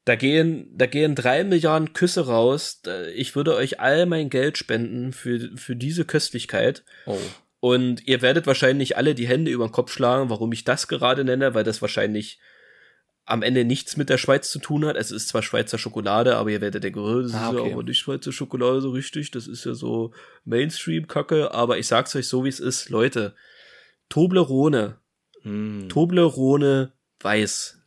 [0.06, 2.82] da gehen, da gehen drei Milliarden Küsse raus.
[3.16, 6.84] Ich würde euch all mein Geld spenden für, für diese Köstlichkeit.
[7.06, 7.18] Oh.
[7.62, 11.24] Und ihr werdet wahrscheinlich alle die Hände über den Kopf schlagen, warum ich das gerade
[11.24, 12.39] nenne, weil das wahrscheinlich
[13.26, 14.97] am Ende nichts mit der Schweiz zu tun hat.
[14.97, 17.72] Es ist zwar Schweizer Schokolade, aber ihr werdet denken, oh, das Ah, ist ja okay.
[17.72, 20.12] aber nicht Schweizer Schokolade so richtig, das ist ja so
[20.43, 22.89] Mainstream-Kacke, aber ich sag's euch so, wie es ist.
[22.89, 23.34] Leute,
[24.10, 24.97] Toblerone,
[25.43, 25.88] Hm.
[25.89, 26.91] Toblerone
[27.22, 27.80] weiß.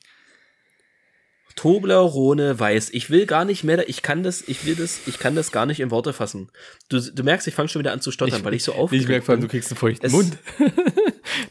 [1.57, 2.91] Toblerone weiß.
[2.91, 5.67] Ich will gar nicht mehr, ich kann das, ich will das, ich kann das gar
[5.67, 6.51] nicht in Worte fassen.
[6.89, 9.09] Du, du merkst, ich fange schon wieder an zu stottern, weil ich so Ich aufgeregt
[9.09, 10.39] merke vor allem, du kriegst einen feuchten Es- Mund.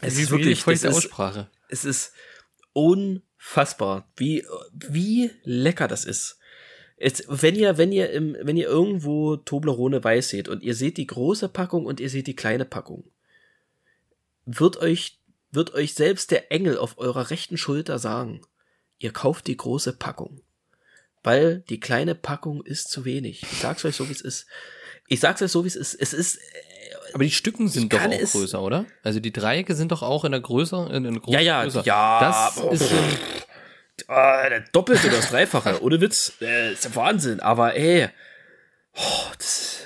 [0.00, 1.48] Es ist wirklich, feuchte das ist, Aussprache.
[1.68, 2.12] es ist
[2.72, 6.38] unfassbar, wie, wie lecker das ist.
[6.98, 10.96] Jetzt, wenn ihr, wenn ihr im, wenn ihr irgendwo Toblerone weiß seht und ihr seht
[10.96, 13.04] die große Packung und ihr seht die kleine Packung,
[14.44, 15.20] wird euch,
[15.52, 18.40] wird euch selbst der Engel auf eurer rechten Schulter sagen,
[18.98, 20.40] ihr kauft die große Packung.
[21.22, 23.42] Weil die kleine Packung ist zu wenig.
[23.42, 24.46] Ich sag's euch so, wie es ist.
[25.08, 25.94] Ich sag's euch so, wie es ist.
[25.94, 26.38] Es ist,
[27.12, 28.86] Aber die Stücken sind doch auch größer, oder?
[29.02, 31.82] Also die Dreiecke sind doch auch in der Größe, in, in Ja, ja, größer.
[31.84, 32.90] ja, Das aber- ist
[34.08, 35.82] Ah, der Doppelte oder das Dreifache.
[35.82, 36.34] Ohne Witz.
[36.40, 37.40] Äh, ist ja Wahnsinn.
[37.40, 38.08] Aber ey.
[38.94, 39.78] Oh, das,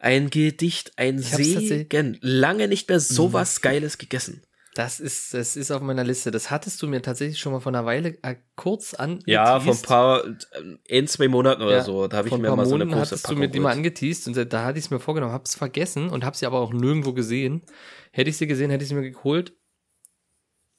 [0.00, 2.18] ein Gedicht, ein Segen.
[2.20, 4.42] Lange nicht mehr sowas Geiles gegessen.
[4.74, 6.32] Das ist, das ist auf meiner Liste.
[6.32, 9.20] Das hattest du mir tatsächlich schon mal vor einer Weile äh, kurz an.
[9.24, 12.08] Ja, vor ein paar, äh, ein, zwei Monaten oder Ja, so.
[12.08, 14.26] Da habe ich mir mal so eine große hattest du Packung mir die mal angeteased
[14.26, 17.12] und da hatte ich es mir vorgenommen, hab's vergessen und hab's sie aber auch nirgendwo
[17.12, 17.62] gesehen.
[18.10, 19.52] Hätte ich sie gesehen, hätte ich sie mir geholt.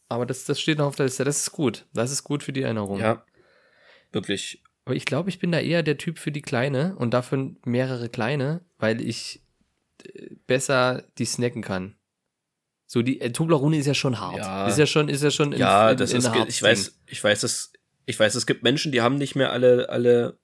[0.09, 1.23] Aber das, das steht noch auf der Liste.
[1.23, 1.85] Das ist gut.
[1.93, 2.99] Das ist gut für die Erinnerung.
[2.99, 3.25] Ja,
[4.11, 4.61] wirklich.
[4.83, 8.09] Aber ich glaube, ich bin da eher der Typ für die kleine und dafür mehrere
[8.09, 9.41] kleine, weil ich
[10.03, 11.95] äh, besser die snacken kann.
[12.88, 14.38] So die äh, Toblerone ist ja schon hart.
[14.38, 14.67] Ja.
[14.67, 17.23] Ist ja schon ist ja schon in- Ja, in- das in ist, ich weiß, ich
[17.23, 17.73] weiß, es,
[18.05, 20.38] ich weiß, es gibt Menschen, die haben nicht mehr alle, alle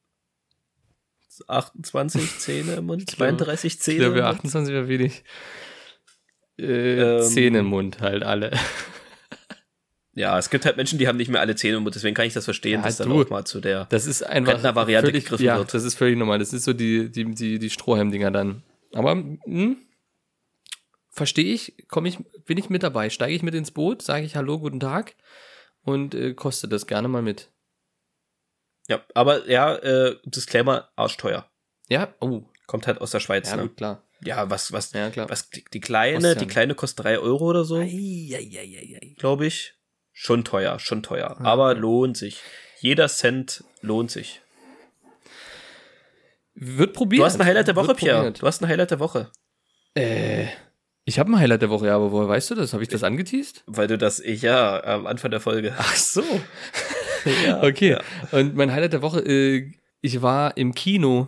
[1.47, 3.81] 28 Zähne im Mund, Ich glaube- 32 Ding.
[3.81, 3.95] Zähne.
[3.97, 4.35] Ich glaube, im Mund.
[4.37, 5.23] 28 wäre wenig.
[6.59, 8.51] Äh, Ähm, Zähne im Mund halt alle.
[10.13, 12.25] Ja, es gibt halt Menschen, die haben nicht mehr alle Zähne im Mund, deswegen kann
[12.25, 13.21] ich das verstehen, Ja, dass dann du.
[13.21, 13.85] auch mal zu der.
[13.85, 15.73] Das ist einfach Rentnervariante völlig, gegriffen ja, wird.
[15.73, 16.37] das ist völlig normal.
[16.37, 18.61] Das ist so die die die die Strohhalmdinger dann.
[18.91, 19.77] Aber hm,
[21.11, 24.35] verstehe ich, komme ich, bin ich mit dabei, steige ich mit ins Boot, sage ich
[24.35, 25.15] Hallo, guten Tag
[25.83, 27.51] und äh, koste das gerne mal mit.
[28.87, 31.49] Ja, aber ja, äh, Disclaimer, arschteuer.
[31.87, 33.63] Ja, oh, Kommt halt aus der Schweiz, ja ne?
[33.63, 34.07] gut, klar.
[34.23, 35.29] Ja, was, was, Ja, klar.
[35.29, 37.83] was, die, die kleine, Kostet ja die kleine kostet drei Euro oder so,
[39.17, 39.73] glaube ich.
[40.13, 41.35] Schon teuer, schon teuer.
[41.39, 41.45] Ja.
[41.45, 42.41] Aber lohnt sich.
[42.79, 44.41] Jeder Cent lohnt sich.
[46.53, 47.21] Wird probiert.
[47.21, 48.31] Du hast ein Highlight der Woche, Pierre.
[48.31, 49.31] Du hast ein Highlight der Woche.
[49.95, 50.47] Äh,
[51.05, 52.73] ich habe ein Highlight der Woche, ja, aber woher weißt du das?
[52.73, 53.63] Habe ich das angeteased?
[53.65, 55.73] Weil du das, ich, ja, am Anfang der Folge.
[55.77, 56.23] Ach so.
[57.45, 57.91] Ja, okay.
[57.91, 58.01] ja.
[58.31, 59.71] Und mein Highlight der Woche, äh,
[60.01, 61.27] ich war im Kino.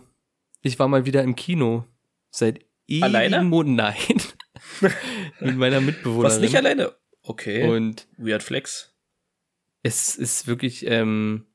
[0.60, 1.84] Ich war mal wieder im Kino.
[2.32, 3.46] Seit ewigen?
[3.46, 3.76] Monaten.
[3.76, 4.20] Nein.
[5.40, 6.24] Mit meiner Mitbewohnerin.
[6.24, 6.92] Was nicht alleine?
[7.22, 7.68] Okay.
[7.68, 8.92] Und Weird Flex.
[9.84, 11.46] es ist wirklich, ähm,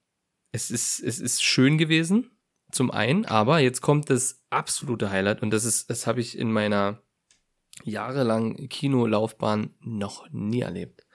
[0.53, 2.32] es ist, es ist schön gewesen.
[2.72, 6.51] Zum einen, aber jetzt kommt das absolute Highlight und das ist, das habe ich in
[6.51, 7.01] meiner
[7.84, 11.06] jahrelangen Kinolaufbahn noch nie erlebt.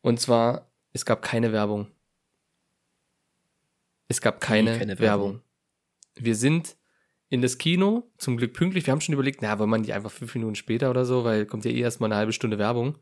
[0.00, 1.88] Und zwar, es gab keine Werbung.
[4.08, 5.32] Es gab keine, keine Werbung.
[5.34, 5.40] Werbung?
[6.16, 6.76] Wir sind
[7.28, 8.86] in das Kino, zum Glück pünktlich.
[8.86, 11.46] Wir haben schon überlegt, na, wollen wir nicht einfach fünf Minuten später oder so, weil
[11.46, 12.98] kommt ja eh erstmal eine halbe Stunde Werbung.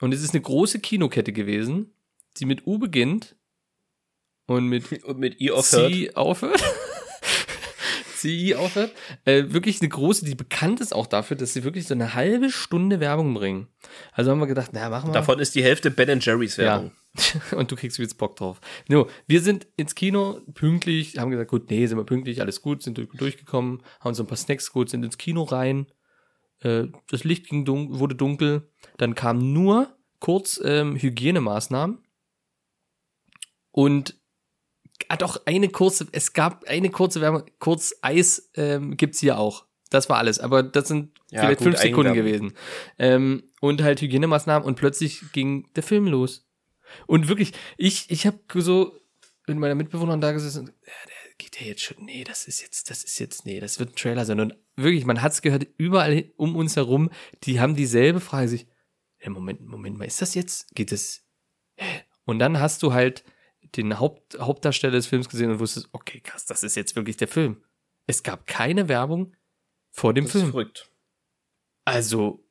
[0.00, 1.94] Und es ist eine große Kinokette gewesen,
[2.36, 3.36] die mit U beginnt
[4.46, 5.92] und mit Und mit I aufhört.
[5.92, 6.62] Sie aufhört.
[8.26, 8.92] Sie aufhört.
[9.24, 12.50] Äh, wirklich eine große, die bekannt ist auch dafür, dass sie wirklich so eine halbe
[12.50, 13.68] Stunde Werbung bringen.
[14.12, 15.12] Also haben wir gedacht, na, machen wir.
[15.12, 16.90] Davon ist die Hälfte Ben Jerry's Werbung.
[17.16, 17.56] Ja.
[17.56, 18.60] Und du kriegst jetzt Bock drauf.
[18.88, 22.82] No, wir sind ins Kino pünktlich, haben gesagt, gut, nee, sind wir pünktlich, alles gut,
[22.82, 25.86] sind durch- durchgekommen, haben so ein paar Snacks geholt, sind ins Kino rein.
[26.60, 28.68] Äh, das Licht ging dun wurde dunkel.
[28.98, 31.98] Dann kamen nur kurz ähm, Hygienemaßnahmen.
[33.70, 34.18] Und
[35.08, 39.66] ah, doch eine kurze, es gab eine kurze Wärme, kurz Eis ähm, gibt's hier auch.
[39.90, 42.54] Das war alles, aber das sind Ja, vielleicht gut, fünf Sekunden gewesen.
[42.98, 46.48] Ähm, und halt Hygienemaßnahmen und plötzlich ging der Film los.
[47.06, 48.98] Und wirklich, ich, ich habe so
[49.46, 52.90] mit meiner Mitbewohnerin da gesessen, ja, der geht ja jetzt schon, nee, das ist jetzt,
[52.90, 54.40] das ist jetzt, nee, das wird ein Trailer sein.
[54.40, 57.10] Und wirklich, man hat's gehört, überall um uns herum,
[57.44, 58.66] die haben dieselbe Frage sich,
[59.20, 61.24] ja, Moment, Moment mal, ist das jetzt, geht es,
[61.76, 62.02] hä?
[62.24, 63.22] Und dann hast du halt
[63.74, 67.28] den Haupt, Hauptdarsteller des Films gesehen und wusstest, okay, krass, das ist jetzt wirklich der
[67.28, 67.62] Film.
[68.06, 69.34] Es gab keine Werbung
[69.90, 70.50] vor dem Das ist Film.
[70.52, 70.90] verrückt.
[71.84, 72.44] Also,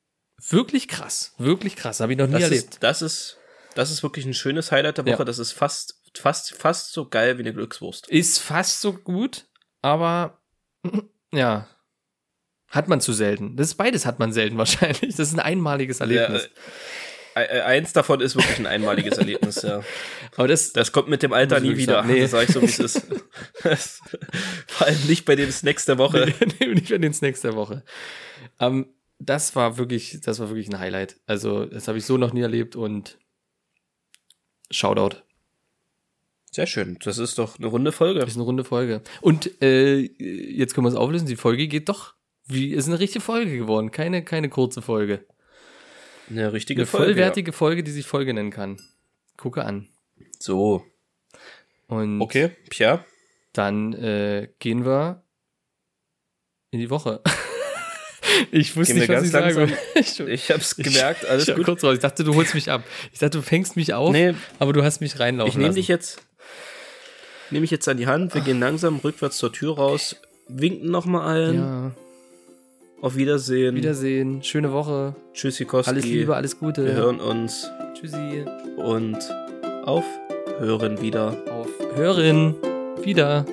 [0.50, 2.74] wirklich krass, wirklich krass, habe ich noch nie Das erlebt.
[2.76, 3.38] ist, das ist,
[3.76, 5.20] das ist wirklich ein schönes Highlight der Woche.
[5.20, 5.26] Ja.
[5.26, 8.08] Das ist fast, fast, fast so geil wie eine Glückswurst.
[8.10, 9.48] Ist fast so gut,
[9.82, 10.42] aber
[11.34, 11.68] ja,
[12.68, 13.56] hat man zu selten.
[13.58, 15.16] Das ist beides hat man selten wahrscheinlich.
[15.16, 16.44] Das ist ein einmaliges Erlebnis.
[16.44, 16.52] Ja, äh,
[17.36, 19.84] eins davon ist wirklich ein einmaliges Erlebnis, ja.
[20.38, 21.96] aber das, Das kommt mit dem Alter nie wieder.
[21.96, 22.22] sagen, nee.
[22.22, 23.02] Das sage ich so, wie es ist.
[23.64, 24.00] Das-
[24.68, 26.34] Vor allem nicht bei den Snacks der Woche.
[26.60, 27.84] nicht für den Snacks der Woche.
[28.60, 28.88] Ähm,
[29.20, 31.18] das war wirklich, das war wirklich ein Highlight.
[31.26, 33.18] Also, das habe ich so noch nie erlebt und
[34.72, 35.18] Shoutout.
[36.52, 36.98] Sehr schön.
[37.04, 38.20] Das ist doch eine runde Folge.
[38.22, 39.02] Das ist eine runde Folge.
[39.22, 41.28] Und äh, jetzt können wir es auflösen.
[41.28, 42.14] Die Folge geht doch.
[42.48, 43.92] Wie ist eine richtige Folge geworden.
[43.92, 45.26] Keine, keine kurze Folge.
[46.30, 47.06] Eine richtige Eine Folge.
[47.14, 48.80] vollwertige Folge, die sich Folge nennen kann.
[49.38, 49.88] Gucke an.
[50.18, 50.26] Ja.
[50.40, 50.86] So.
[51.88, 53.06] Und Okay, Pia.
[53.54, 55.24] dann äh, gehen wir
[56.72, 57.22] in die Woche.
[58.52, 59.70] ich wusste nicht, was ganz ich sagen langsam.
[59.70, 59.78] will.
[59.96, 61.66] Ich, Ich hab's gemerkt, alles ich gut.
[61.66, 61.94] kurz raus.
[61.96, 62.84] Ich dachte, du holst mich ab.
[63.14, 65.88] Ich dachte, du fängst mich auf, Nee, aber du hast mich reinlaufen ich nehme dich
[65.88, 66.22] jetzt,
[67.52, 68.34] nehme ich jetzt an die Hand.
[68.34, 70.16] Wir gehen langsam rückwärts zur Tür raus,
[70.48, 71.56] winken nochmal allen.
[71.58, 71.92] Ja,
[73.06, 73.76] Auf Wiedersehen.
[73.76, 74.42] Wiedersehen.
[74.42, 75.14] Schöne Woche.
[75.32, 75.92] Tschüssikowski.
[75.92, 76.86] Alles Liebe, alles Gute.
[76.86, 78.44] Wir hören uns Tschüssi.
[78.78, 79.20] und
[79.86, 80.04] auf
[80.58, 81.38] Hören wieder.
[81.52, 82.56] Auf Hören.
[83.04, 83.46] Wieder.